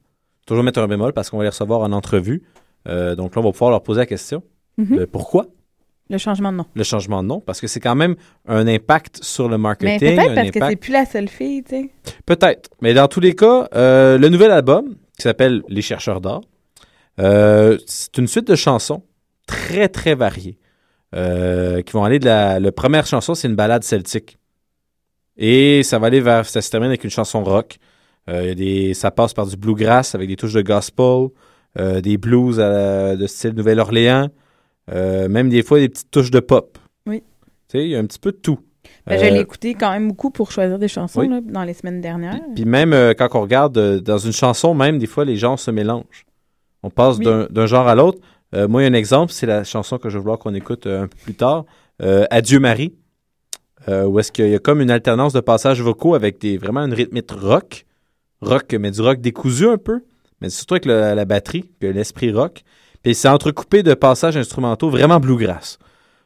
Toujours 0.45 0.63
mettre 0.63 0.79
un 0.79 0.87
bémol 0.87 1.13
parce 1.13 1.29
qu'on 1.29 1.37
va 1.37 1.43
les 1.43 1.49
recevoir 1.49 1.81
en 1.81 1.91
entrevue. 1.91 2.43
Donc 2.85 3.35
là, 3.35 3.41
on 3.41 3.43
va 3.43 3.51
pouvoir 3.51 3.71
leur 3.71 3.83
poser 3.83 3.99
la 3.99 4.05
question. 4.05 4.41
Mhm. 4.77 4.97
de 4.97 5.05
pourquoi 5.05 5.47
Le 6.09 6.17
changement 6.17 6.51
de 6.51 6.57
nom. 6.57 6.65
le 6.73 6.83
changement 6.83 7.23
de 7.23 7.27
nom? 7.27 7.41
Parce 7.41 7.59
que 7.59 7.67
c'est 7.67 7.79
quand 7.79 7.95
même 7.95 8.15
un 8.47 8.67
impact 8.67 9.23
sur 9.23 9.45
le 9.49 9.57
Mais 9.57 9.63
marketing. 9.63 9.99
peut-être 9.99 10.19
un 10.19 10.35
parce 10.35 10.51
que 10.51 10.59
c'est 10.69 10.75
plus 10.75 10.91
la 10.93 11.05
seule 11.05 11.27
fille, 11.27 11.63
tu 11.63 11.69
sais. 11.69 11.89
Peut-être. 12.25 12.69
Mais 12.81 12.93
dans 12.93 13.07
tous 13.07 13.19
les 13.19 13.35
cas, 13.35 13.67
euh, 13.73 14.17
le 14.17 14.29
nouvel 14.29 14.51
album, 14.51 14.95
qui 15.17 15.23
s'appelle 15.23 15.63
Les 15.67 15.81
chercheurs 15.81 16.21
euh, 17.19 17.77
c'est 17.87 18.15
une 18.19 18.27
suite 18.27 18.47
de 18.47 18.55
chansons 18.55 19.01
très, 19.47 19.89
très 19.89 20.13
variées. 20.13 20.59
Euh, 21.17 21.81
qui 21.81 21.91
vont 21.93 22.03
aller 22.05 22.19
de 22.19 22.25
la. 22.25 22.59
La 22.59 22.71
première 22.71 23.05
chanson, 23.05 23.33
c'est 23.35 23.47
une 23.47 23.55
balade 23.55 23.83
celtique. 23.83 24.37
Et 25.37 25.83
ça 25.83 25.99
va 25.99 26.07
aller 26.07 26.21
vers. 26.21 26.45
Ça 26.47 26.61
se 26.61 26.69
termine 26.69 26.89
avec 26.89 27.03
une 27.03 27.09
chanson 27.09 27.43
rock. 27.43 27.77
Euh, 28.29 28.53
des, 28.55 28.93
ça 28.93 29.09
passe 29.11 29.33
par 29.33 29.45
du 29.47 29.55
bluegrass 29.55 30.13
avec 30.15 30.27
des 30.27 30.35
touches 30.35 30.53
de 30.53 30.61
gospel, 30.61 31.27
euh, 31.79 32.01
des 32.01 32.17
blues 32.17 32.57
la- 32.59 33.15
de 33.15 33.25
style 33.27 33.51
Nouvelle-Orléans, 33.53 34.27
même 34.93 35.49
des 35.49 35.63
fois 35.63 35.79
des 35.79 35.89
petites 35.89 36.11
touches 36.11 36.31
de 36.31 36.39
pop. 36.41 36.77
Oui. 37.05 37.23
Tu 37.69 37.77
sais, 37.79 37.83
il 37.85 37.89
y 37.89 37.95
a 37.95 37.99
un 37.99 38.05
petit 38.05 38.19
peu 38.19 38.31
de 38.31 38.37
tout. 38.37 38.59
Ben, 39.05 39.17
Je 39.17 39.25
l'ai 39.33 39.39
écouté 39.39 39.73
quand 39.75 39.91
même 39.91 40.09
beaucoup 40.09 40.29
pour 40.29 40.51
choisir 40.51 40.77
des 40.79 40.87
chansons 40.89 41.21
oui. 41.21 41.29
là, 41.29 41.39
dans 41.41 41.63
les 41.63 41.73
semaines 41.73 42.01
dernières. 42.01 42.39
puis 42.55 42.65
même 42.65 42.93
quand 43.17 43.27
on 43.35 43.41
regarde 43.41 43.99
dans 44.01 44.17
une 44.17 44.33
chanson, 44.33 44.73
même 44.73 44.97
des 44.97 45.07
fois, 45.07 45.23
les 45.23 45.37
genres 45.37 45.59
se 45.59 45.71
mélangent. 45.71 46.25
On 46.83 46.89
passe 46.89 47.17
Oui. 47.19 47.25
d'un 47.49 47.65
genre 47.65 47.87
à 47.87 47.95
l'autre. 47.95 48.19
Euh, 48.55 48.67
moi, 48.67 48.81
il 48.81 48.85
y 48.85 48.87
a 48.87 48.91
un 48.91 48.93
exemple, 48.93 49.31
c'est 49.33 49.45
la 49.45 49.63
chanson 49.63 49.97
que 49.97 50.09
je 50.09 50.15
vais 50.17 50.21
vouloir 50.21 50.39
qu'on 50.39 50.53
écoute 50.53 50.87
euh, 50.87 51.03
un 51.03 51.07
peu 51.07 51.17
plus 51.23 51.33
tard. 51.35 51.65
Euh, 52.01 52.25
Adieu 52.29 52.59
Marie, 52.59 52.93
où 53.87 54.19
est-ce 54.19 54.31
qu'il 54.31 54.49
y 54.49 54.55
a 54.55 54.59
comme 54.59 54.81
une 54.81 54.91
alternance 54.91 55.33
de 55.33 55.39
passages 55.39 55.81
vocaux 55.81 56.13
avec 56.15 56.39
des, 56.41 56.57
vraiment 56.57 56.81
une 56.81 56.93
rythmique 56.93 57.31
rock. 57.31 57.85
Rock, 58.41 58.75
mais 58.79 58.91
du 58.91 59.01
rock 59.01 59.19
décousu 59.21 59.67
un 59.67 59.77
peu, 59.77 60.01
mais 60.41 60.49
surtout 60.49 60.75
avec 60.75 60.85
le- 60.85 61.13
la 61.15 61.25
batterie, 61.25 61.63
puis 61.79 61.91
l'esprit 61.93 62.31
rock. 62.31 62.63
Puis 63.01 63.15
c'est 63.15 63.29
entrecoupé 63.29 63.81
de 63.83 63.93
passages 63.93 64.37
instrumentaux 64.37 64.89
vraiment 64.89 65.19
bluegrass. 65.19 65.79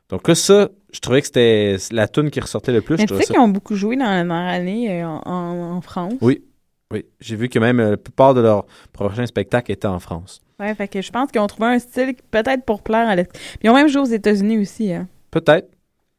Donc 0.09 0.28
là, 0.28 0.36
ça, 0.36 0.69
je 0.91 0.99
trouvais 0.99 1.22
que 1.22 1.28
c'était 1.28 1.78
la 1.91 2.07
tune 2.07 2.30
qui 2.32 2.39
ressortait 2.41 2.74
le 2.74 2.82
plus. 2.82 2.97
Mais 2.97 3.03
Je 3.07 3.13
tu 3.13 3.22
sais 3.22 3.26
qu'ils 3.34 3.39
ont 3.39 3.47
beaucoup 3.47 3.76
joué 3.76 3.95
dans 3.95 4.03
la 4.05 4.24
dernière 4.24 4.53
année 4.53 5.05
en, 5.05 5.22
en- 5.26 5.78
en 5.78 5.82
France. 5.82 6.13
oui, 6.22 6.43
oui. 6.91 7.05
J'ai 7.22 7.36
vu 7.38 7.47
que 7.47 7.59
même 7.59 7.78
la 7.80 7.95
plupart 7.97 8.34
de 8.34 8.41
leurs 8.41 8.65
prochains 8.91 9.26
spectacles 9.26 9.72
étaient 9.72 9.88
en 9.88 9.99
France. 9.99 10.41
Ouais, 10.62 10.76
fait 10.76 10.88
que 10.88 11.01
je 11.01 11.09
pense 11.12 11.32
qu'ils 11.32 11.41
ont 11.41 11.47
trouvé 11.47 11.70
un 11.70 11.80
style 11.80 12.14
peut-être 12.30 12.64
pour 12.66 12.84
plaire 12.84 13.09
à 13.09 13.16
Puis 13.16 13.26
ils 13.64 13.70
ont 13.70 13.74
même 13.74 13.88
joué 13.88 14.01
aux 14.01 14.05
États-Unis 14.05 14.59
aussi. 14.59 14.93
Hein. 14.93 15.07
Peut-être. 15.32 15.70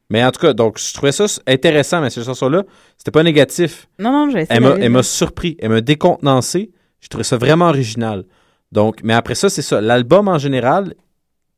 Mais 0.09 0.23
en 0.23 0.31
tout 0.31 0.41
cas, 0.41 0.53
donc 0.53 0.77
je 0.79 0.93
trouvais 0.93 1.13
ça 1.13 1.25
intéressant, 1.47 2.01
mais 2.01 2.09
cette 2.09 2.25
chanson-là, 2.25 2.63
c'était 2.97 3.11
pas 3.11 3.23
négatif. 3.23 3.87
Non, 3.97 4.11
non, 4.11 4.29
j'ai 4.29 4.41
essayé 4.41 4.59
Elle 4.81 4.89
m'a, 4.89 5.01
surpris, 5.01 5.55
elle 5.59 5.69
m'a 5.69 5.81
décontenancé. 5.81 6.71
J'ai 6.99 7.07
trouvé 7.07 7.23
ça 7.23 7.37
vraiment 7.37 7.69
original. 7.69 8.25
Donc, 8.71 8.99
mais 9.03 9.13
après 9.13 9.35
ça, 9.35 9.49
c'est 9.49 9.61
ça. 9.61 9.79
L'album 9.81 10.27
en 10.27 10.37
général 10.37 10.93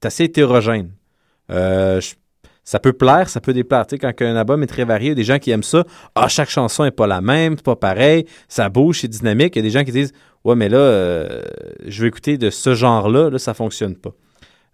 est 0.02 0.06
assez 0.06 0.26
hétérogène. 0.26 0.92
Euh, 1.52 2.00
je- 2.00 2.14
ça 2.64 2.80
peut 2.80 2.94
plaire, 2.94 3.30
ça 3.30 3.42
peut 3.42 3.54
déplaire. 3.54 3.86
Tu 3.88 3.96
sais, 3.96 4.00
quand 4.00 4.14
un 4.22 4.36
album 4.36 4.64
est 4.64 4.68
très 4.68 4.86
varié, 4.86 5.08
il 5.08 5.10
y 5.10 5.12
a 5.12 5.16
des 5.16 5.24
gens 5.24 5.38
qui 5.38 5.52
aiment 5.52 5.62
ça. 5.64 5.84
Ah, 6.16 6.28
chaque 6.28 6.50
chanson 6.50 6.84
n'est 6.84 6.92
pas 6.92 7.08
la 7.08 7.22
même, 7.22 7.56
c'est 7.58 7.66
pas 7.66 7.76
pareil, 7.76 8.26
ça 8.48 8.70
bouge, 8.70 9.02
c'est 9.02 9.08
dynamique. 9.08 9.56
Il 9.56 9.60
y 9.60 9.62
a 9.62 9.64
des 9.64 9.70
gens 9.70 9.84
qui 9.84 9.92
disent 9.92 10.14
Ouais, 10.46 10.56
mais 10.56 10.70
là, 10.70 10.78
euh, 10.78 11.42
je 11.86 12.02
veux 12.04 12.08
écouter 12.08 12.38
de 12.38 12.50
ce 12.50 12.74
genre-là, 12.76 13.30
là, 13.30 13.38
ça 13.40 13.54
fonctionne 13.54 13.96
pas. 13.96 14.12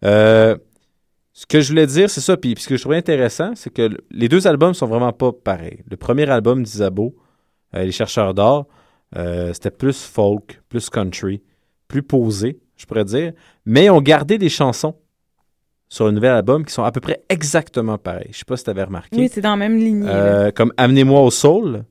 Euh, 0.05 0.57
ce 1.33 1.45
que 1.45 1.61
je 1.61 1.69
voulais 1.69 1.87
dire, 1.87 2.09
c'est 2.09 2.19
ça. 2.21 2.35
Puis, 2.37 2.55
ce 2.59 2.67
que 2.67 2.75
je 2.75 2.81
trouvais 2.81 2.97
intéressant, 2.97 3.53
c'est 3.55 3.71
que 3.73 3.83
le- 3.83 3.97
les 4.11 4.27
deux 4.27 4.47
albums 4.47 4.73
sont 4.73 4.85
vraiment 4.87 5.13
pas 5.13 5.31
pareils. 5.31 5.79
Le 5.89 5.95
premier 5.97 6.29
album 6.29 6.61
d'Isabeau, 6.63 7.15
euh, 7.73 7.83
Les 7.85 7.91
chercheurs 7.93 8.33
d'or, 8.33 8.67
euh, 9.15 9.53
c'était 9.53 9.71
plus 9.71 10.03
folk, 10.03 10.61
plus 10.67 10.89
country, 10.89 11.41
plus 11.87 12.03
posé, 12.03 12.59
je 12.75 12.85
pourrais 12.85 13.05
dire. 13.05 13.31
Mais 13.65 13.85
ils 13.85 13.89
ont 13.91 14.01
gardé 14.01 14.37
des 14.37 14.49
chansons 14.49 14.95
sur 15.87 16.05
le 16.05 16.11
nouvel 16.11 16.31
album 16.31 16.65
qui 16.65 16.73
sont 16.73 16.83
à 16.83 16.91
peu 16.91 16.99
près 16.99 17.21
exactement 17.29 17.97
pareilles. 17.97 18.27
Je 18.31 18.39
sais 18.39 18.45
pas 18.45 18.57
si 18.57 18.65
tu 18.65 18.69
avais 18.69 18.83
remarqué. 18.83 19.15
Oui, 19.17 19.29
c'est 19.31 19.39
dans 19.41 19.51
la 19.51 19.55
même 19.57 19.77
lignée. 19.77 20.51
comme 20.53 20.73
Amenez-moi 20.75 21.21
au 21.21 21.31
soul, 21.31 21.85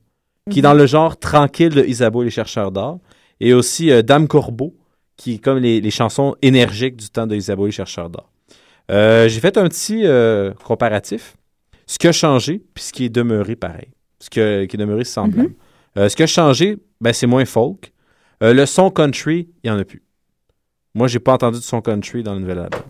qui 0.51 0.59
est 0.59 0.61
Mhm. 0.61 0.69
dans 0.69 0.73
le 0.75 0.85
genre 0.85 1.17
tranquille 1.17 1.69
de 1.73 1.83
Isabeau 1.83 2.21
et 2.21 2.25
les 2.25 2.31
chercheurs 2.31 2.71
d'or. 2.71 2.99
Et 3.41 3.53
aussi 3.53 3.91
euh, 3.91 4.01
Dame 4.01 4.27
Corbeau, 4.27 4.73
qui 5.17 5.33
est 5.35 5.37
comme 5.39 5.57
les, 5.57 5.81
les 5.81 5.91
chansons 5.91 6.35
énergiques 6.41 6.95
du 6.95 7.09
temps 7.09 7.27
de 7.27 7.35
les 7.35 7.71
chercheurs 7.71 8.09
d'or. 8.09 8.31
Euh, 8.89 9.27
J'ai 9.27 9.39
fait 9.41 9.57
un 9.57 9.67
petit 9.67 10.05
euh, 10.05 10.53
comparatif. 10.63 11.35
Ce 11.87 11.97
qui 11.99 12.07
a 12.07 12.11
changé, 12.13 12.61
puis 12.73 12.83
ce 12.85 12.93
qui 12.93 13.05
est 13.05 13.09
demeuré 13.09 13.55
pareil. 13.55 13.89
Ce 14.19 14.29
qui, 14.29 14.39
a- 14.39 14.65
qui 14.67 14.75
est 14.75 14.79
demeuré 14.79 15.03
semblable. 15.03 15.53
Euh, 15.97 16.07
ce 16.07 16.15
qui 16.15 16.23
a 16.23 16.27
changé, 16.27 16.77
ben, 17.01 17.11
c'est 17.11 17.27
moins 17.27 17.43
folk. 17.45 17.91
Le 18.39 18.65
son 18.65 18.89
country, 18.89 19.49
il 19.63 19.69
n'y 19.69 19.75
en 19.75 19.79
a 19.79 19.83
plus. 19.83 20.01
Moi, 20.95 21.07
j'ai 21.07 21.19
pas 21.19 21.33
entendu 21.33 21.59
de 21.59 21.63
son 21.63 21.79
country 21.81 22.23
dans 22.23 22.33
le 22.33 22.39
nouvel 22.39 22.57
album. 22.59 22.81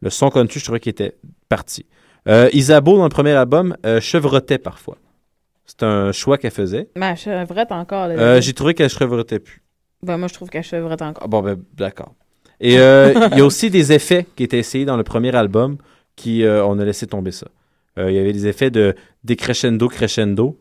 Le 0.00 0.10
son 0.10 0.30
country, 0.30 0.58
je 0.58 0.64
trouvais 0.64 0.80
qu'il 0.80 0.90
était 0.90 1.16
parti. 1.48 1.86
Euh, 2.28 2.50
Isabeau, 2.52 2.96
dans 2.96 3.04
le 3.04 3.08
premier 3.08 3.30
album, 3.32 3.76
euh, 3.86 4.00
chevrotait 4.00 4.58
parfois. 4.58 4.98
C'est 5.64 5.82
un 5.84 6.10
choix 6.12 6.38
qu'elle 6.38 6.50
faisait. 6.50 6.88
Mais 6.96 7.06
elle 7.06 7.16
chevrette 7.16 7.70
encore. 7.72 8.08
Euh, 8.10 8.40
j'ai 8.40 8.52
trouvé 8.52 8.74
qu'elle 8.74 8.90
chevrotait 8.90 9.38
plus. 9.38 9.62
Ben, 10.02 10.18
moi, 10.18 10.28
je 10.28 10.34
trouve 10.34 10.48
qu'elle 10.48 10.62
chevrette 10.62 11.02
encore. 11.02 11.24
Ah, 11.24 11.28
bon, 11.28 11.42
ben, 11.42 11.56
d'accord. 11.74 12.14
Et 12.60 12.78
euh, 12.78 13.12
il 13.32 13.38
y 13.38 13.40
a 13.40 13.44
aussi 13.44 13.70
des 13.70 13.92
effets 13.92 14.26
qui 14.36 14.44
étaient 14.44 14.58
essayés 14.58 14.84
dans 14.84 14.96
le 14.96 15.04
premier 15.04 15.34
album 15.34 15.78
qui, 16.14 16.44
euh, 16.44 16.64
on 16.64 16.78
a 16.78 16.84
laissé 16.84 17.06
tomber 17.06 17.32
ça. 17.32 17.48
Euh, 17.98 18.10
il 18.10 18.16
y 18.16 18.18
avait 18.18 18.32
des 18.32 18.46
effets 18.46 18.70
de 18.70 18.94
décrescendo, 19.24 19.88
crescendo. 19.88 20.58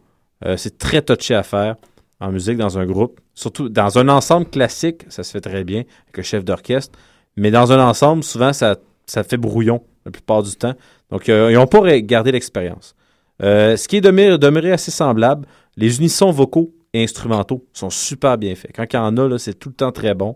C'est 0.58 0.78
très 0.78 1.02
touché 1.02 1.34
à 1.34 1.42
faire 1.42 1.76
en 2.20 2.32
musique 2.32 2.58
dans 2.58 2.78
un 2.78 2.86
groupe. 2.86 3.20
Surtout 3.34 3.68
dans 3.68 3.98
un 3.98 4.10
ensemble 4.10 4.46
classique, 4.46 5.02
ça 5.10 5.24
se 5.24 5.32
fait 5.32 5.42
très 5.42 5.64
bien 5.64 5.80
avec 5.80 6.18
le 6.18 6.24
chef 6.24 6.46
d'orchestre. 6.46 7.00
Mais 7.36 7.50
dans 7.50 7.72
un 7.72 7.84
ensemble, 7.84 8.24
souvent, 8.24 8.54
ça, 8.54 8.76
ça 9.08 9.24
fait 9.24 9.38
brouillon 9.38 9.82
la 10.06 10.12
plupart 10.12 10.44
du 10.44 10.56
temps. 10.56 10.76
Donc, 11.10 11.30
ils 11.30 11.54
n'ont 11.54 11.66
pas 11.66 12.00
gardé 12.02 12.32
l'expérience. 12.32 12.96
Ce 13.40 13.88
qui 13.88 13.98
est 13.98 14.02
demeuré, 14.02 14.38
demeuré 14.38 14.72
assez 14.72 14.92
semblable, 14.92 15.48
les 15.78 15.98
unissons 15.98 16.30
vocaux 16.30 16.72
instrumentaux 17.04 17.66
sont 17.74 17.90
super 17.90 18.38
bien 18.38 18.56
faits. 18.56 18.72
Quand 18.76 18.86
il 18.92 18.96
y 18.96 19.00
en 19.00 19.18
a, 19.18 19.38
c'est 19.38 19.54
tout 19.58 19.70
le 19.70 19.76
temps 19.76 19.92
très 19.92 20.14
bon. 20.14 20.36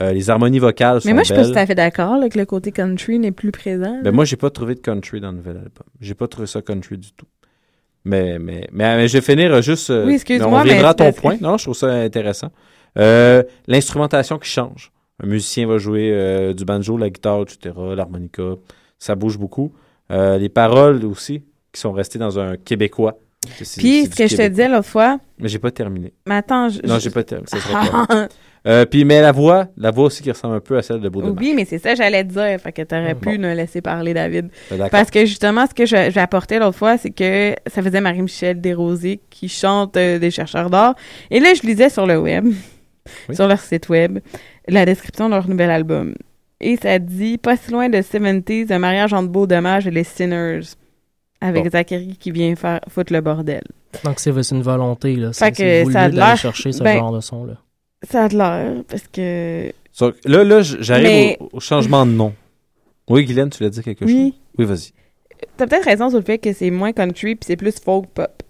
Euh, 0.00 0.12
les 0.12 0.30
harmonies 0.30 0.60
vocales 0.60 1.00
sont 1.00 1.08
Mais 1.08 1.14
moi, 1.14 1.22
je 1.24 1.34
suis 1.34 1.42
pas 1.42 1.44
tout 1.48 1.58
à 1.58 1.66
fait 1.66 1.74
d'accord 1.74 2.20
que 2.30 2.38
le 2.38 2.46
côté 2.46 2.70
country 2.70 3.18
n'est 3.18 3.32
plus 3.32 3.50
présent. 3.50 3.98
Ben 4.02 4.14
moi, 4.14 4.24
j'ai 4.24 4.36
pas 4.36 4.50
trouvé 4.50 4.74
de 4.76 4.80
country 4.80 5.20
dans 5.20 5.30
le 5.32 5.38
nouvel 5.38 5.56
album. 5.56 5.86
J'ai 6.00 6.14
pas 6.14 6.28
trouvé 6.28 6.46
ça 6.46 6.62
country 6.62 6.98
du 6.98 7.12
tout. 7.12 7.26
Mais, 8.04 8.38
mais, 8.38 8.68
mais, 8.70 8.96
mais 8.96 9.08
je 9.08 9.18
vais 9.18 9.20
finir 9.20 9.52
euh, 9.52 9.60
juste. 9.60 9.90
euh, 9.90 10.06
Oui, 10.06 10.14
excuse-moi, 10.14 10.48
On 10.48 10.60
reviendra 10.62 10.90
à 10.90 10.94
ton 10.94 11.10
que- 11.12 11.20
point. 11.20 11.36
Non, 11.40 11.58
je 11.58 11.64
trouve 11.64 11.74
ça 11.76 11.88
intéressant. 11.92 12.52
Euh, 12.96 13.42
L'instrumentation 13.66 14.38
qui 14.38 14.48
change. 14.48 14.92
Un 15.20 15.26
musicien 15.26 15.66
va 15.66 15.78
jouer 15.78 16.12
euh, 16.12 16.54
du 16.54 16.64
banjo, 16.64 16.96
la 16.96 17.10
guitare, 17.10 17.42
etc., 17.42 17.74
l'harmonica. 17.96 18.54
Ça 19.00 19.16
bouge 19.16 19.36
beaucoup. 19.36 19.72
Les 20.10 20.48
paroles 20.48 21.04
aussi, 21.04 21.42
qui 21.72 21.80
sont 21.80 21.92
restées 21.92 22.18
dans 22.18 22.38
un 22.38 22.56
québécois. 22.56 23.18
Puis, 23.76 24.06
ce 24.06 24.16
que 24.16 24.26
je 24.26 24.36
te 24.36 24.48
disais 24.48 24.68
l'autre 24.68 24.88
fois. 24.88 25.18
Mais 25.38 25.48
j'ai 25.48 25.58
pas 25.60 25.70
terminé. 25.70 26.12
Mais 26.26 26.34
attends, 26.36 26.68
je- 26.68 26.80
Non, 26.84 26.96
je- 26.96 27.00
j'ai 27.04 27.10
pas 27.10 27.22
terminé. 27.22 27.48
Ça 27.48 27.58
quoi? 27.60 28.28
Euh, 28.66 28.84
puis, 28.84 29.04
mais 29.04 29.22
la 29.22 29.30
voix, 29.30 29.68
la 29.76 29.92
voix 29.92 30.06
aussi 30.06 30.22
qui 30.22 30.30
ressemble 30.30 30.56
un 30.56 30.60
peu 30.60 30.76
à 30.76 30.82
celle 30.82 31.00
de 31.00 31.08
Beau 31.08 31.22
Oui, 31.38 31.52
mais 31.54 31.64
c'est 31.64 31.78
ça 31.78 31.92
que 31.92 31.96
j'allais 31.98 32.24
te 32.24 32.32
dire. 32.32 32.60
Fait 32.60 32.72
que 32.72 32.82
t'aurais 32.82 33.14
Bon. 33.14 33.20
pu 33.30 33.38
nous 33.38 33.48
laisser 33.54 33.80
parler, 33.80 34.12
David. 34.12 34.50
Ben. 34.70 34.88
Parce 34.90 35.10
que 35.12 35.20
justement, 35.24 35.64
ce 35.68 35.74
que 35.74 35.86
je- 35.86 36.10
j'apportais 36.10 36.58
l'autre 36.58 36.76
fois, 36.76 36.98
c'est 36.98 37.10
que 37.10 37.54
ça 37.68 37.80
faisait 37.82 38.00
Marie-Michel 38.00 38.60
Desrosiers 38.60 39.20
qui 39.30 39.48
chante 39.48 39.96
euh, 39.96 40.18
des 40.18 40.32
chercheurs 40.32 40.68
d'or. 40.70 40.94
Et 41.30 41.38
là, 41.38 41.54
je 41.54 41.62
lisais 41.66 41.88
sur 41.88 42.04
le 42.06 42.18
web, 42.18 42.46
Oui. 43.28 43.34
sur 43.36 43.46
leur 43.46 43.60
site 43.60 43.88
web, 43.88 44.18
la 44.66 44.84
description 44.84 45.28
de 45.28 45.34
leur 45.34 45.48
nouvel 45.48 45.70
album. 45.70 46.14
Et 46.60 46.76
ça 46.76 46.98
dit 46.98 47.38
Pas 47.38 47.56
si 47.56 47.70
loin 47.70 47.88
de 47.88 48.02
70s, 48.02 48.72
un 48.72 48.80
mariage 48.80 49.12
entre 49.12 49.28
Beau 49.28 49.46
Dommage 49.46 49.86
et 49.86 49.92
les 49.92 50.04
Sinners. 50.04 50.60
Avec 51.40 51.64
Bon. 51.64 51.70
Zachary 51.70 52.16
qui 52.18 52.30
vient 52.32 52.54
faire 52.56 52.80
foutre 52.88 53.12
le 53.12 53.20
bordel. 53.20 53.62
Donc, 54.04 54.18
c'est 54.18 54.30
une 54.50 54.62
volonté, 54.62 55.14
là. 55.16 55.32
C'est 55.32 55.50
voulu 55.82 55.92
ça 55.92 56.00
a 56.00 56.08
d'aller 56.08 56.16
l'air- 56.16 56.36
chercher 56.36 56.72
ce 56.72 56.82
ben, 56.82 56.98
genre 56.98 57.12
de 57.12 57.20
son-là. 57.20 57.54
Ça 58.08 58.24
a 58.24 58.28
de 58.28 58.36
l'air, 58.36 58.82
parce 58.88 59.06
que. 59.08 59.72
So, 59.92 60.12
là, 60.24 60.44
là, 60.44 60.60
j'arrive 60.62 61.06
Mais- 61.06 61.36
au, 61.40 61.48
au 61.54 61.60
changement 61.60 62.04
de 62.06 62.10
nom. 62.12 62.34
Oui, 63.08 63.24
Guylaine, 63.24 63.50
tu 63.50 63.62
l'as 63.62 63.70
dit 63.70 63.82
quelque 63.82 64.04
Oui. 64.04 64.32
chose? 64.32 64.40
Oui, 64.58 64.64
vas-y. 64.64 64.92
T'as 65.56 65.66
peut-être 65.66 65.84
raison 65.84 66.08
sur 66.10 66.18
le 66.18 66.24
fait 66.24 66.38
que 66.38 66.52
c'est 66.52 66.70
moins 66.70 66.92
country 66.92 67.34
puis 67.36 67.46
c'est 67.46 67.56
plus 67.56 67.78
folk 67.78 68.06
pop. 68.08 68.42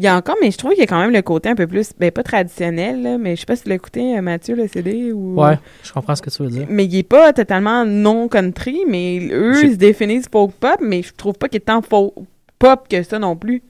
Il 0.00 0.04
y 0.04 0.06
a 0.06 0.16
encore, 0.16 0.36
mais 0.40 0.50
je 0.50 0.56
trouve 0.56 0.70
qu'il 0.70 0.80
y 0.80 0.84
a 0.84 0.86
quand 0.86 0.98
même 0.98 1.12
le 1.12 1.20
côté 1.20 1.50
un 1.50 1.54
peu 1.54 1.66
plus, 1.66 1.90
ben 1.98 2.10
pas 2.10 2.22
traditionnel, 2.22 3.02
là, 3.02 3.18
mais 3.18 3.36
je 3.36 3.40
sais 3.40 3.46
pas 3.46 3.54
si 3.54 3.64
tu 3.64 3.68
l'as 3.68 3.74
écouté, 3.74 4.16
euh, 4.16 4.22
Mathieu, 4.22 4.54
le 4.56 4.66
CD 4.66 5.12
ou. 5.12 5.38
Ouais, 5.38 5.58
je 5.82 5.92
comprends 5.92 6.16
ce 6.16 6.22
que 6.22 6.30
tu 6.30 6.42
veux 6.42 6.48
dire. 6.48 6.66
Mais 6.70 6.86
il 6.86 6.96
est 6.96 7.02
pas 7.02 7.34
totalement 7.34 7.84
non 7.84 8.26
country, 8.28 8.78
mais 8.88 9.28
eux, 9.30 9.62
ils 9.62 9.72
se 9.72 9.76
définissent 9.76 10.24
folk 10.32 10.52
pop, 10.52 10.78
mais 10.80 11.02
je 11.02 11.12
trouve 11.12 11.34
pas 11.34 11.48
qu'il 11.50 11.58
est 11.58 11.66
tant 11.66 11.82
folk 11.82 12.14
pop 12.58 12.88
que 12.88 13.02
ça 13.02 13.18
non 13.18 13.36
plus. 13.36 13.62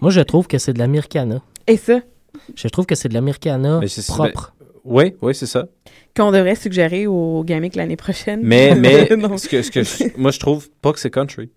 Moi, 0.00 0.12
je 0.12 0.20
trouve 0.20 0.46
que 0.46 0.58
c'est 0.58 0.72
de 0.74 0.78
l'Americana. 0.78 1.42
Et 1.66 1.76
ça, 1.76 1.98
Je 2.54 2.68
trouve 2.68 2.86
que 2.86 2.94
c'est 2.94 3.08
de 3.08 3.14
l'Americana 3.14 3.80
propre. 4.06 4.54
Oui, 4.84 5.14
oui, 5.22 5.34
c'est 5.34 5.46
ça. 5.46 5.66
qu'on 6.16 6.30
devrait 6.30 6.54
suggérer 6.54 7.06
au 7.08 7.42
Gamic 7.44 7.74
l'année 7.74 7.96
prochaine. 7.96 8.40
Mais, 8.44 8.74
mais 8.76 9.08
Non. 9.16 9.36
ce 9.36 9.48
que, 9.48 9.60
ce 9.62 9.70
que 9.72 9.82
je- 9.82 10.04
moi, 10.16 10.30
je 10.30 10.38
trouve 10.38 10.70
pas 10.80 10.92
que 10.92 10.98
c'est 11.00 11.10
country. 11.10 11.50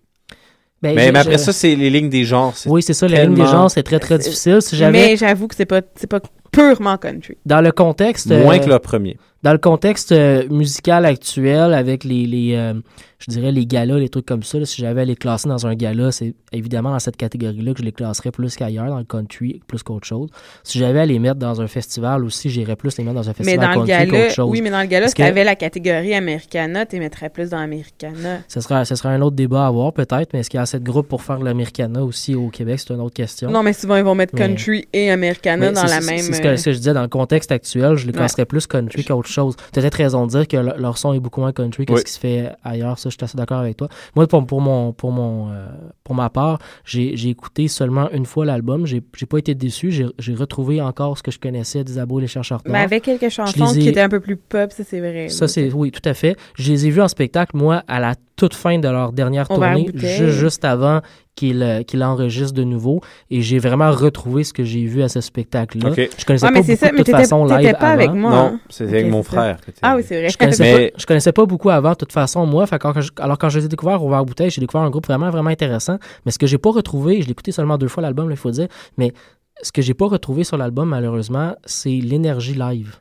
Ben, 0.84 0.94
mais, 0.94 1.06
je- 1.06 1.12
mais 1.12 1.18
après 1.20 1.32
je- 1.38 1.38
ça, 1.38 1.52
c'est 1.52 1.74
les 1.74 1.88
lignes 1.90 2.10
des 2.10 2.24
genres. 2.24 2.54
Oui, 2.66 2.82
c'est 2.82 2.92
ça, 2.92 3.08
la 3.08 3.24
ligne 3.24 3.34
des 3.34 3.46
genres, 3.46 3.70
c'est 3.70 3.82
très, 3.82 3.98
très 3.98 4.18
difficile. 4.18 4.58
Si 4.60 4.76
j'avais... 4.76 4.92
Mais 4.92 5.16
j'avoue 5.16 5.48
que 5.48 5.54
c'est 5.54 5.64
pas, 5.64 5.80
c'est 5.96 6.06
pas 6.06 6.20
purement 6.52 6.96
country. 6.98 7.36
Dans 7.46 7.60
le 7.62 7.72
contexte... 7.72 8.30
Moins 8.30 8.56
euh, 8.56 8.58
que 8.58 8.68
le 8.68 8.78
premier. 8.78 9.16
Dans 9.44 9.52
le 9.52 9.58
contexte 9.58 10.10
euh, 10.12 10.48
musical 10.48 11.04
actuel, 11.04 11.74
avec 11.74 12.02
les, 12.02 12.24
les 12.26 12.54
euh, 12.54 12.72
je 13.18 13.30
dirais, 13.30 13.52
les 13.52 13.66
galas, 13.66 13.98
les 13.98 14.08
trucs 14.08 14.24
comme 14.24 14.42
ça, 14.42 14.58
là, 14.58 14.64
si 14.64 14.80
j'avais 14.80 15.02
à 15.02 15.04
les 15.04 15.16
classer 15.16 15.50
dans 15.50 15.66
un 15.66 15.74
gala, 15.74 16.12
c'est 16.12 16.34
évidemment 16.52 16.90
dans 16.92 16.98
cette 16.98 17.18
catégorie-là 17.18 17.72
que 17.74 17.80
je 17.80 17.84
les 17.84 17.92
classerais 17.92 18.30
plus 18.30 18.56
qu'ailleurs, 18.56 18.86
dans 18.86 18.96
le 18.98 19.04
country, 19.04 19.60
plus 19.66 19.82
qu'autre 19.82 20.06
chose. 20.06 20.30
Si 20.62 20.78
j'avais 20.78 21.00
à 21.00 21.06
les 21.06 21.18
mettre 21.18 21.36
dans 21.36 21.60
un 21.60 21.66
festival 21.66 22.24
aussi, 22.24 22.48
j'irais 22.48 22.74
plus 22.74 22.96
les 22.96 23.04
mettre 23.04 23.16
dans 23.16 23.28
un 23.28 23.32
Mais 23.38 23.44
festival 23.44 23.74
dans 23.74 23.82
le 23.82 23.86
country 23.86 24.08
qu'autre 24.08 24.34
chose. 24.34 24.50
oui, 24.50 24.62
mais 24.62 24.70
dans 24.70 24.80
le 24.80 24.86
gala, 24.86 25.08
si 25.08 25.14
tu 25.14 25.22
avais 25.22 25.44
la 25.44 25.56
catégorie 25.56 26.14
Americana, 26.14 26.86
tu 26.86 26.98
mettrais 26.98 27.28
plus 27.28 27.50
dans 27.50 27.58
Americana. 27.58 28.38
Ce 28.48 28.62
sera, 28.62 28.86
ce 28.86 28.94
sera 28.94 29.10
un 29.10 29.20
autre 29.20 29.36
débat 29.36 29.64
à 29.64 29.68
avoir 29.68 29.92
peut-être, 29.92 30.32
mais 30.32 30.40
est-ce 30.40 30.48
qu'il 30.48 30.56
y 30.56 30.60
a 30.60 30.62
assez 30.62 30.78
de 30.78 30.84
groupes 30.84 31.08
pour 31.08 31.20
faire 31.22 31.38
l'Americana 31.38 32.02
aussi 32.02 32.34
au 32.34 32.48
Québec? 32.48 32.80
C'est 32.80 32.94
une 32.94 33.00
autre 33.00 33.14
question. 33.14 33.50
Non, 33.50 33.62
mais 33.62 33.74
souvent, 33.74 33.96
ils 33.96 34.04
vont 34.04 34.14
mettre 34.14 34.34
Mais- 34.34 34.40
country 34.48 34.86
et 34.94 35.10
Americana 35.10 35.66
Mais 35.68 35.72
dans 35.74 35.84
la 35.84 36.00
même. 36.00 36.18
C'est 36.18 36.32
ce 36.32 36.40
que, 36.40 36.48
euh, 36.48 36.56
ce 36.56 36.64
que 36.64 36.72
je 36.72 36.78
disais 36.78 36.94
dans 36.94 37.02
le 37.02 37.08
contexte 37.08 37.52
actuel, 37.52 37.96
je 37.96 38.06
les 38.06 38.12
Ouais. 38.12 38.18
classerais 38.18 38.46
plus 38.46 38.66
country 38.66 39.04
qu'autre 39.04 39.28
chose. 39.28 39.33
Tu 39.34 39.78
as 39.78 39.82
peut-être 39.82 39.94
raison 39.94 40.26
de 40.26 40.30
dire 40.30 40.48
que 40.48 40.56
le- 40.56 40.74
leur 40.78 40.98
son 40.98 41.12
est 41.12 41.20
beaucoup 41.20 41.40
moins 41.40 41.52
country 41.52 41.86
que 41.86 41.92
Oui. 41.92 41.98
ce 42.00 42.04
qui 42.04 42.12
se 42.12 42.18
fait 42.18 42.50
ailleurs. 42.62 42.98
Ça, 42.98 43.08
je 43.10 43.14
suis 43.14 43.24
assez 43.24 43.36
d'accord 43.36 43.58
avec 43.58 43.76
toi. 43.76 43.88
Moi, 44.14 44.26
pour, 44.26 44.44
pour, 44.46 44.60
mon, 44.60 44.92
pour, 44.92 45.12
mon, 45.12 45.50
euh, 45.50 45.66
pour 46.04 46.14
ma 46.14 46.30
part, 46.30 46.58
j'ai 46.84 47.28
écouté 47.28 47.68
seulement 47.68 48.10
une 48.10 48.26
fois 48.26 48.44
l'album. 48.44 48.86
J'ai 48.86 49.00
pas 49.00 49.38
été 49.38 49.54
déçu. 49.54 49.90
J'ai 50.18 50.34
retrouvé 50.34 50.80
encore 50.80 51.16
ce 51.18 51.22
que 51.22 51.30
je 51.30 51.38
connaissais 51.38 51.84
d'Isabeau 51.84 52.18
et 52.18 52.22
les 52.22 52.28
chercheurs 52.28 52.60
Mais 52.66 52.78
avec 52.78 53.02
quelques 53.04 53.28
chansons 53.30 53.66
ai- 53.74 53.78
qui 53.78 53.88
étaient 53.88 54.00
un 54.00 54.08
peu 54.08 54.20
plus 54.20 54.36
pop, 54.36 54.70
ça 54.72 54.84
c'est 54.84 55.00
vrai. 55.00 55.28
ça, 55.28 55.48
c'est 55.48 55.72
oui, 55.72 55.90
tout 55.90 56.06
à 56.08 56.14
fait. 56.14 56.36
Je 56.56 56.70
les 56.72 56.86
ai 56.86 56.90
vus 56.90 57.00
en 57.02 57.08
spectacle, 57.08 57.56
moi, 57.56 57.82
à 57.88 58.00
la 58.00 58.14
toute 58.36 58.54
fin 58.54 58.78
de 58.78 58.88
leur 58.88 59.12
dernière 59.12 59.46
On 59.50 59.54
tournée, 59.54 59.90
juste 59.94 60.64
avant 60.64 61.00
qu'ils 61.34 61.62
euh, 61.62 61.82
qu'ils 61.82 62.02
enregistrent 62.02 62.54
de 62.54 62.64
nouveau. 62.64 63.00
Et 63.30 63.42
j'ai 63.42 63.58
vraiment 63.58 63.90
retrouvé 63.90 64.44
ce 64.44 64.52
que 64.52 64.64
j'ai 64.64 64.84
vu 64.84 65.02
à 65.02 65.08
ce 65.08 65.20
spectacle-là. 65.20 65.90
Ok. 65.90 66.08
Je 66.18 66.24
connaissais 66.24 66.46
Ouais, 66.46 66.52
pas 66.52 66.58
mais 66.58 66.62
c'est 66.62 66.72
beaucoup 66.74 66.84
ça, 66.86 66.90
de 66.92 66.96
toute 66.98 67.10
façon 67.10 67.44
live 67.44 67.72
pas 67.78 67.88
avec 67.90 68.10
moi, 68.12 68.30
Non, 68.30 68.36
hein? 68.36 68.60
c'était 68.70 68.98
avec 69.00 69.10
mon 69.10 69.22
frère. 69.22 69.56
Ah 69.82 69.96
oui, 69.96 70.02
c'est 70.06 70.20
vrai. 70.20 70.28
Je 70.30 70.38
connaissais, 70.38 70.62
Mais- 70.62 70.90
pas, 70.90 70.98
je 70.98 71.06
connaissais 71.06 71.32
pas 71.32 71.46
beaucoup 71.46 71.70
avant, 71.70 71.90
de 71.90 71.96
toute 71.96 72.12
façon, 72.12 72.46
moi. 72.46 72.66
Fait 72.66 72.78
quand 72.78 73.00
je- 73.00 73.10
alors, 73.18 73.38
quand 73.38 73.48
je 73.48 73.58
les 73.58 73.64
ai 73.66 73.68
découverts 73.68 74.02
au 74.02 74.08
Vert 74.10 74.24
Bouteille, 74.24 74.50
j'ai 74.50 74.60
découvert 74.60 74.82
un 74.86 74.90
groupe 74.90 75.06
vraiment, 75.06 75.30
vraiment 75.30 75.50
intéressant. 75.50 75.98
Mais 76.24 76.32
ce 76.32 76.38
que 76.38 76.46
j'ai 76.46 76.58
pas 76.58 76.70
retrouvé, 76.70 77.20
je 77.20 77.26
l'ai 77.26 77.32
écouté 77.32 77.52
seulement 77.52 77.78
deux 77.78 77.88
fois 77.88 78.02
l'album, 78.02 78.28
là, 78.28 78.34
il 78.34 78.38
faut 78.38 78.50
dire, 78.50 78.68
mais 78.96 79.12
ce 79.62 79.70
que 79.72 79.82
j'ai 79.82 79.94
pas 79.94 80.06
retrouvé 80.06 80.44
sur 80.44 80.56
l'album, 80.56 80.88
malheureusement, 80.88 81.54
c'est 81.64 81.90
l'énergie 81.90 82.54
live. 82.54 82.96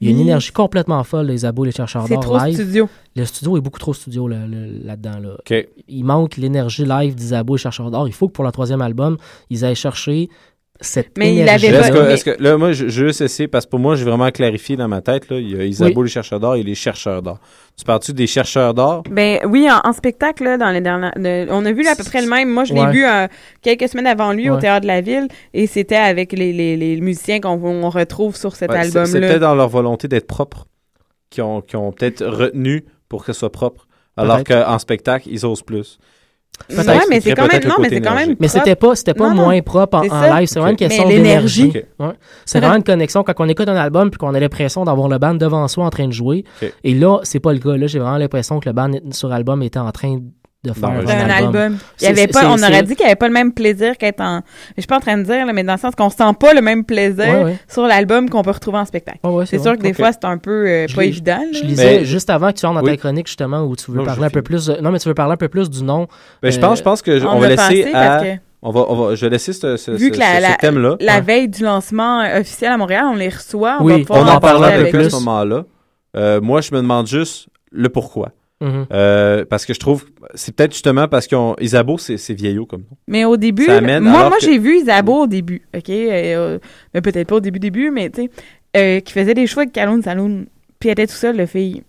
Il 0.00 0.06
y 0.06 0.10
a 0.10 0.10
une 0.10 0.16
Oui. 0.18 0.24
énergie 0.24 0.50
complètement 0.52 1.02
folle, 1.04 1.26
les 1.26 1.44
abos, 1.44 1.64
les 1.64 1.70
chercheurs 1.72 2.08
d'or 2.08 2.20
trop 2.20 2.36
live. 2.38 2.54
studio. 2.54 2.88
Le 3.16 3.24
studio 3.24 3.56
est 3.56 3.60
beaucoup 3.60 3.78
trop 3.78 3.94
studio 3.94 4.26
là- 4.28 4.46
là- 4.46 4.66
là-dedans. 4.82 5.18
Là, 5.20 5.34
OK. 5.38 5.68
Il 5.88 6.04
manque 6.04 6.36
l'énergie 6.36 6.84
live 6.84 7.14
d'Isabo 7.14 7.54
et 7.54 7.58
chercheurs 7.58 7.90
d'or. 7.90 8.08
Il 8.08 8.12
faut 8.12 8.26
que 8.28 8.32
pour 8.32 8.44
le 8.44 8.50
troisième 8.52 8.82
album, 8.82 9.16
ils 9.50 9.64
aillent 9.64 9.74
chercher 9.76 10.28
cette 10.84 11.16
Mais 11.18 11.34
il 11.34 11.48
avait 11.48 11.66
Est-ce 11.68 11.90
pas- 11.90 11.90
que, 11.90 12.10
est-ce 12.10 12.24
que- 12.24 12.42
là, 12.42 12.56
moi, 12.56 12.72
je, 12.72 12.88
je 12.88 13.00
veux 13.02 13.08
juste 13.08 13.20
essayer, 13.22 13.48
parce 13.48 13.64
que 13.64 13.70
pour 13.70 13.78
moi, 13.80 13.96
j'ai 13.96 14.04
vraiment 14.04 14.30
clarifié 14.30 14.76
dans 14.76 14.88
ma 14.88 15.00
tête, 15.00 15.28
là, 15.30 15.38
il 15.38 15.50
y 15.56 15.60
a 15.60 15.64
Isabeau, 15.64 16.00
Oui. 16.02 16.06
les 16.06 16.10
chercheurs 16.12 16.40
d'or, 16.40 16.56
et 16.56 16.62
les 16.62 16.74
chercheurs 16.74 17.22
d'or. 17.22 17.38
Tu 17.76 17.84
parles-tu 17.84 18.12
des 18.12 18.26
chercheurs 18.26 18.72
d'or? 18.74 19.02
Ben 19.10 19.40
oui, 19.46 19.68
en, 19.70 19.80
en 19.88 19.92
spectacle, 19.92 20.44
là, 20.44 20.56
dans 20.58 20.70
les 20.70 20.80
dernières. 20.80 21.12
on 21.50 21.64
a 21.64 21.72
vu 21.72 21.82
là, 21.82 21.92
à 21.92 21.96
peu 21.96 22.04
près 22.04 22.22
le 22.22 22.28
même. 22.28 22.48
Moi, 22.50 22.64
je 22.64 22.72
l'ai 22.74 22.80
Ouais. 22.80 22.92
vu 22.92 23.04
euh, 23.04 23.26
quelques 23.62 23.88
semaines 23.88 24.06
avant 24.06 24.32
lui 24.32 24.48
au. 24.50 24.58
Théâtre 24.58 24.82
de 24.82 24.86
la 24.86 25.00
Ville 25.00 25.26
et 25.52 25.66
c'était 25.66 25.96
avec 25.96 26.32
les, 26.32 26.52
les, 26.52 26.76
les 26.76 27.00
musiciens 27.00 27.40
qu'on 27.40 27.60
on 27.62 27.90
retrouve 27.90 28.36
sur 28.36 28.54
cet 28.54 28.70
Ouais, 28.70 28.76
album-là. 28.78 29.20
peut-être 29.20 29.40
dans 29.40 29.54
leur 29.56 29.68
volonté 29.68 30.06
d'être 30.08 30.26
propre 30.28 30.66
qui 31.30 31.42
ont, 31.42 31.60
qui 31.60 31.74
ont 31.76 31.90
peut-être 31.90 32.24
retenu 32.24 32.84
pour 33.08 33.24
que 33.24 33.32
ce 33.32 33.40
soit 33.40 33.50
propre. 33.52 33.86
Alors 34.16 34.44
qu'en 34.44 34.78
spectacle, 34.78 35.28
ils 35.30 35.44
osent 35.44 35.62
plus. 35.62 35.98
Ouais, 36.70 36.84
mais 37.10 37.20
c'est 37.20 37.34
quand 37.34 37.46
même- 37.46 37.64
non, 37.64 37.74
mais 37.78 37.88
c'est 37.88 38.00
quand 38.00 38.14
même 38.14 38.36
Mais 38.40 38.48
c'était 38.48 38.74
pas, 38.76 38.94
c'était 38.94 39.14
pas 39.14 39.28
Non, 39.30 39.34
non. 39.34 39.42
moins 39.44 39.60
propre 39.60 39.98
en, 39.98 40.02
live, 40.38 40.46
c'est 40.48 40.58
vraiment 40.58 40.70
une 40.70 40.76
question 40.76 41.06
d'énergie. 41.08 41.72
Ouais. 41.98 42.12
C'est 42.44 42.58
vraiment 42.60 42.76
une 42.76 42.84
connexion 42.84 43.22
quand 43.22 43.34
on 43.38 43.48
écoute 43.48 43.68
un 43.68 43.76
album 43.76 44.10
puis 44.10 44.18
qu'on 44.18 44.34
a 44.34 44.40
l'impression 44.40 44.84
d'avoir 44.84 45.08
le 45.08 45.18
band 45.18 45.34
devant 45.34 45.66
soi 45.68 45.84
en 45.84 45.90
train 45.90 46.06
de 46.06 46.12
jouer. 46.12 46.44
Et 46.82 46.94
là, 46.94 47.18
c'est 47.22 47.40
pas 47.40 47.52
le 47.52 47.58
cas. 47.58 47.76
Là, 47.76 47.86
j'ai 47.86 47.98
vraiment 47.98 48.18
l'impression 48.18 48.60
que 48.60 48.68
le 48.68 48.72
band 48.72 48.90
sur 49.10 49.32
album 49.32 49.62
était 49.62 49.78
en 49.78 49.90
train 49.92 50.18
de 50.64 50.72
faire 50.72 50.88
un, 50.88 51.06
un 51.06 51.30
album. 51.30 51.76
Il 52.00 52.04
y 52.04 52.06
avait 52.08 52.26
pas, 52.26 52.46
on 52.46 52.54
aurait 52.58 52.82
dit 52.82 52.96
qu'il 52.96 53.04
n'y 53.04 53.10
avait 53.10 53.16
pas 53.16 53.28
le 53.28 53.32
même 53.34 53.52
plaisir 53.52 53.96
qu'être 53.98 54.20
en. 54.20 54.40
Je 54.76 54.80
suis 54.80 54.86
pas 54.88 54.96
en 54.96 55.00
train 55.00 55.16
de 55.18 55.22
dire, 55.22 55.44
là, 55.46 55.52
mais 55.52 55.62
dans 55.62 55.74
le 55.74 55.78
sens 55.78 55.94
qu'on 55.94 56.10
sent 56.10 56.24
pas 56.40 56.54
le 56.54 56.62
même 56.62 56.84
plaisir 56.84 57.24
Ouais, 57.26 57.44
ouais. 57.44 57.58
sur 57.68 57.86
l'album 57.86 58.28
qu'on 58.30 58.42
peut 58.42 58.50
retrouver 58.50 58.78
en 58.78 58.84
spectacle. 58.84 59.18
ouais, 59.24 59.44
c'est 59.46 59.58
c'est 59.58 59.62
sûr 59.62 59.76
que 59.76 59.82
des 59.82 59.92
fois, 59.92 60.10
c'est 60.12 60.24
un 60.24 60.38
peu 60.38 60.66
euh, 60.66 60.86
Je 60.88 60.96
pas 60.96 61.04
évident. 61.04 61.36
là. 61.38 61.46
Je 61.52 61.62
lisais 61.64 61.98
Mais- 61.98 62.04
juste 62.04 62.30
avant 62.30 62.48
que 62.50 62.54
tu 62.58 62.66
rentres 62.66 62.80
dans 62.80 62.84
Oui. 62.86 62.92
ta 62.92 62.96
chronique 62.96 63.26
justement 63.26 63.62
où 63.62 63.76
tu 63.76 63.90
veux 63.90 63.98
Non, 63.98 64.04
parler 64.04 64.24
un 64.24 64.30
peu 64.30 64.42
plus. 64.42 64.66
de- 64.66 64.80
Non, 64.80 64.90
mais 64.90 64.98
tu 64.98 65.08
veux 65.08 65.14
parler 65.14 65.34
un 65.34 65.36
peu 65.36 65.48
plus 65.48 65.68
du 65.70 65.82
nom. 65.84 66.08
Ben, 66.42 66.50
je 66.50 66.58
Euh, 66.58 66.60
pense, 66.60 66.78
je 66.78 66.82
pense 66.82 67.02
que 67.02 67.18
je- 67.20 67.26
on 67.26 67.32
on 67.36 67.38
va 67.38 67.48
laisser 67.48 67.92
à. 67.92 68.20
que- 68.22 68.40
On 68.66 68.70
va, 68.70 68.86
on 68.88 68.94
va, 68.94 69.14
je 69.14 69.20
vais 69.26 69.30
laisser 69.30 69.52
ce, 69.52 69.76
ce, 69.76 69.90
Vu 69.90 70.06
ce- 70.06 70.12
que 70.14 70.18
la, 70.18 70.52
ce- 70.52 70.56
thème-là. 70.58 70.96
la 70.98 71.16
Ouais. 71.16 71.20
veille 71.20 71.48
du 71.50 71.64
lancement 71.64 72.20
euh, 72.22 72.40
officiel 72.40 72.72
à 72.72 72.78
Montréal, 72.78 73.04
on 73.10 73.14
les 73.14 73.28
reçoit. 73.28 73.76
On 73.80 73.84
Oui, 73.84 73.92
va 73.92 73.98
On 73.98 74.04
pouvoir 74.04 74.36
en 74.36 74.40
parlera 74.40 74.68
un 74.68 74.82
peu 74.84 74.88
plus 74.88 75.06
à 75.06 75.10
ce 75.10 75.14
moment-là. 75.16 75.64
Euh, 76.16 76.40
moi, 76.40 76.62
je 76.62 76.74
me 76.74 76.80
demande 76.80 77.06
juste 77.06 77.48
le 77.70 77.90
pourquoi. 77.90 78.30
Mhm. 78.64 78.86
Euh, 78.92 79.44
parce 79.44 79.66
que 79.66 79.74
je 79.74 79.78
trouve, 79.80 80.04
c'est 80.34 80.54
peut-être 80.56 80.72
justement 80.72 81.06
parce 81.06 81.26
qu'Isabeau, 81.26 81.98
c'est 81.98 82.16
c'est 82.16 82.34
vieillot 82.34 82.64
comme 82.66 82.80
nom. 82.82 82.96
Mais 83.06 83.24
au 83.24 83.36
début, 83.36 83.64
Ça 83.66 83.76
amène, 83.76 84.04
moi, 84.04 84.28
moi 84.28 84.38
que- 84.38 84.44
j'ai 84.44 84.58
vu 84.58 84.76
Isabeau 84.78 85.24
au 85.24 85.26
début, 85.26 85.62
OK? 85.76 85.90
Euh, 85.90 86.58
mais 86.94 87.00
peut-être 87.02 87.28
pas 87.28 87.36
au 87.36 87.40
début, 87.40 87.58
début, 87.58 87.90
mais 87.90 88.08
tu 88.10 88.22
sais, 88.22 88.30
euh, 88.76 89.00
qui 89.00 89.12
faisait 89.12 89.34
des 89.34 89.46
choix 89.46 89.62
avec 89.64 89.72
Caloun 89.74 90.02
Saloon. 90.02 90.46
Puis 90.80 90.88
elle 90.88 90.92
était 90.92 91.06
tout 91.06 91.12
seule, 91.14 91.36
le 91.36 91.46
fille. 91.46 91.82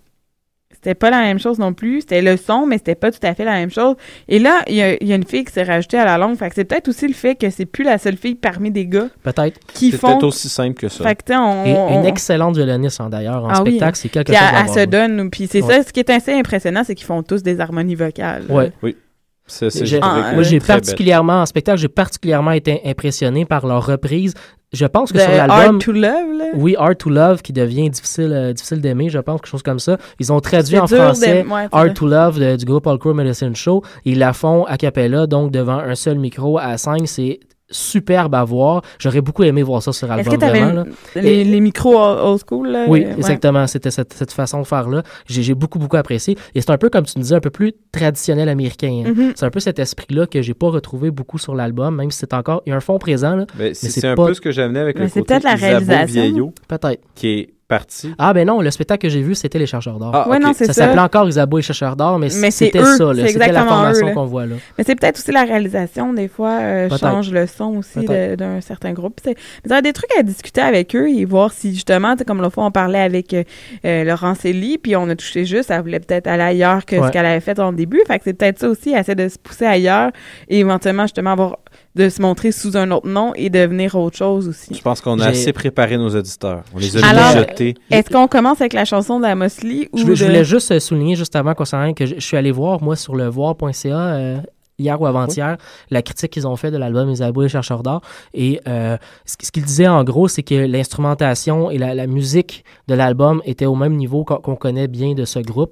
C'était 0.85 0.93
pas 0.93 1.09
la 1.09 1.21
même 1.21 1.39
chose 1.39 1.57
non 1.57 1.73
plus. 1.73 2.01
C'était 2.01 2.21
le 2.21 2.37
son, 2.37 2.67
mais 2.67 2.77
c'était 2.77 2.93
pas 2.93 3.09
tout 3.11 3.17
à 3.23 3.33
fait 3.33 3.43
la 3.43 3.53
même 3.53 3.71
chose. 3.71 3.95
Et 4.27 4.37
là, 4.37 4.61
il 4.67 4.75
y 4.75 4.83
a, 4.83 4.93
il 5.01 5.07
y 5.07 5.13
a 5.13 5.15
une 5.15 5.25
fille 5.25 5.43
qui 5.43 5.51
s'est 5.51 5.63
rajoutée 5.63 5.97
à 5.97 6.05
la 6.05 6.19
longue. 6.19 6.37
Fait 6.37 6.47
que 6.49 6.53
c'est 6.53 6.63
peut-être 6.63 6.87
aussi 6.89 7.07
le 7.07 7.15
fait 7.15 7.33
que 7.33 7.49
c'est 7.49 7.65
plus 7.65 7.83
la 7.83 7.97
seule 7.97 8.17
fille 8.17 8.35
parmi 8.35 8.69
des 8.69 8.85
gars 8.85 9.07
Peut-être. 9.23 9.57
qui 9.73 9.89
C'est 9.89 9.97
font. 9.97 10.09
peut-être 10.09 10.25
aussi 10.25 10.47
simple 10.47 10.75
que 10.75 10.87
ça. 10.87 11.03
Fait 11.03 11.15
que, 11.15 11.23
tu 11.25 11.33
sais, 11.33 11.39
on, 11.39 11.65
Et 11.65 11.73
on- 11.73 12.01
une 12.01 12.05
excellente 12.05 12.55
violoniste 12.55 13.01
hein, 13.01 13.09
d'ailleurs 13.09 13.43
en 13.45 13.49
Ah 13.49 13.63
oui. 13.63 13.71
spectacle, 13.71 13.97
c'est 13.97 14.09
quelque 14.09 14.27
Puis 14.31 14.35
chose. 14.37 14.47
elle, 14.47 14.55
à 14.57 14.61
elle 14.61 14.69
se 14.69 14.85
donne. 14.85 15.29
Puis 15.31 15.47
c'est 15.51 15.63
Ouais. 15.63 15.73
ça, 15.77 15.83
ce 15.83 15.91
qui 15.91 16.01
est 16.01 16.09
assez 16.11 16.33
impressionnant, 16.33 16.83
c'est 16.85 16.93
qu'ils 16.93 17.07
font 17.07 17.23
tous 17.23 17.41
des 17.41 17.59
harmonies 17.59 17.95
vocales. 17.95 18.43
Ouais. 18.47 18.71
Oui. 18.83 18.95
C'est, 19.47 19.69
c'est, 19.69 19.85
J'ai- 19.85 19.97
je 19.97 20.01
trouvais 20.01 20.21
que 20.21 20.33
moi, 20.33 20.43
j'ai 20.43 20.57
belle. 20.59 20.67
particulièrement, 20.67 21.41
en 21.41 21.45
spectacle, 21.45 21.77
j'ai 21.77 21.87
particulièrement 21.87 22.51
été 22.51 22.81
impressionné 22.85 23.45
par 23.45 23.67
leur 23.67 23.85
reprise. 23.85 24.33
Je 24.73 24.85
pense 24.85 25.11
que 25.11 25.17
De 25.17 25.21
sur 25.23 25.31
l'album. 25.31 25.57
Hard 25.57 25.77
to 25.79 25.91
Love, 25.91 26.01
là. 26.37 26.45
Oui, 26.55 26.75
Hard 26.77 26.97
to 26.97 27.09
Love, 27.09 27.41
qui 27.41 27.53
devient 27.53 27.89
difficile, 27.89 28.31
euh, 28.33 28.51
difficile 28.53 28.81
d'aimer, 28.81 29.09
je 29.09 29.19
pense, 29.19 29.39
quelque 29.39 29.49
chose 29.49 29.61
comme 29.63 29.79
ça. 29.79 29.97
Ils 30.19 30.33
ont 30.33 30.39
traduit 30.41 30.75
C'est 30.75 30.79
en 30.81 30.87
français 30.87 31.45
ouais, 31.49 31.67
ça. 31.71 31.89
to 31.91 32.07
Love 32.07 32.39
de- 32.39 32.55
du 32.57 32.65
groupe 32.65 32.85
All 32.87 32.97
Crow 32.97 33.13
Medicine 33.13 33.55
Show. 33.55 33.83
Ils 34.03 34.17
la 34.19 34.33
font 34.33 34.65
a 34.65 34.75
cappella, 34.77 35.27
donc 35.27 35.51
devant 35.51 35.77
un 35.77 35.95
seul 35.95 36.17
micro 36.17 36.57
à 36.57 36.77
5. 36.77 37.03
C'est 37.07 37.39
superbe 37.69 38.35
à 38.35 38.43
voir. 38.43 38.81
J'aurais 38.99 39.21
beaucoup 39.21 39.43
aimé 39.43 39.63
voir 39.63 39.81
ça 39.81 39.91
sur 39.91 40.07
Est-ce 40.11 40.19
album, 40.19 40.33
que 40.33 40.39
tu 40.39 40.45
avais 40.45 40.59
vraiment. 40.61 40.83
là. 40.83 40.85
les, 41.15 41.29
Et- 41.29 41.43
les 41.43 41.59
micros 41.59 41.97
old 41.97 42.39
school? 42.47 42.67
là? 42.69 42.85
oui, 42.87 43.03
Euh, 43.03 43.07
ouais. 43.09 43.13
exactement. 43.17 43.65
C'était 43.67 43.91
cette, 43.91 44.13
cette 44.13 44.31
façon 44.31 44.59
de 44.61 44.65
faire-là. 44.67 45.03
J'ai 45.27 45.41
j'ai 45.43 45.55
beaucoup, 45.55 45.79
beaucoup 45.79 45.97
apprécié. 45.97 46.37
Et 46.53 46.61
c'est 46.61 46.69
un 46.71 46.77
peu, 46.77 46.89
comme 46.89 47.05
tu 47.05 47.17
me 47.17 47.23
disais, 47.23 47.35
un 47.35 47.39
peu 47.39 47.49
plus 47.49 47.73
traditionnel 47.91 48.49
américain. 48.49 49.03
hein. 49.07 49.13
Mhm. 49.15 49.33
C'est 49.35 49.45
un 49.45 49.49
peu 49.49 49.59
cet 49.59 49.79
esprit-là 49.79 50.27
que 50.27 50.41
j'ai 50.41 50.53
pas 50.53 50.69
retrouvé 50.69 51.11
beaucoup 51.11 51.37
sur 51.37 51.55
l'album, 51.55 51.95
même 51.95 52.11
si 52.11 52.19
c'est 52.19 52.33
encore... 52.33 52.61
Il 52.65 52.69
y 52.69 52.73
a 52.73 52.75
un 52.75 52.79
fond 52.81 52.99
présent, 52.99 53.35
là, 53.35 53.45
Mais 53.57 53.65
mais 53.69 53.73
c'est 53.73 53.89
c'est 53.89 54.01
c'est 54.01 54.07
un 54.07 54.15
pas- 54.15 54.27
peu 54.27 54.33
ce 54.33 54.41
que 54.41 54.51
j'amenais 54.51 54.79
avec 54.79 54.97
Mais 54.97 55.03
le 55.03 55.09
c'est 55.09 55.19
côté 55.21 55.33
peut-être 55.33 55.43
la 55.43 55.55
réalisation. 55.55 56.21
Vieillot, 56.21 56.53
Peut-être. 56.67 57.01
qui 57.15 57.27
est 57.29 57.49
Ah, 58.19 58.33
ben 58.33 58.45
non, 58.47 58.61
le 58.61 58.69
spectacle 58.69 59.01
que 59.01 59.09
j'ai 59.09 59.21
vu, 59.21 59.33
c'était 59.33 59.57
Les 59.57 59.65
Chercheurs 59.65 59.97
d'or. 59.97 60.11
Ah, 60.13 60.29
Ouais, 60.29 60.37
ok. 60.37 60.43
non, 60.43 60.51
c'est 60.53 60.65
ça 60.65 60.73
ça. 60.73 60.85
s'appelait 60.85 61.01
encore 61.01 61.27
Isabeau 61.27 61.57
et 61.59 61.61
Chercheurs 61.63 61.95
d'or, 61.95 62.19
mais, 62.19 62.29
c'était 62.29 62.79
eux, 62.79 62.83
ça, 62.85 62.91
C'était 62.97 63.13
la 63.13 63.27
exactement 63.29 63.67
formation 63.67 64.13
qu'on 64.13 64.25
voit 64.25 64.45
là. 64.45 64.55
Mais 64.77 64.83
c'est 64.83 64.95
peut-être 64.95 65.17
aussi 65.17 65.31
la 65.31 65.43
réalisation, 65.43 66.13
des 66.13 66.27
fois, 66.27 66.59
euh, 66.61 66.89
change 66.97 67.31
le 67.31 67.47
son 67.47 67.77
aussi 67.77 68.05
d'un 68.05 68.61
certain 68.61 68.93
groupe. 68.93 69.19
C'est 69.23 69.35
mais 69.63 69.69
ça 69.69 69.77
a 69.77 69.81
des 69.81 69.93
trucs 69.93 70.11
à 70.17 70.21
discuter 70.23 70.61
avec 70.61 70.95
eux 70.95 71.09
et 71.09 71.25
voir 71.25 71.51
si, 71.51 71.73
justement, 71.73 72.15
comme 72.27 72.39
l'autre 72.39 72.53
fois, 72.53 72.65
on 72.65 72.71
parlait 72.71 72.99
avec 73.01 73.33
euh, 73.33 73.43
euh, 73.85 74.03
Laurence 74.03 74.45
Elie, 74.45 74.77
puis 74.77 74.95
on 74.95 75.09
a 75.09 75.15
touché 75.15 75.45
juste, 75.45 75.71
elle 75.71 75.81
voulait 75.81 75.99
peut-être 75.99 76.27
aller 76.27 76.43
ailleurs 76.43 76.85
que 76.85 76.95
Ouais. 76.95 77.07
ce 77.07 77.11
qu'elle 77.11 77.25
avait 77.25 77.39
fait 77.41 77.59
en 77.59 77.73
début. 77.73 78.01
Fait 78.07 78.17
que 78.19 78.25
c'est 78.25 78.33
peut-être 78.33 78.59
ça 78.59 78.69
aussi, 78.69 78.91
elle 78.91 78.99
essaie 79.01 79.15
de 79.15 79.27
se 79.27 79.37
pousser 79.39 79.65
ailleurs 79.65 80.11
et 80.49 80.59
éventuellement, 80.59 81.03
justement, 81.03 81.31
avoir 81.31 81.57
de 81.95 82.09
se 82.09 82.21
montrer 82.21 82.51
sous 82.51 82.75
un 82.77 82.91
autre 82.91 83.07
nom 83.07 83.33
et 83.35 83.49
devenir 83.49 83.95
autre 83.95 84.17
chose 84.17 84.47
aussi. 84.49 84.73
Je 84.73 84.81
pense 84.81 85.01
qu'on 85.01 85.19
a 85.19 85.27
assez 85.27 85.53
préparé 85.53 85.97
nos 85.97 86.09
auditeurs. 86.15 86.63
On 86.73 86.77
les 86.79 86.97
a 87.01 87.07
Alors, 87.07 87.35
mijotés. 87.43 87.75
Est-ce 87.89 88.09
qu'on 88.09 88.27
commence 88.27 88.59
avec 88.61 88.73
la 88.73 88.85
chanson 88.85 89.19
d'Amos 89.19 89.47
Lee 89.63 89.87
ou 89.93 89.99
Je, 89.99 90.13
je 90.13 90.23
de- 90.23 90.29
voulais 90.29 90.43
juste 90.43 90.71
euh, 90.71 90.79
souligner 90.79 91.15
juste 91.15 91.35
avant 91.35 91.53
concernant 91.53 91.93
que 91.93 92.05
je, 92.05 92.15
je 92.15 92.19
suis 92.19 92.37
allé 92.37 92.51
voir, 92.51 92.81
moi, 92.83 92.95
sur 92.95 93.15
le 93.15 93.27
voir.ca 93.27 93.95
euh, 93.95 94.37
hier 94.77 94.99
ou 94.99 95.05
avant-hier, 95.05 95.55
la 95.89 96.01
critique 96.01 96.31
qu'ils 96.31 96.45
ont 96.45 96.57
fait 96.57 96.69
de 96.69 96.75
l'album 96.77 97.09
Isabeau 97.09 97.43
et 97.43 97.45
les 97.45 97.49
chercheurs 97.49 97.81
d'or. 97.81 98.01
Et 98.33 98.59
euh, 98.67 98.97
ce, 99.25 99.35
ce 99.41 99.49
qu'ils 99.51 99.63
disaient 99.63 99.87
en 99.87 100.03
gros, 100.03 100.27
c'est 100.27 100.43
que 100.43 100.53
l'instrumentation 100.53 101.71
et 101.71 101.77
la, 101.77 101.95
la 101.95 102.07
musique 102.07 102.65
de 102.89 102.95
l'album 102.95 103.41
étaient 103.45 103.65
au 103.67 103.75
même 103.75 103.95
niveau 103.95 104.25
qu'on 104.25 104.55
connaît 104.57 104.87
bien 104.89 105.13
de 105.13 105.23
ce 105.23 105.39
groupe. 105.39 105.71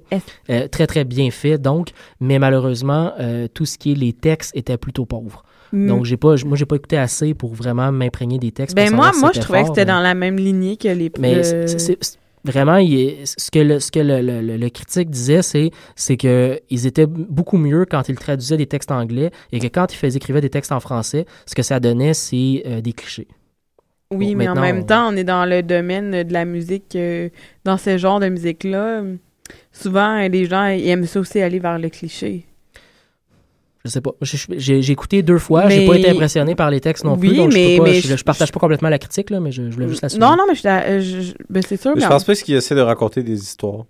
Euh, 0.49 0.67
très, 0.69 0.87
très 0.87 1.03
bien 1.03 1.31
fait, 1.31 1.57
donc. 1.57 1.89
Mais 2.21 2.39
malheureusement, 2.39 3.11
euh, 3.19 3.47
tout 3.53 3.65
ce 3.65 3.77
qui 3.77 3.91
est 3.91 3.95
les 3.95 4.13
textes 4.13 4.55
était 4.55 4.77
plutôt 4.77 5.05
pauvre. 5.05 5.43
Mm. 5.73 5.87
Donc, 5.87 6.05
j'ai 6.05 6.17
pas, 6.17 6.35
moi, 6.45 6.55
j'ai 6.55 6.65
pas 6.67 6.75
écouté 6.75 6.97
assez 6.97 7.33
pour 7.33 7.53
vraiment 7.53 7.91
m'imprégner 7.91 8.37
des 8.37 8.51
textes. 8.51 8.75
Ben 8.75 8.93
moi, 8.93 9.11
moi, 9.19 9.31
je 9.33 9.39
trouvais 9.41 9.63
que 9.63 9.69
c'était 9.69 9.81
mais- 9.81 9.85
dans 9.91 9.99
la 10.01 10.13
même 10.13 10.37
lignée 10.37 10.77
que 10.77 10.87
les... 10.87 11.11
mais 11.19 11.41
vraiment, 12.45 12.75
il 12.77 12.93
est- 12.99 13.25
ce 13.39 13.49
que 13.49 13.59
le, 13.59 13.79
ce 13.79 13.89
que 13.91 13.99
le, 13.99 14.21
le- 14.57 14.69
critique 14.69 15.09
disait, 15.09 15.41
c'est, 15.41 15.71
c'est 15.95 16.17
que 16.17 16.59
ils 16.69 16.85
étaient 16.85 17.07
beaucoup 17.07 17.57
mieux 17.57 17.85
quand 17.89 18.07
ils 18.09 18.15
traduisaient 18.15 18.57
des 18.57 18.67
textes 18.67 18.91
anglais 18.91 19.31
et 19.51 19.59
que 19.59 19.67
quand 19.67 19.87
ils 20.03 20.15
écrivaient 20.15 20.41
des 20.41 20.49
textes 20.49 20.71
en 20.71 20.79
français, 20.79 21.25
ce 21.45 21.55
que 21.55 21.61
ça 21.63 21.79
donnait, 21.79 22.13
c'est 22.13 22.63
euh, 22.67 22.81
des 22.81 22.93
clichés. 22.93 23.27
Oui, 24.11 24.33
Bon, 24.33 24.37
mais 24.39 24.47
en 24.49 24.55
même 24.55 24.79
on- 24.81 24.83
temps, 24.83 25.07
on 25.11 25.15
est 25.15 25.23
dans 25.23 25.45
le 25.45 25.63
domaine 25.63 26.23
de 26.23 26.33
la 26.33 26.45
musique, 26.45 26.95
euh, 26.95 27.29
dans 27.65 27.77
ce 27.77 27.97
genre 27.97 28.19
de 28.19 28.29
musique-là. 28.29 29.01
Souvent, 29.71 30.19
les 30.27 30.45
gens 30.45 30.67
ils 30.67 30.87
aiment 30.87 31.05
ça 31.05 31.19
aussi 31.19 31.41
aller 31.41 31.59
vers 31.59 31.79
le 31.79 31.89
cliché. 31.89 32.45
Je 33.85 33.89
sais 33.89 33.99
pas. 34.01 34.11
Je- 34.21 34.37
je- 34.37 34.45
J'ai, 34.57 34.81
j'ai 34.81 34.93
écouté 34.93 35.23
deux 35.23 35.37
fois. 35.39 35.67
J'ai 35.69 35.85
pas 35.85 35.95
été 35.97 36.09
impressionné 36.09 36.55
par 36.55 36.71
les 36.71 36.79
textes 36.79 37.03
non 37.03 37.17
plus. 37.17 37.29
Oui, 37.31 37.37
donc 37.37 37.51
je, 37.51 37.57
mais- 37.57 37.77
peux 37.77 37.83
pas- 37.83 37.89
mais 37.89 37.95
je, 38.01 38.07
je- 38.07 38.15
je 38.17 38.23
partage 38.23 38.51
pas 38.51 38.59
complètement 38.59 38.89
la 38.89 38.97
critique, 38.99 39.29
là, 39.29 39.39
mais 39.41 39.51
je, 39.51 39.63
je 39.69 39.73
voulais 39.75 39.89
juste 39.89 40.01
la 40.01 40.09
souligner. 40.09 40.29
Non, 40.29 40.37
non, 40.37 40.43
mais 40.47 40.55
je, 40.55 40.65
euh, 40.67 40.99
je- 41.01 41.21
je- 41.21 41.33
ben, 41.49 41.61
c'est 41.67 41.75
sûr. 41.81 41.91
Mais 41.95 42.01
je 42.01 42.05
en- 42.05 42.09
pense 42.09 42.23
pas 42.23 42.33
qu'il 42.35 42.55
essaie 42.55 42.75
de 42.75 42.81
raconter 42.81 43.23
des 43.23 43.41
histoires. 43.41 43.83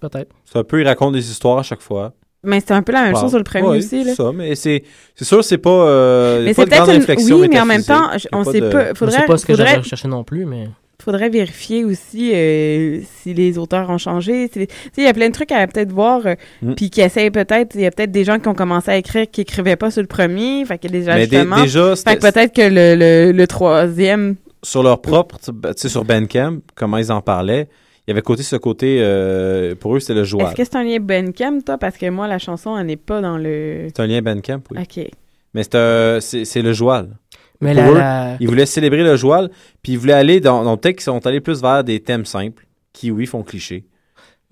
Peut-être. 0.00 0.32
C'est 0.44 0.58
un 0.58 0.64
peu, 0.64 0.80
il 0.80 0.86
raconte 0.88 1.12
des 1.12 1.30
histoires 1.30 1.58
à 1.58 1.62
chaque 1.62 1.80
fois. 1.80 2.12
Mais 2.42 2.60
c'est 2.60 2.74
un 2.74 2.82
peu 2.82 2.92
la 2.92 3.02
même 3.02 3.14
Wow. 3.14 3.20
chose 3.20 3.30
sur 3.30 3.38
le 3.38 3.44
premier 3.44 3.68
Ouais, 3.68 3.78
aussi. 3.78 4.02
Là. 4.04 4.10
c'est 4.10 4.16
ça, 4.22 4.32
mais 4.32 4.54
c'est 4.56 4.82
c'est 5.14 5.24
sûr, 5.24 5.42
c'est 5.44 5.58
pas. 5.58 5.70
Euh, 5.70 6.44
Mais 6.44 6.52
pas 6.54 6.62
c'est 6.62 6.68
peut-être 6.68 6.84
une- 6.90 6.98
réflexion 6.98 7.40
oui, 7.40 7.48
mais 7.48 7.60
en 7.60 7.66
même 7.66 7.82
temps, 7.82 8.10
je- 8.18 8.26
on 8.32 8.44
sait 8.44 8.60
de- 8.60 8.68
pas- 8.68 8.88
Je 8.88 8.94
faudrait- 8.94 9.16
sais 9.20 9.26
pas 9.26 9.36
ce 9.38 9.46
que 9.46 9.52
faudrait- 9.52 9.66
j'avais 9.68 9.78
recherché 9.82 10.06
non 10.08 10.22
plus, 10.24 10.44
mais. 10.44 10.68
Faudrait 11.04 11.28
vérifier 11.28 11.84
aussi 11.84 12.32
euh, 12.34 13.00
si 13.22 13.34
les 13.34 13.58
auteurs 13.58 13.88
ont 13.90 13.98
changé. 13.98 14.48
si 14.52 14.60
les- 14.60 14.66
Tu 14.66 14.74
sais, 14.74 14.90
il 14.98 15.04
y 15.04 15.08
a 15.08 15.12
plein 15.12 15.28
de 15.28 15.32
trucs 15.34 15.52
à 15.52 15.66
peut-être 15.66 15.92
voir, 15.92 16.26
euh, 16.26 16.34
Mm. 16.62 16.74
puis 16.74 16.90
qui 16.90 17.00
essayent 17.00 17.30
peut-être. 17.30 17.74
Il 17.74 17.82
y 17.82 17.86
a 17.86 17.90
peut-être 17.90 18.10
des 18.12 18.24
gens 18.24 18.38
qui 18.38 18.48
ont 18.48 18.54
commencé 18.54 18.90
à 18.90 18.96
écrire 18.96 19.26
qui 19.30 19.42
écrivaient 19.42 19.76
pas 19.76 19.90
sur 19.90 20.02
le 20.02 20.08
premier. 20.08 20.64
Fait 20.64 20.78
qu'il 20.78 20.90
y 20.94 20.96
a 20.96 21.00
des 21.00 21.06
Mais 21.06 21.26
dé- 21.26 21.36
ajustements. 21.36 21.62
déjà, 21.62 21.96
fait 21.96 22.16
que 22.16 22.20
peut-être 22.20 22.54
que 22.54 22.62
le, 22.62 22.94
le, 22.96 23.32
le 23.32 23.46
troisième. 23.46 24.36
sur 24.62 24.82
leur 24.82 25.00
propre, 25.00 25.38
tu 25.38 25.52
sais, 25.76 25.88
sur 25.88 26.04
Bandcamp, 26.04 26.58
comment 26.74 26.96
ils 26.98 27.12
en 27.12 27.20
parlaient, 27.20 27.68
il 28.06 28.10
y 28.10 28.12
avait 28.12 28.22
côté 28.22 28.42
ce 28.42 28.56
côté, 28.56 28.98
euh, 29.00 29.74
pour 29.74 29.94
eux, 29.96 30.00
c'était 30.00 30.14
le 30.14 30.24
joual. 30.24 30.46
Est-ce 30.46 30.54
que 30.56 30.64
c'est 30.64 30.76
un 30.76 30.82
lien 30.84 30.98
Bandcamp, 31.00 31.60
toi? 31.64 31.76
Parce 31.78 31.96
que 31.98 32.08
moi, 32.10 32.26
la 32.26 32.38
chanson, 32.38 32.76
elle 32.78 32.86
n'est 32.86 32.96
pas 32.96 33.20
dans 33.20 33.36
le. 33.38 33.88
C'est 33.88 34.00
un 34.00 34.06
lien 34.06 34.22
Bandcamp, 34.22 34.60
oui. 34.72 34.78
OK. 34.80 35.08
Mais 35.54 35.62
c'est 35.62 35.74
un- 35.76 36.18
c'est 36.20 36.44
c'est 36.44 36.62
le 36.62 36.72
joual. 36.72 37.16
Mais 37.60 37.74
Pour 37.74 37.82
la- 37.84 37.90
eux, 37.90 37.94
la- 37.98 38.36
ils 38.40 38.48
voulaient 38.48 38.66
célébrer 38.66 39.02
le 39.02 39.16
joual, 39.16 39.50
puis 39.82 39.92
ils 39.92 39.98
voulaient 39.98 40.12
aller 40.12 40.40
dans, 40.40 40.62
dans 40.64 40.76
peut-être 40.76 40.96
qu'ils 40.96 41.04
sont 41.04 41.26
allés 41.26 41.40
plus 41.40 41.60
vers 41.62 41.82
des 41.84 42.00
thèmes 42.00 42.24
simples, 42.26 42.66
qui, 42.92 43.10
oui, 43.10 43.26
font 43.26 43.42
cliché. 43.42 43.84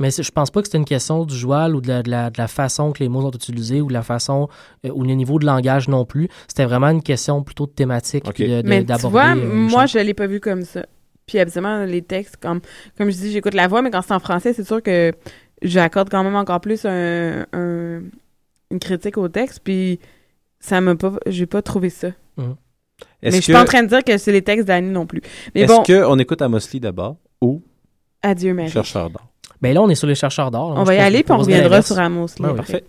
Mais 0.00 0.10
je 0.10 0.28
pense 0.32 0.50
pas 0.50 0.60
que 0.60 0.68
c'est 0.68 0.76
une 0.76 0.84
question 0.84 1.24
du 1.24 1.36
joual 1.36 1.76
ou 1.76 1.80
de 1.80 1.86
la, 1.88 2.02
de 2.02 2.10
la- 2.10 2.28
de 2.30 2.38
la 2.38 2.48
façon 2.48 2.90
que 2.92 2.98
les 2.98 3.08
mots 3.08 3.20
sont 3.22 3.30
utilisés 3.30 3.80
ou 3.80 3.86
de 3.86 3.92
la 3.92 4.02
façon 4.02 4.48
euh, 4.84 4.90
ou 4.92 5.04
le 5.04 5.12
niveau 5.14 5.38
de 5.38 5.46
langage 5.46 5.86
non 5.88 6.04
plus. 6.04 6.28
C'était 6.48 6.64
vraiment 6.64 6.88
une 6.88 7.02
question 7.02 7.44
plutôt 7.44 7.66
de 7.66 7.70
thématique 7.72 8.24
de- 8.24 8.62
de- 8.62 8.68
Mais 8.68 8.84
tu 8.84 9.06
vois, 9.06 9.36
euh, 9.36 9.54
moi, 9.54 9.82
chose. 9.86 9.92
je 10.00 10.04
l'ai 10.04 10.14
pas 10.14 10.26
vu 10.26 10.40
comme 10.40 10.62
ça. 10.62 10.84
Puis 11.26 11.38
absolument, 11.38 11.84
les 11.84 12.02
textes, 12.02 12.38
comme, 12.38 12.60
comme 12.98 13.08
je 13.10 13.16
dis, 13.16 13.30
j'écoute 13.30 13.54
la 13.54 13.68
voix, 13.68 13.82
mais 13.82 13.90
quand 13.92 14.02
c'est 14.02 14.14
en 14.14 14.18
français, 14.18 14.52
c'est 14.52 14.66
sûr 14.66 14.82
que 14.82 15.12
j'accorde 15.62 16.10
quand 16.10 16.24
même 16.24 16.34
encore 16.36 16.60
plus 16.60 16.84
un, 16.84 17.46
un- 17.52 18.00
une 18.72 18.78
critique 18.80 19.16
au 19.16 19.28
texte. 19.28 19.60
Puis 19.62 20.00
ça 20.58 20.80
m'a 20.80 20.96
pas, 20.96 21.12
j'ai 21.26 21.46
pas 21.46 21.62
trouvé 21.62 21.88
ça. 21.88 22.08
Mhm. 22.36 22.56
Mais 23.30 23.36
je 23.38 23.42
suis 23.42 23.52
que- 23.52 23.56
pas 23.58 23.62
en 23.62 23.66
train 23.66 23.82
de 23.82 23.88
dire 23.88 24.04
que 24.04 24.16
c'est 24.18 24.32
les 24.32 24.42
textes 24.42 24.66
d'Annie 24.66 24.90
non 24.90 25.06
plus. 25.06 25.20
Mais 25.54 25.62
Est-ce 25.62 25.72
bon, 25.72 25.82
qu'on 25.82 26.18
écoute 26.18 26.42
Amos 26.42 26.58
Lee 26.72 26.80
d'abord 26.80 27.16
ou 27.40 27.62
adieu, 28.22 28.54
Marie. 28.54 28.70
Chercheur 28.70 29.10
d'or? 29.10 29.26
Ben 29.62 29.72
là, 29.74 29.82
on 29.82 29.88
est 29.88 29.94
sur 29.94 30.06
les 30.08 30.14
chercheurs 30.14 30.50
d'or. 30.50 30.74
On 30.76 30.82
va 30.84 30.94
y 30.94 30.98
aller, 30.98 31.22
puis 31.22 31.32
on 31.32 31.38
reviendra 31.38 31.80
sur 31.82 31.98
Amos 31.98 32.26
Lee 32.38 32.42
Ben. 32.46 32.54
Parfait. 32.56 32.84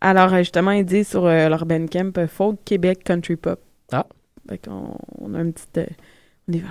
Alors, 0.00 0.32
euh, 0.32 0.38
justement, 0.38 0.70
il 0.72 0.84
dit 0.84 1.04
sur 1.04 1.26
euh, 1.26 1.48
leur 1.48 1.66
Bandcamp 1.66 2.12
euh, 2.18 2.26
Folk 2.28 2.58
Québec 2.64 3.02
Country 3.04 3.36
Pop. 3.36 3.60
Ah. 3.92 4.06
Fait 4.48 4.58
qu'on 4.58 4.96
on 5.18 5.34
a 5.34 5.38
un 5.38 5.50
petit. 5.50 5.64
euh, 5.78 5.86
on 6.48 6.52
y 6.52 6.58
va. 6.60 6.68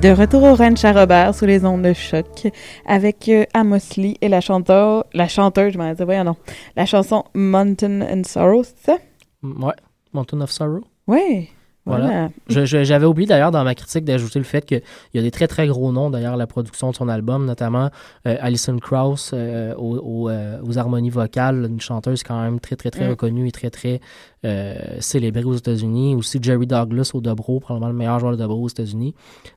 De 0.00 0.10
retour 0.10 0.44
au 0.44 0.54
ranch 0.54 0.84
à 0.84 0.92
Robert 0.92 1.34
sur 1.34 1.48
les 1.48 1.64
ondes 1.64 1.82
de 1.82 1.92
choc 1.92 2.46
avec 2.86 3.28
euh, 3.28 3.44
Amos 3.52 3.96
Lee 3.96 4.16
et 4.20 4.28
la 4.28 4.40
chanteuse, 4.40 5.02
la 5.12 5.26
chanteuse, 5.26 5.72
je 5.72 5.78
m'en 5.78 5.90
disais, 5.90 6.04
voyons 6.04 6.22
non, 6.22 6.36
la 6.76 6.86
chanson 6.86 7.24
Mountain 7.34 8.02
and 8.02 8.22
Sorrow, 8.24 8.62
c'est 8.62 8.92
ça? 8.92 8.98
Ouais, 9.42 9.74
Mountain 10.12 10.40
of 10.40 10.52
Sorrow. 10.52 10.84
Oui. 11.08 11.48
Voilà. 11.88 12.28
J'avais 12.48 13.06
oublié 13.06 13.26
d'ailleurs 13.26 13.50
dans 13.50 13.64
ma 13.64 13.74
critique 13.74 14.04
d'ajouter 14.04 14.38
le 14.38 14.44
fait 14.44 14.64
qu'il 14.64 14.82
y 15.14 15.18
a 15.18 15.22
des 15.22 15.30
très 15.30 15.46
très 15.48 15.66
gros 15.66 15.90
noms 15.92 16.10
d'ailleurs 16.10 16.34
à 16.34 16.36
la 16.36 16.46
production 16.46 16.90
de 16.90 16.94
son 16.96 17.08
album, 17.08 17.44
notamment 17.46 17.90
euh, 18.26 18.36
Alison 18.40 18.76
Krauss 18.78 19.32
euh, 19.34 19.74
aux, 19.76 19.96
aux, 19.98 20.28
euh, 20.30 20.58
aux 20.62 20.78
harmonies 20.78 21.10
vocales, 21.10 21.66
une 21.70 21.80
chanteuse 21.80 22.22
quand 22.22 22.40
même 22.40 22.60
très 22.60 22.76
très 22.76 22.90
très 22.90 23.06
Mm. 23.06 23.10
reconnue 23.10 23.48
et 23.48 23.52
très 23.52 23.70
très 23.70 24.00
euh, 24.44 24.74
célébrée 25.00 25.44
aux 25.44 25.54
États-Unis. 25.54 26.14
Aussi 26.14 26.38
Jerry 26.42 26.66
Douglas 26.66 27.10
au 27.14 27.20
dobro, 27.20 27.58
probablement 27.60 27.90
le 27.90 27.96
meilleur 27.96 28.18
joueur 28.20 28.32
de 28.32 28.36
dobro 28.36 28.62
aux 28.62 28.68
États-Unis. 28.68 29.14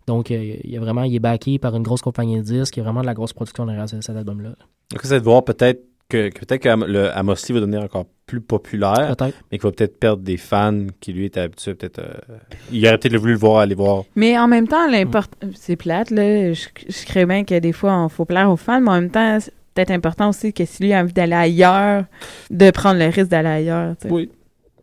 Donc 0.07 0.31
euh, 0.31 0.55
il 0.63 0.69
y 0.71 0.77
a 0.77 0.79
vraiment, 0.79 1.03
il 1.03 1.13
est 1.15 1.19
backé 1.19 1.59
par 1.59 1.75
une 1.75 1.83
grosse 1.83 2.01
compagnie 2.01 2.37
de 2.37 2.41
disques, 2.43 2.77
il 2.77 2.79
y 2.79 2.81
a 2.81 2.83
vraiment 2.85 3.01
de 3.01 3.05
la 3.07 3.13
grosse 3.13 3.33
production 3.33 3.65
derrière 3.65 3.87
ce- 3.89 4.01
cet 4.01 4.15
album-là. 4.15 4.49
Donc, 4.91 4.99
c'est 5.03 5.19
de 5.19 5.23
voir 5.23 5.43
peut-être 5.43 5.81
que, 6.11 6.29
que 6.29 6.45
peut-être 6.45 6.61
que 6.61 6.69
Amos 6.69 7.35
Lee 7.47 7.53
va 7.53 7.59
devenir 7.61 7.81
encore 7.81 8.05
plus 8.25 8.41
populaire, 8.41 9.15
Peut-être. 9.17 9.35
mais 9.51 9.57
qu'il 9.57 9.67
va 9.67 9.71
peut-être 9.71 9.99
perdre 9.99 10.23
des 10.23 10.38
fans 10.38 10.88
qui 10.99 11.13
lui 11.13 11.25
étaient 11.25 11.41
habitués. 11.41 11.73
Peut-être, 11.73 11.99
euh, 11.99 12.38
il 12.71 12.85
aurait 12.88 12.97
peut-être 12.97 13.17
voulu 13.17 13.33
le 13.33 13.39
voir, 13.39 13.59
aller 13.59 13.75
voir. 13.75 14.03
Mais 14.15 14.38
en 14.38 14.47
même 14.47 14.67
temps, 14.67 14.88
l'import... 14.89 15.25
c'est 15.55 15.75
plate, 15.75 16.11
là. 16.11 16.53
Je, 16.53 16.65
je 16.88 17.05
crée 17.05 17.25
bien 17.25 17.43
que 17.43 17.59
des 17.59 17.73
fois, 17.73 18.07
il 18.09 18.13
faut 18.13 18.25
plaire 18.25 18.49
aux 18.49 18.57
fans, 18.57 18.79
mais 18.81 18.89
en 18.91 19.01
même 19.01 19.09
temps, 19.09 19.39
c'est 19.39 19.53
peut-être 19.73 19.91
important 19.91 20.29
aussi 20.29 20.53
que 20.53 20.65
si 20.65 20.83
lui 20.83 20.93
a 20.93 21.01
envie 21.01 21.13
d'aller 21.13 21.33
ailleurs, 21.33 22.05
de 22.49 22.71
prendre 22.71 22.99
le 22.99 23.05
risque 23.05 23.29
d'aller 23.29 23.49
ailleurs. 23.49 23.95
Oui. 24.09 24.29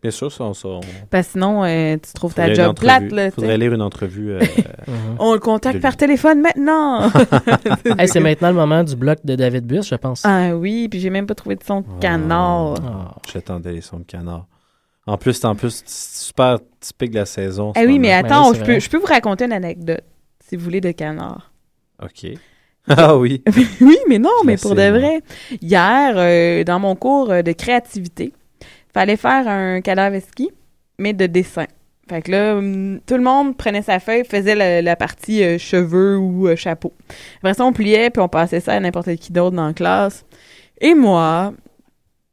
Bien 0.01 0.11
sûr, 0.11 0.31
ça, 0.31 0.45
on, 0.45 0.53
ça, 0.53 0.67
on- 0.69 0.79
Parce 1.09 1.27
que 1.27 1.33
sinon, 1.33 1.63
euh, 1.65 1.97
tu 1.97 2.13
trouves 2.13 2.33
ta 2.33 2.43
faudrait 2.47 2.55
une 2.57 2.65
job 2.67 2.79
plate, 2.79 3.11
là. 3.11 3.29
tu 3.29 3.35
faudrait 3.35 3.57
lire 3.57 3.73
une 3.73 3.81
entrevue. 3.81 4.31
euh, 4.31 4.39
On 5.19 5.33
le 5.33 5.39
contacte 5.39 5.81
par 5.81 5.97
téléphone 5.97 6.41
maintenant! 6.41 7.09
Hey, 7.97 8.07
c'est 8.07 8.19
maintenant 8.21 8.47
le 8.49 8.55
moment 8.55 8.83
du 8.83 8.95
bloc 8.95 9.19
de 9.25 9.35
David 9.35 9.65
Bus, 9.65 9.87
je 9.89 9.95
pense. 9.95 10.21
Ah 10.25 10.55
oui, 10.55 10.87
puis 10.89 10.99
j'ai 11.01 11.09
même 11.09 11.25
pas 11.25 11.35
trouvé 11.35 11.55
de 11.55 11.63
son 11.63 11.81
de 11.81 11.87
canard. 11.99 12.75
Ah. 12.85 13.15
J'attendais 13.31 13.73
les 13.73 13.81
sons 13.81 13.99
de 13.99 14.03
canard. 14.05 14.45
En 15.05 15.17
plus, 15.17 15.33
c'est 15.33 15.45
en 15.45 15.55
plus 15.55 15.81
c'est 15.85 16.25
super 16.27 16.59
typique 16.79 17.11
de 17.11 17.15
la 17.19 17.25
saison. 17.25 17.73
Ah 17.75 17.81
oui, 17.85 17.99
mais 17.99 18.15
moment. 18.15 18.19
attends, 18.35 18.53
je, 18.53 18.63
peux, 18.63 18.79
je 18.79 18.89
peux 18.89 18.97
vous 18.99 19.05
raconter 19.07 19.45
une 19.45 19.53
anecdote, 19.53 20.03
si 20.47 20.55
vous 20.55 20.63
voulez, 20.63 20.81
de 20.81 20.91
canard. 20.91 21.51
OK. 22.01 22.27
Ah 22.91 23.15
oui. 23.17 23.43
oui, 23.81 23.97
mais 24.07 24.17
non, 24.17 24.29
Je 24.41 24.47
mais 24.47 24.57
pour 24.57 24.73
de 24.73 24.81
vrai. 24.81 25.21
Hier, 25.61 26.13
euh, 26.15 26.63
dans 26.63 26.79
mon 26.79 26.95
cours 26.95 27.27
de 27.27 27.51
créativité, 27.51 28.33
fallait 28.93 29.17
faire 29.17 29.47
un 29.47 29.81
cadavre 29.81 30.19
ski, 30.19 30.51
mais 30.97 31.13
de 31.13 31.25
dessin. 31.25 31.65
Fait 32.09 32.23
que 32.23 32.31
là, 32.31 32.55
hum, 32.55 32.99
tout 33.05 33.15
le 33.15 33.23
monde 33.23 33.55
prenait 33.55 33.83
sa 33.83 33.99
feuille, 33.99 34.25
faisait 34.25 34.81
la, 34.81 34.95
partie 34.95 35.43
euh, 35.43 35.57
cheveux 35.59 36.17
ou 36.17 36.47
euh, 36.47 36.55
chapeau. 36.55 36.93
Après 37.37 37.53
ça, 37.53 37.63
on 37.63 37.71
pliait, 37.71 38.09
puis 38.09 38.21
on 38.21 38.27
passait 38.27 38.59
ça 38.59 38.73
à 38.73 38.79
n'importe 38.79 39.15
qui 39.17 39.31
d'autre 39.31 39.55
dans 39.55 39.67
la 39.67 39.73
classe. 39.73 40.25
Et 40.81 40.95
moi, 40.95 41.53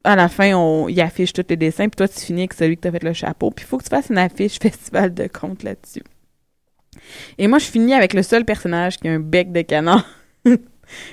à 0.03 0.17
la 0.17 0.29
fin, 0.29 0.55
on 0.55 0.89
y 0.89 1.01
affiche 1.03 1.33
tous 1.33 1.45
les 1.51 1.57
dessins, 1.57 1.89
puis 1.89 1.97
toi, 1.97 2.09
tu 2.09 2.21
finis 2.21 2.43
avec 2.43 2.55
celui 2.55 2.77
que 2.77 2.83
t'as 2.83 2.93
fait 2.93 3.03
le 3.03 3.13
chapeau. 3.13 3.51
Puis 3.51 3.67
il 3.67 3.69
faut 3.69 3.77
que 3.77 3.85
tu 3.85 3.91
fasses 3.91 4.09
une 4.09 4.19
affiche 4.19 4.59
festival 4.63 5.13
de 5.13 5.27
contes 5.27 5.63
là-dessus. 5.63 6.05
Et 7.37 7.47
moi, 7.47 7.59
je 7.59 7.67
finis 7.67 7.93
avec 7.93 8.15
le 8.15 8.23
seul 8.23 8.47
personnage 8.47 8.97
qui 8.97 9.09
a 9.09 9.13
un 9.13 9.21
bec 9.21 9.53
de 9.53 9.61
canard. 9.61 10.07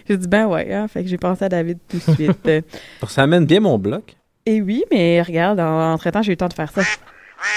j'ai 0.08 0.18
dit, 0.18 0.28
ben 0.28 0.48
ouais, 0.48 0.74
hein. 0.74 0.88
fait 0.88 1.04
que 1.04 1.10
j'ai 1.10 1.18
pensé 1.18 1.44
à 1.44 1.50
David 1.50 1.80
tout 1.90 1.98
de 1.98 2.14
suite. 2.14 2.50
Ça 3.10 3.24
amène 3.24 3.46
bien 3.46 3.60
mon 3.60 3.78
bloc. 3.78 4.16
Et 4.46 4.62
oui, 4.62 4.84
mais 4.92 5.22
regarde, 5.22 5.60
en- 5.60 5.94
entre-temps, 5.94 6.22
j'ai 6.22 6.30
eu 6.30 6.34
le 6.34 6.38
temps 6.38 6.48
de 6.48 6.54
faire 6.54 6.72
ça. 6.72 6.82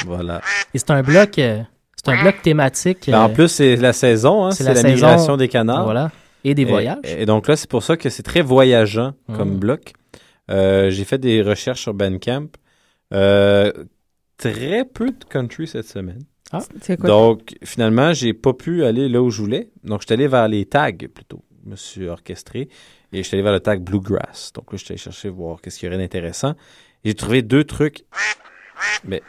Voilà. 0.05 0.41
Et 0.75 0.79
c'est 0.79 0.91
un 0.91 1.03
bloc, 1.03 1.39
euh, 1.39 1.61
c'est 1.97 2.11
un 2.13 2.23
bloc 2.23 2.43
thématique. 2.43 3.09
Ben, 3.11 3.21
en 3.21 3.29
euh, 3.31 3.33
plus, 3.35 3.49
c'est 3.49 3.77
la 3.77 3.93
saison, 3.93 4.47
hein, 4.47 4.51
c'est 4.53 4.59
c'est 4.65 4.71
la 4.71 4.75
la, 4.75 4.81
saison, 4.83 4.95
migration 4.95 5.37
des 5.37 5.49
canards. 5.49 5.85
voilà. 5.85 6.11
Et 6.45 6.55
des 6.55 6.65
voyages. 6.65 6.99
Et, 7.05 7.27
donc 7.27 7.49
là, 7.49 7.57
c'est 7.57 7.69
pour 7.69 7.83
ça 7.83 7.97
que 7.97 8.09
c'est 8.09 8.23
très 8.23 8.41
voyageant 8.43 9.15
comme 9.35 9.55
Mm. 9.55 9.59
bloc. 9.59 9.93
Euh, 10.51 10.91
J'ai 10.91 11.05
fait 11.05 11.19
des 11.19 11.43
recherches 11.43 11.83
sur 11.83 11.95
Bandcamp. 11.95 12.47
Euh, 13.13 13.73
très 14.37 14.85
peu 14.85 15.11
de 15.11 15.25
country 15.29 15.67
cette 15.67 15.89
semaine. 15.89 16.21
Ah, 16.53 16.61
c'est 16.81 16.97
quoi? 16.99 17.09
Donc, 17.09 17.57
finalement, 17.65 18.13
j'ai 18.13 18.33
pas 18.33 18.53
pu 18.53 18.85
aller 18.85 19.09
là 19.09 19.21
où 19.23 19.31
je 19.31 19.41
voulais. 19.43 19.71
Donc, 19.83 20.03
je 20.03 20.07
suis 20.07 20.15
allé 20.15 20.29
vers 20.29 20.47
les 20.47 20.65
tags 20.67 20.93
plutôt. 21.13 21.43
Je 21.66 21.70
me 21.72 21.76
suis 21.76 22.06
orchestré 22.06 22.68
et 23.12 23.18
je 23.18 23.22
suis 23.22 23.34
allé 23.34 23.43
vers 23.43 23.52
le 23.52 23.59
tag 23.59 23.80
Bluegrass. 23.82 24.52
Donc 24.55 24.70
là, 24.72 24.78
je 24.78 24.84
suis 24.84 24.93
allé 24.93 24.98
chercher 24.98 25.28
voir 25.28 25.60
qu'est-ce 25.60 25.80
qu'il 25.80 25.86
y 25.86 25.88
aurait 25.93 25.98
d'intéressant. 26.01 26.52
Et 27.05 27.09
j'ai 27.09 27.14
trouvé 27.14 27.43
deux 27.43 27.64
trucs. 27.64 28.05
Mais, 29.05 29.20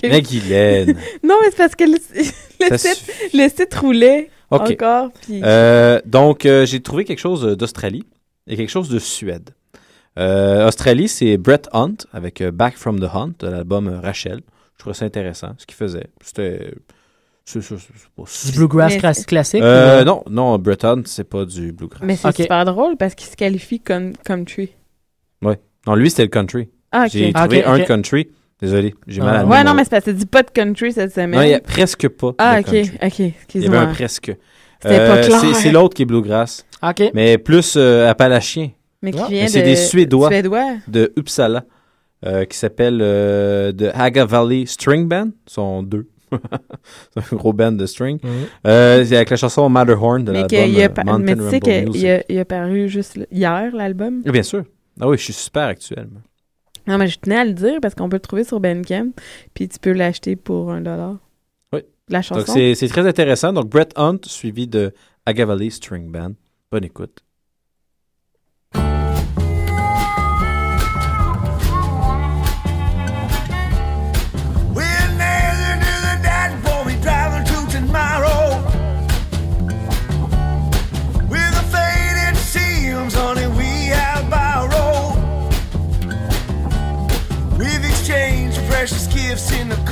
que- 0.00 0.08
mais 0.08 0.22
Guylaine. 0.22 0.96
non, 1.22 1.36
mais 1.42 1.50
c'est 1.50 1.58
parce 1.58 1.74
que 1.76 1.84
le, 1.84 1.98
le 2.70 2.78
site, 2.78 3.12
le 3.34 3.48
site 3.50 3.74
roulait 3.74 4.30
encore. 4.50 5.10
Puis... 5.20 5.42
Euh, 5.44 6.00
donc, 6.06 6.46
euh, 6.46 6.64
j'ai 6.64 6.80
trouvé 6.80 7.04
quelque 7.04 7.18
chose 7.18 7.42
d'Australie 7.56 8.04
et 8.46 8.56
quelque 8.56 8.70
chose 8.70 8.88
de 8.88 8.98
Suède. 8.98 9.50
Euh, 10.18 10.66
Australie, 10.66 11.08
c'est 11.08 11.36
Brett 11.36 11.68
Hunt 11.72 11.96
avec 12.14 12.40
euh, 12.40 12.50
Back 12.50 12.76
from 12.76 12.98
the 12.98 13.10
Hunt 13.12 13.32
de 13.40 13.48
l'album 13.48 13.88
euh, 13.88 14.00
Rachel. 14.00 14.40
Je 14.74 14.78
trouvais 14.78 14.94
ça 14.94 15.04
intéressant, 15.04 15.54
ce 15.58 15.66
qu'il 15.66 15.76
faisait. 15.76 16.06
C'était. 16.22 16.72
C'est- 17.44 17.60
c'est- 17.60 17.74
c'est 18.26 18.50
Du 18.52 18.56
bluegrass 18.58 18.92
Mais 18.94 18.98
cla- 19.00 19.14
c'est- 19.14 19.26
classique? 19.26 19.62
Euh, 19.62 20.02
ou- 20.02 20.04
non, 20.04 20.22
non, 20.30 20.58
Brett 20.58 20.84
Hunt, 20.84 21.02
c'est 21.06 21.24
pas 21.28 21.44
du 21.44 21.72
bluegrass. 21.72 22.02
Mais 22.04 22.16
c'est 22.16 22.28
Ok. 22.28 22.36
super 22.36 22.64
drôle 22.64 22.96
parce 22.96 23.14
qu'il 23.14 23.28
se 23.28 23.36
qualifie 23.36 23.80
comme 23.80 24.12
country. 24.24 24.70
Ouais. 25.42 25.58
Non, 25.86 25.94
lui, 25.94 26.10
c'était 26.10 26.22
le 26.22 26.28
country. 26.28 26.68
Ah, 26.92 27.04
ok. 27.04 27.10
J'ai 27.12 27.30
Ah, 27.34 27.40
trouvé 27.42 27.64
un 27.64 27.80
country. 27.80 28.28
Désolé, 28.60 28.94
j'ai 29.06 29.20
mal 29.20 29.34
à 29.34 29.38
la 29.42 29.44
Ouais, 29.46 29.64
non, 29.64 29.74
mais 29.74 29.84
c'est 29.84 29.90
parce 29.90 30.04
que 30.04 30.10
tu 30.12 30.16
dis 30.16 30.26
pas 30.26 30.42
de 30.42 30.50
country 30.50 30.92
cette 30.92 31.12
semaine. 31.12 31.32
Non, 31.32 31.42
il 31.42 31.50
y 31.50 31.54
a 31.54 31.60
presque 31.60 32.08
pas 32.08 32.32
Ah, 32.38 32.54
de 32.56 32.60
ok, 32.60 32.64
country. 32.66 32.80
ok, 33.02 33.18
Il 33.18 33.24
y 33.24 33.26
avait 33.26 33.34
excuse-moi. 33.36 33.78
un 33.78 33.86
presque. 33.88 34.32
C'était 34.80 35.06
pas 35.06 35.22
clair. 35.22 35.40
c'est- 35.40 35.54
C'est 35.54 35.72
l'autre 35.72 35.94
qui 35.94 36.02
est 36.02 36.06
bluegrass. 36.06 36.64
OK. 36.82 37.10
Mais 37.14 37.36
plus 37.38 37.74
euh, 37.76 38.08
appalachien. 38.08 38.70
Mais 39.02 39.10
qui 39.12 39.22
vient 39.28 39.48
c'est 39.48 39.60
de- 39.60 39.64
des 39.66 39.76
Suédois. 39.76 40.28
Suédois. 40.28 40.74
De 40.88 41.12
Uppsala. 41.18 41.64
euh, 42.26 42.46
qui 42.46 42.56
s'appelle 42.56 43.00
euh, 43.02 43.70
The 43.72 43.90
Haga 43.94 44.24
Valley 44.24 44.64
String 44.64 45.06
Band. 45.08 45.28
Ils 45.46 45.52
sont 45.52 45.82
deux. 45.82 46.08
c'est 47.14 47.32
un 47.32 47.36
gros 47.36 47.52
band 47.52 47.72
de 47.72 47.86
string. 47.86 48.18
Mhm. 48.22 48.30
Euh, 48.66 49.04
c'est 49.04 49.16
avec 49.16 49.30
la 49.30 49.36
chanson 49.36 49.68
Matterhorn 49.68 50.24
de 50.24 50.32
l'album 50.32 51.08
euh, 51.08 51.18
mais 51.18 51.36
tu 51.36 51.48
sais 51.50 51.60
qu'il 51.60 52.06
a, 52.08 52.22
il 52.28 52.38
a 52.38 52.44
paru 52.44 52.88
juste 52.88 53.18
hier, 53.30 53.74
l'album? 53.74 54.22
Oui, 54.24 54.32
Bien 54.32 54.42
sûr. 54.42 54.64
Ah 55.00 55.08
oui, 55.08 55.16
je 55.18 55.24
suis 55.24 55.32
super 55.32 55.64
actuel. 55.64 56.08
moi. 56.10 56.20
Non, 56.86 56.98
mais 56.98 57.08
je 57.08 57.18
tenais 57.18 57.36
à 57.38 57.44
le 57.44 57.52
dire 57.52 57.78
parce 57.80 57.94
qu'on 57.94 58.08
peut 58.08 58.16
le 58.16 58.20
trouver 58.20 58.44
sur 58.44 58.60
Bandcamp, 58.60 59.10
puis 59.54 59.68
tu 59.68 59.78
peux 59.78 59.92
l'acheter 59.92 60.36
pour 60.36 60.70
un 60.70 60.82
dollar. 60.82 61.16
Oui. 61.72 61.80
La 62.10 62.18
Donc 62.18 62.24
chanson. 62.24 62.52
c'est 62.52 62.74
c'est 62.74 62.88
très 62.88 63.06
intéressant. 63.06 63.52
Donc 63.52 63.68
Brett 63.70 63.92
Hunt 63.96 64.18
suivi 64.26 64.68
de 64.68 64.92
Haga 65.26 65.46
Valley 65.46 65.70
String 65.70 66.10
Band. 66.12 66.32
Bonne 66.70 66.84
écoute. 66.84 67.23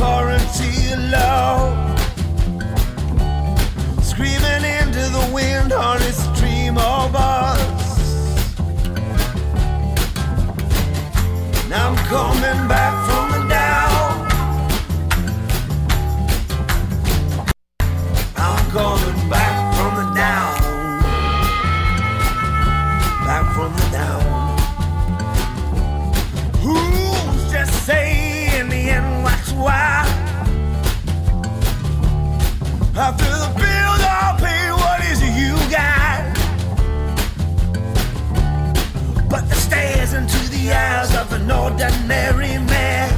Of 0.03 0.97
love. 1.11 2.01
Screaming 4.03 4.65
into 4.79 5.03
the 5.17 5.31
wind 5.33 5.73
on 5.73 5.99
this 6.01 6.27
dream 6.39 6.77
of 6.79 7.15
us. 7.15 7.83
Now 11.69 11.91
I'm 11.91 11.97
coming 12.15 12.69
back 12.69 12.95
from 13.07 13.27
the 13.33 13.49
down. 13.49 14.29
I'm 18.37 18.71
coming 18.71 19.31
back 19.31 19.42
After 32.95 33.25
the 33.25 33.51
bills 33.57 34.03
I'll 34.05 34.37
pay, 34.37 34.71
what 34.71 35.01
is 35.07 35.23
it 35.23 35.33
you 35.33 35.57
got? 35.71 36.29
But 39.31 39.49
the 39.49 39.55
stares 39.55 40.13
into 40.13 40.37
the 40.51 40.73
eyes 40.75 41.17
of 41.17 41.33
an 41.33 41.51
ordinary 41.51 42.59
man. 42.59 43.09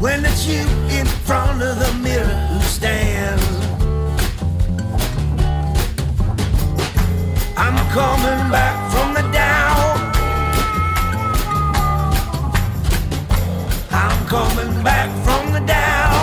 When 0.00 0.24
it's 0.24 0.46
you 0.46 0.62
in 0.88 1.04
front 1.04 1.60
of 1.60 1.78
the 1.78 1.92
mirror 2.02 2.24
who 2.24 2.60
stands. 2.62 3.44
I'm 7.54 7.76
coming 7.90 8.50
back 8.50 8.90
from 8.92 9.12
the 9.12 9.30
down. 9.30 10.12
I'm 13.90 14.26
coming 14.26 14.82
back 14.82 15.10
from 15.22 15.52
the 15.52 15.60
down. 15.66 16.15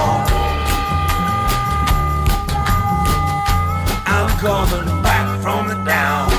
Coming 4.43 5.01
back 5.01 5.41
from 5.41 5.69
the 5.69 5.75
down. 5.85 6.32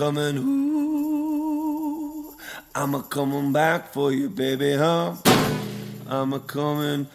Coming, 0.00 0.38
ooh. 0.38 2.34
I'm 2.74 2.94
a 2.94 3.02
coming 3.02 3.52
back 3.52 3.92
for 3.92 4.10
you, 4.10 4.30
baby, 4.30 4.72
huh? 4.72 5.14
I'm 6.06 6.32
a 6.32 6.40
coming, 6.40 7.06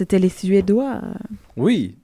c'était 0.00 0.18
les 0.18 0.30
Suédois. 0.30 1.00
Oui. 1.58 1.96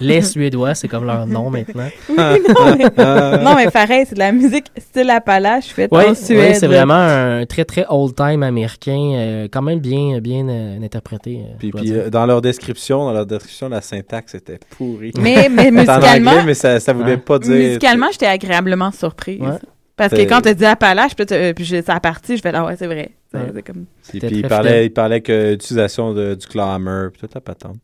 Les 0.00 0.22
Suédois, 0.22 0.74
c'est 0.76 0.86
comme 0.86 1.04
leur 1.04 1.26
nom 1.26 1.50
maintenant. 1.50 1.88
Oui, 2.08 2.14
non, 2.16 2.76
mais, 2.76 3.44
non, 3.44 3.54
mais 3.56 3.68
pareil, 3.70 4.04
c'est 4.08 4.14
de 4.14 4.20
la 4.20 4.30
musique 4.30 4.66
style 4.78 5.10
Appalache 5.10 5.66
faite 5.66 5.90
Oui, 5.92 6.04
en 6.08 6.14
Suède. 6.14 6.54
c'est 6.54 6.68
vraiment 6.68 6.94
un 6.94 7.44
très 7.46 7.64
très 7.64 7.84
old 7.90 8.14
time 8.14 8.44
américain, 8.44 9.10
euh, 9.16 9.48
quand 9.52 9.60
même 9.60 9.80
bien 9.80 10.20
bien 10.20 10.48
euh, 10.48 10.80
interprété. 10.82 11.40
euh, 11.42 11.54
Puis, 11.58 11.72
puis, 11.72 11.92
euh, 11.92 12.10
dans 12.10 12.24
leur 12.26 12.40
description, 12.40 13.04
dans 13.06 13.12
leur 13.12 13.26
description, 13.26 13.68
la 13.68 13.80
syntaxe 13.80 14.36
était 14.36 14.60
pourrie. 14.78 15.12
Mais- 15.20 15.48
mais 15.50 15.64
C'était 15.66 15.68
en 15.90 15.96
musicalement- 15.96 16.30
anglais, 16.30 16.44
mais 16.46 16.54
ça, 16.54 16.78
ça 16.78 16.92
voulait 16.92 17.16
pas 17.18 17.38
dire. 17.40 17.56
Musicalement, 17.56 18.06
j'étais 18.12 18.26
agréablement 18.26 18.92
surprise. 18.92 19.40
Ouais. 19.40 19.58
Parce 20.08 20.22
que 20.22 20.28
quand 20.28 20.40
tu 20.42 20.54
dit 20.54 20.64
Appalache, 20.64 21.14
puis, 21.16 21.26
t'as- 21.26 21.54
puis 21.54 21.66
ça 21.84 21.94
a 21.94 22.00
parti, 22.00 22.36
je 22.36 22.42
fais 22.42 22.52
ah 22.54 22.64
ouais, 22.64 22.76
c'est 22.76 22.86
vrai. 22.86 23.10
C'est- 23.32 23.38
Ouais. 23.38 23.50
c'est 23.54 23.62
comme... 23.62 23.84
Puis, 24.08 24.18
puis 24.20 24.28
il, 24.36 24.46
parlait, 24.48 24.86
il 24.86 24.90
parlait 24.92 25.20
que 25.20 25.52
l'utilisation 25.52 26.12
de- 26.12 26.34
du 26.34 26.46
clamor, 26.46 27.10
puis 27.12 27.20
toute 27.20 27.34
la 27.34 27.40
patente. 27.40 27.76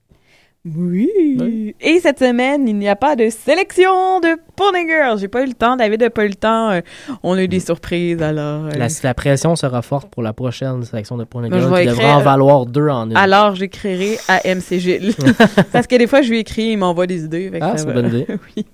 Oui. 0.76 1.74
Et 1.80 2.00
cette 2.00 2.18
semaine, 2.18 2.68
il 2.68 2.76
n'y 2.76 2.88
a 2.88 2.96
pas 2.96 3.16
de 3.16 3.30
sélection 3.30 4.20
de 4.20 4.36
Pony 4.56 4.86
Girl. 4.86 5.18
J'ai 5.18 5.28
pas 5.28 5.42
eu 5.42 5.46
le 5.46 5.54
temps. 5.54 5.76
David 5.76 6.00
n'a 6.02 6.10
pas 6.10 6.24
eu 6.24 6.28
le 6.28 6.34
temps. 6.34 6.70
Euh, 6.70 6.80
on 7.22 7.34
a 7.34 7.42
eu 7.44 7.48
des 7.48 7.60
surprises, 7.60 8.20
alors. 8.20 8.66
euh, 8.66 8.70
La, 8.76 8.88
la 9.02 9.14
pression 9.14 9.56
sera 9.56 9.80
forte 9.82 10.10
pour 10.10 10.22
la 10.22 10.32
prochaine 10.32 10.82
sélection 10.82 11.16
de 11.16 11.24
Ben, 11.24 11.48
je 11.50 11.58
Girl 11.58 11.72
vais 11.72 11.82
qui 11.82 11.86
devra 11.88 12.02
écrire- 12.02 12.16
en 12.16 12.20
valoir 12.20 12.66
deux 12.66 12.88
en 12.88 13.08
une. 13.08 13.16
Alors, 13.16 13.54
j'écrirai 13.54 14.18
à 14.28 14.40
MC 14.46 14.78
Gilles. 14.78 15.14
Parce 15.72 15.86
que 15.86 15.96
des 15.96 16.06
fois, 16.06 16.22
je 16.22 16.30
lui 16.30 16.40
écris, 16.40 16.72
il 16.72 16.76
m'envoie 16.76 17.06
des 17.06 17.24
idées. 17.24 17.50
Ah, 17.60 17.74
c'est 17.76 17.84
une 17.86 17.92
bonne 17.94 18.08
idée. 18.08 18.26
oui. 18.56 18.66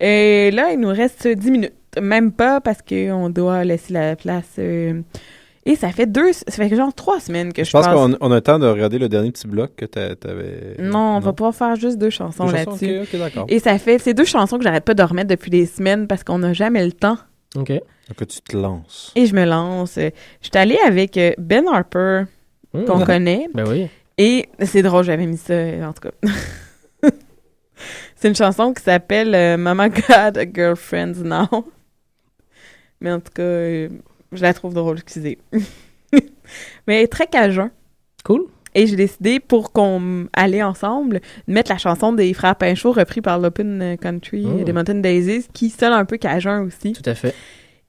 Et 0.00 0.50
là, 0.52 0.70
il 0.72 0.78
nous 0.80 0.88
reste 0.90 1.26
10 1.26 1.50
minutes. 1.50 1.72
Même 2.00 2.32
pas 2.32 2.60
parce 2.60 2.78
qu'on 2.82 3.30
doit 3.30 3.64
laisser 3.64 3.92
la 3.92 4.16
place. 4.16 4.56
euh, 4.58 5.00
Et 5.64 5.74
ça 5.76 5.90
fait 5.90 6.06
deux. 6.06 6.32
Ça 6.32 6.44
fait 6.50 6.74
genre 6.76 6.94
trois 6.94 7.18
semaines 7.20 7.52
que 7.52 7.64
je, 7.64 7.68
Je 7.68 7.72
pense 7.72 7.86
passe- 7.86 7.94
qu'on 7.94 8.16
on 8.20 8.30
a 8.30 8.36
le 8.36 8.40
temps 8.40 8.58
de 8.58 8.66
regarder 8.66 8.98
le 8.98 9.08
dernier 9.08 9.32
petit 9.32 9.46
bloc 9.48 9.74
que 9.76 9.84
t'a- 9.84 10.14
t'avais. 10.14 10.76
Non, 10.78 11.16
on 11.16 11.20
va 11.20 11.32
pouvoir 11.32 11.54
faire 11.54 11.74
juste 11.76 11.98
deux 11.98 12.10
chansons 12.10 12.44
Deux 12.46 12.56
chansons, 12.56 12.70
là-dessus. 12.70 12.98
ok, 13.00 13.08
ok, 13.14 13.18
d'accord. 13.18 13.46
Et 13.48 13.58
ça 13.58 13.76
fait. 13.78 13.98
C'est 13.98 14.14
deux 14.14 14.24
chansons 14.24 14.58
que 14.58 14.64
j'arrête 14.64 14.84
pas 14.84 14.94
de 14.94 15.02
remettre 15.02 15.28
depuis 15.28 15.50
des 15.50 15.66
semaines 15.66 16.06
parce 16.06 16.22
qu'on 16.22 16.38
n'a 16.38 16.52
jamais 16.52 16.84
le 16.84 16.92
temps. 16.92 17.18
OK. 17.56 17.70
Donc, 17.70 18.28
tu 18.28 18.40
te 18.40 18.56
lances. 18.56 19.12
Et 19.16 19.26
je 19.26 19.34
me 19.34 19.44
lance. 19.44 19.94
Je 19.96 20.10
suis 20.42 20.50
allée 20.54 20.78
avec 20.86 21.16
euh, 21.16 21.32
Ben 21.38 21.64
Harper, 21.66 22.24
Mmh. 22.74 22.84
qu'on 22.84 23.00
connaît. 23.04 23.48
Ben 23.54 23.64
oui. 23.68 23.88
Et 24.18 24.48
c'est 24.62 24.82
drôle, 24.82 25.04
j'avais 25.04 25.26
mis 25.26 25.36
ça, 25.38 25.54
en 25.82 25.92
tout 25.92 26.08
cas. 26.08 27.10
c'est 28.16 28.28
une 28.28 28.34
chanson 28.36 28.72
qui 28.72 28.82
s'appelle 28.82 29.34
euh, 29.34 29.56
Mama 29.56 29.88
Got 29.88 30.38
a 30.38 30.44
Girlfriend 30.52 31.14
Now. 31.24 31.66
Mais 33.00 33.12
en 33.12 33.20
tout 33.20 33.32
cas, 33.34 33.42
euh, 33.42 33.88
je 34.32 34.42
la 34.42 34.54
trouve 34.54 34.74
drôle, 34.74 34.98
excusez. 34.98 35.38
Mais 36.86 36.96
elle 36.98 37.04
est 37.04 37.08
très 37.12 37.26
cajun. 37.26 37.70
Cool. 38.24 38.46
Et 38.74 38.86
j'ai 38.86 38.96
décidé, 38.96 39.40
pour 39.40 39.72
qu'on 39.72 40.26
allait 40.34 40.62
ensemble, 40.62 41.20
de 41.48 41.52
mettre 41.54 41.70
la 41.70 41.78
chanson 41.78 42.12
des 42.12 42.32
Frères 42.34 42.56
Pinchot, 42.56 42.92
repris 42.92 43.22
par 43.22 43.38
l'Open 43.38 43.96
Country 43.98 44.44
Oh. 44.46 44.62
des 44.64 44.72
Mountain 44.72 44.96
Daisies, 44.96 45.46
qui 45.52 45.70
sonne 45.70 45.94
un 45.94 46.04
peu 46.04 46.18
cajun 46.18 46.62
aussi. 46.62 46.92
Tout 46.92 47.08
à 47.08 47.14
fait. 47.14 47.34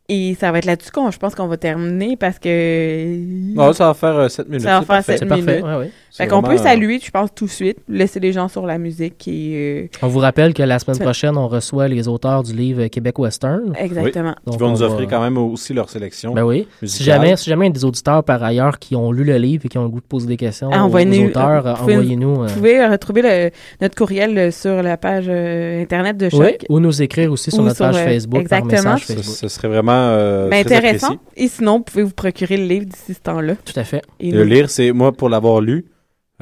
Et 0.10 0.38
ça 0.40 0.54
va 0.54 0.60
être 0.60 0.66
là-dessus 0.66 0.90
qu'on, 0.92 1.12
je 1.12 1.18
pense 1.18 1.36
qu'on 1.36 1.48
va 1.48 1.58
terminer 1.58 2.16
parce 2.16 2.40
que... 2.40 3.54
Non, 3.54 3.74
ça 3.74 3.88
va 3.88 3.94
faire 3.94 4.32
7 4.32 4.48
minutes. 4.48 4.62
Ça 4.64 4.80
va 4.80 4.86
faire 4.86 4.88
parfait. 4.88 5.18
7 5.18 5.30
minutes. 5.30 5.66
C'est 6.10 6.24
Fait 6.24 6.30
qu'on 6.30 6.42
peut 6.42 6.54
euh, 6.54 6.58
saluer, 6.58 7.00
je 7.04 7.12
pense, 7.12 7.30
tout 7.36 7.44
de 7.46 7.50
suite, 7.50 7.78
laisser 7.90 8.22
les 8.22 8.32
gens 8.32 8.48
sur 8.48 8.66
la 8.66 8.78
musique 8.78 9.28
et... 9.28 9.90
euh, 9.92 9.98
On 10.02 10.08
vous 10.08 10.20
rappelle 10.20 10.54
que 10.54 10.64
la 10.64 10.80
semaine 10.80 10.98
prochaine, 11.00 11.36
on 11.38 11.50
reçoit 11.50 11.90
les 11.90 12.08
auteurs 12.08 12.42
du 12.44 12.54
livre 12.54 12.88
Québec 12.88 13.20
Western. 13.20 13.74
Exactement. 13.78 14.30
Oui, 14.30 14.36
Donc, 14.46 14.56
qui 14.56 14.60
vont 14.64 14.70
nous 14.72 14.82
offrir 14.82 15.02
va- 15.10 15.16
quand 15.18 15.22
même 15.22 15.38
aussi 15.38 15.74
leur 15.74 15.90
sélection. 15.90 16.34
Ben 16.34 16.44
oui. 16.44 16.68
Si 16.84 17.04
jamais, 17.04 17.36
si 17.36 17.50
jamais 17.50 17.66
il 17.66 17.70
y 17.70 17.72
a 17.72 17.74
des 17.74 17.84
auditeurs 17.86 18.24
par 18.24 18.42
ailleurs 18.42 18.80
qui 18.80 18.96
ont 18.96 19.12
lu 19.12 19.26
le 19.26 19.38
livre 19.38 19.66
et 19.66 19.68
qui 19.70 19.78
ont 19.78 19.84
le 19.84 19.90
goût 19.90 20.00
de 20.00 20.06
poser 20.06 20.28
des 20.28 20.38
questions 20.38 20.70
Ah, 20.72 20.84
aux, 20.84 20.86
envoyez-nous- 20.86 21.26
aux 21.26 21.30
auteurs, 21.32 21.68
euh, 21.68 21.72
euh, 21.72 21.74
vous 21.74 21.80
pouvez- 21.82 21.94
envoyez-nous. 21.96 22.44
euh, 22.44 22.48
Vous 22.48 22.54
pouvez 22.56 22.80
euh, 22.80 22.90
retrouver 22.92 23.22
le- 23.24 23.52
notre 23.82 23.96
courriel 23.96 24.38
euh, 24.38 24.52
sur 24.52 24.82
la 24.82 24.96
page 24.96 25.26
euh, 25.28 25.82
Internet 25.84 26.16
de 26.16 26.30
Choc. 26.30 26.40
oui, 26.42 26.54
ou 26.70 26.80
nous 26.80 27.02
écrire 27.02 27.30
aussi 27.30 27.52
sur 27.52 27.60
Ou 27.60 27.64
notre 27.66 27.76
sur, 27.76 27.86
page 27.88 27.98
euh, 27.98 28.06
Facebook 28.06 28.40
exactement. 28.42 28.72
par 28.72 28.94
message 28.94 29.06
Ce, 29.06 29.14
Facebook. 29.14 29.36
ce 29.36 29.48
serait 29.50 29.68
vraiment 29.68 29.97
euh, 29.98 30.50
Ben, 30.50 30.64
très 30.66 30.76
intéressant. 30.78 31.14
apprécié. 31.14 31.46
Et 31.46 31.48
sinon, 31.48 31.78
vous 31.78 31.84
pouvez 31.84 32.04
vous 32.04 32.14
procurer 32.14 32.58
le 32.58 32.66
livre 32.66 32.86
d'ici 32.86 33.14
ce 33.14 33.20
temps-là. 33.20 33.56
Tout 33.66 33.78
à 33.80 33.84
fait. 33.84 34.02
Et 34.20 34.32
Le 34.32 34.44
nous- 34.44 34.50
lire, 34.50 34.70
c'est 34.70 34.92
moi 34.92 35.12
pour 35.12 35.30
l'avoir 35.30 35.62
lu, 35.62 35.86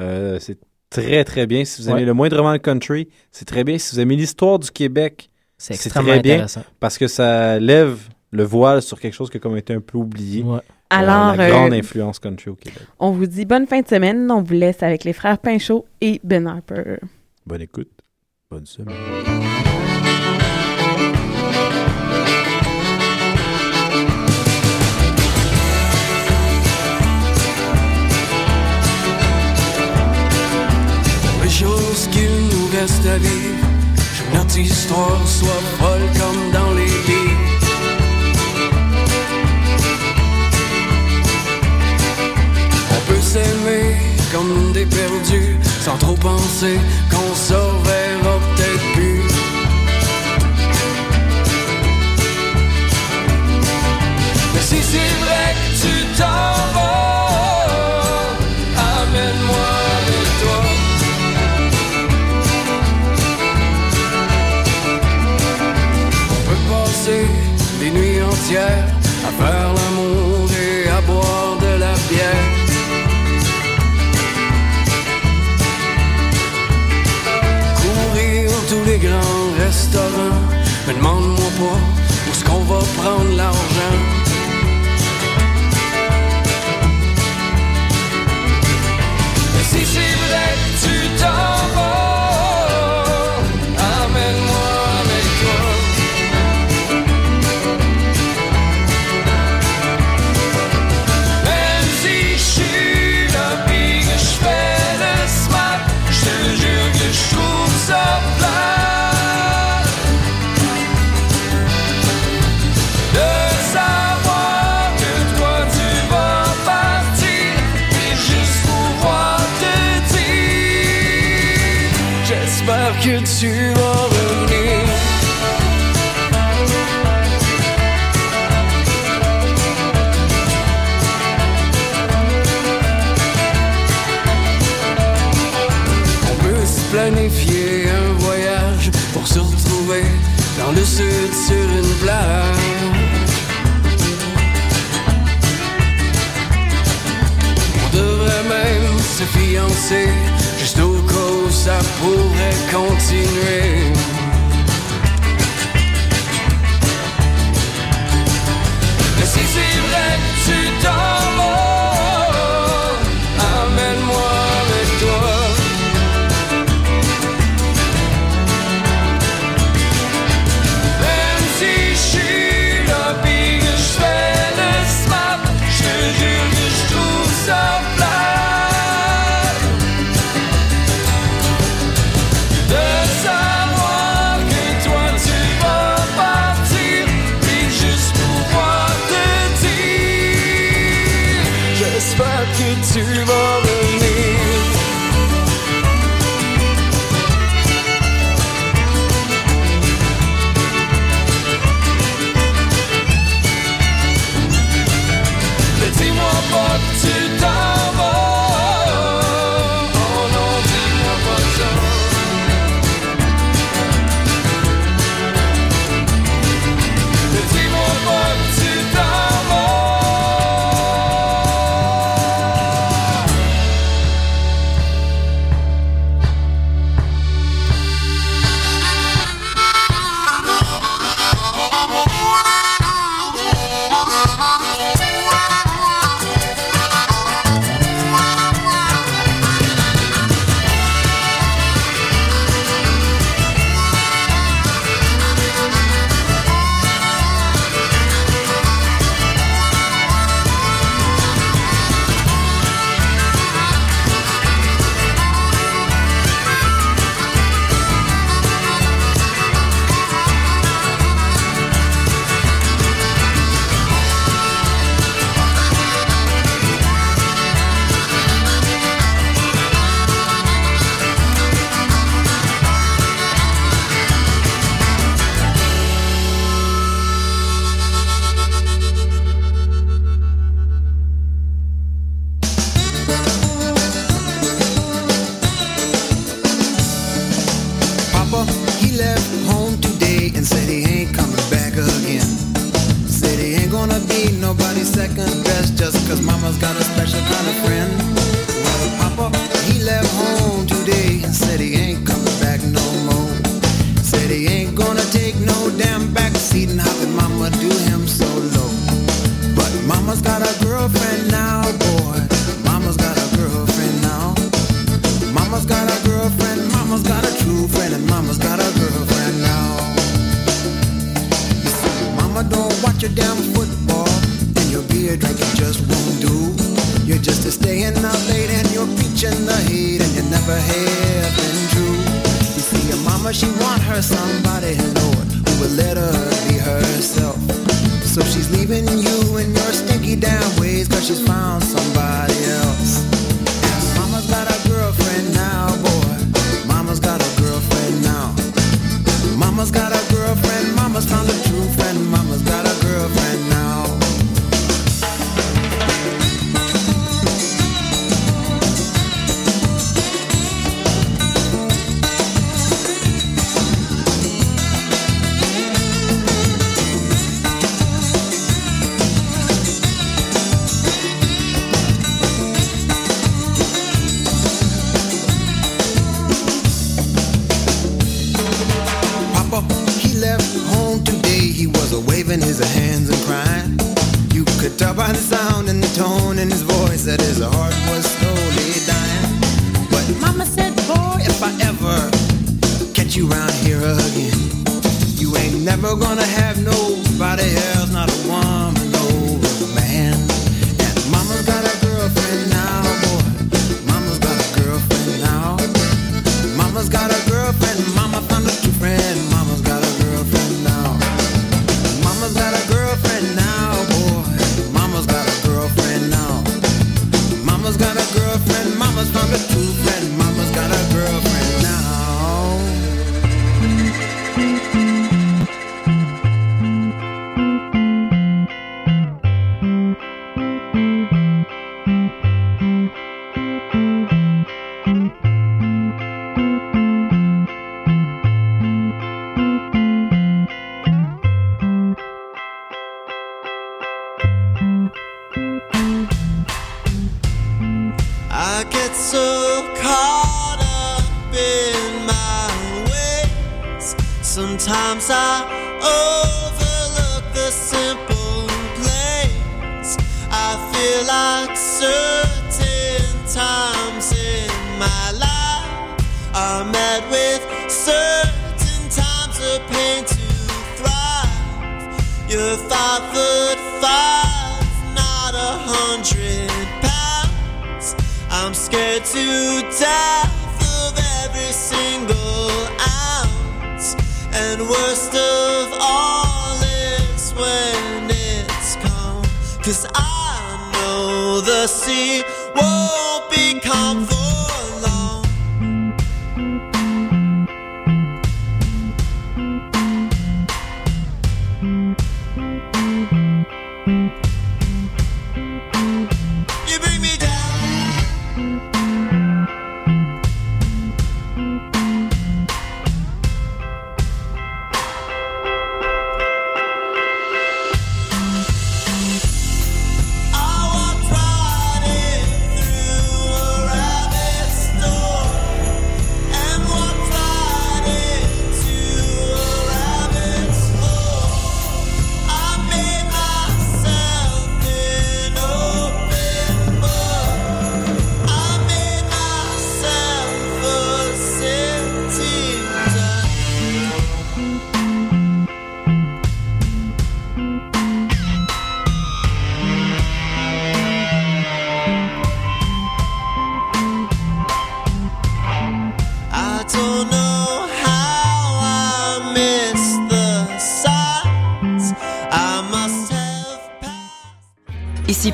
euh, 0.00 0.38
c'est 0.40 0.58
très 0.90 1.24
très 1.24 1.46
bien. 1.46 1.64
Si 1.64 1.82
vous 1.82 1.88
aimez 1.90 2.00
Ouais. 2.00 2.06
le 2.06 2.14
moindrement 2.14 2.52
le 2.52 2.58
country, 2.58 3.08
c'est 3.32 3.44
très 3.44 3.64
bien. 3.64 3.78
Si 3.78 3.94
vous 3.94 4.00
aimez 4.00 4.16
l'histoire 4.16 4.58
du 4.58 4.70
Québec, 4.70 5.28
C'est 5.58 5.74
extrêmement 5.74 6.10
très 6.12 6.20
bien 6.20 6.34
intéressant. 6.34 6.62
parce 6.80 6.98
que 6.98 7.08
ça 7.08 7.58
lève 7.58 7.98
le 8.30 8.42
voile 8.44 8.82
sur 8.82 9.00
quelque 9.00 9.14
chose 9.14 9.30
qui 9.30 9.38
a 9.38 9.40
comme 9.40 9.56
été 9.56 9.72
un 9.72 9.80
peu 9.80 9.98
oublié. 9.98 10.42
Ouais. 10.42 10.60
Alors, 10.90 11.34
la 11.34 11.48
grande 11.50 11.72
euh, 11.72 11.78
influence 11.78 12.18
country 12.20 12.50
au 12.50 12.54
Québec. 12.54 12.78
On 13.00 13.10
vous 13.10 13.26
dit 13.26 13.44
bonne 13.44 13.66
fin 13.66 13.80
de 13.80 13.88
semaine. 13.88 14.30
On 14.30 14.42
vous 14.42 14.54
laisse 14.54 14.82
avec 14.84 15.02
les 15.04 15.12
frères 15.12 15.38
Pinchot 15.38 15.84
et 16.00 16.20
Ben 16.22 16.46
Harper. 16.46 16.98
Bonne 17.44 17.62
écoute, 17.62 17.90
bonne 18.50 18.66
semaine. 18.66 18.94
Choses 31.86 32.08
qu'il 32.10 32.30
nous 32.50 32.66
reste 32.72 33.06
à 33.06 33.16
vivre, 33.16 33.66
que 33.96 34.36
notre 34.36 34.58
histoire 34.58 35.20
soit 35.24 35.62
folle 35.78 36.08
comme 36.18 36.50
dans 36.52 36.72
les 36.74 36.86
livres. 36.86 37.40
On 42.90 43.12
peut 43.12 43.20
s'aimer 43.20 43.96
comme 44.32 44.72
des 44.72 44.86
perdus, 44.86 45.56
sans 45.80 45.96
trop 45.96 46.16
penser 46.16 46.78
qu'on 47.10 47.34
se 47.34 47.54
reverra 47.54 48.38
peut-être 48.56 48.92
plus. 48.94 49.22
Mais 54.54 54.60
si 54.60 54.82
c'est 54.82 55.14
vrai 55.24 55.54
que 55.54 55.68
tu 55.82 55.94
t'en 56.18 56.52
vas, 56.74 57.15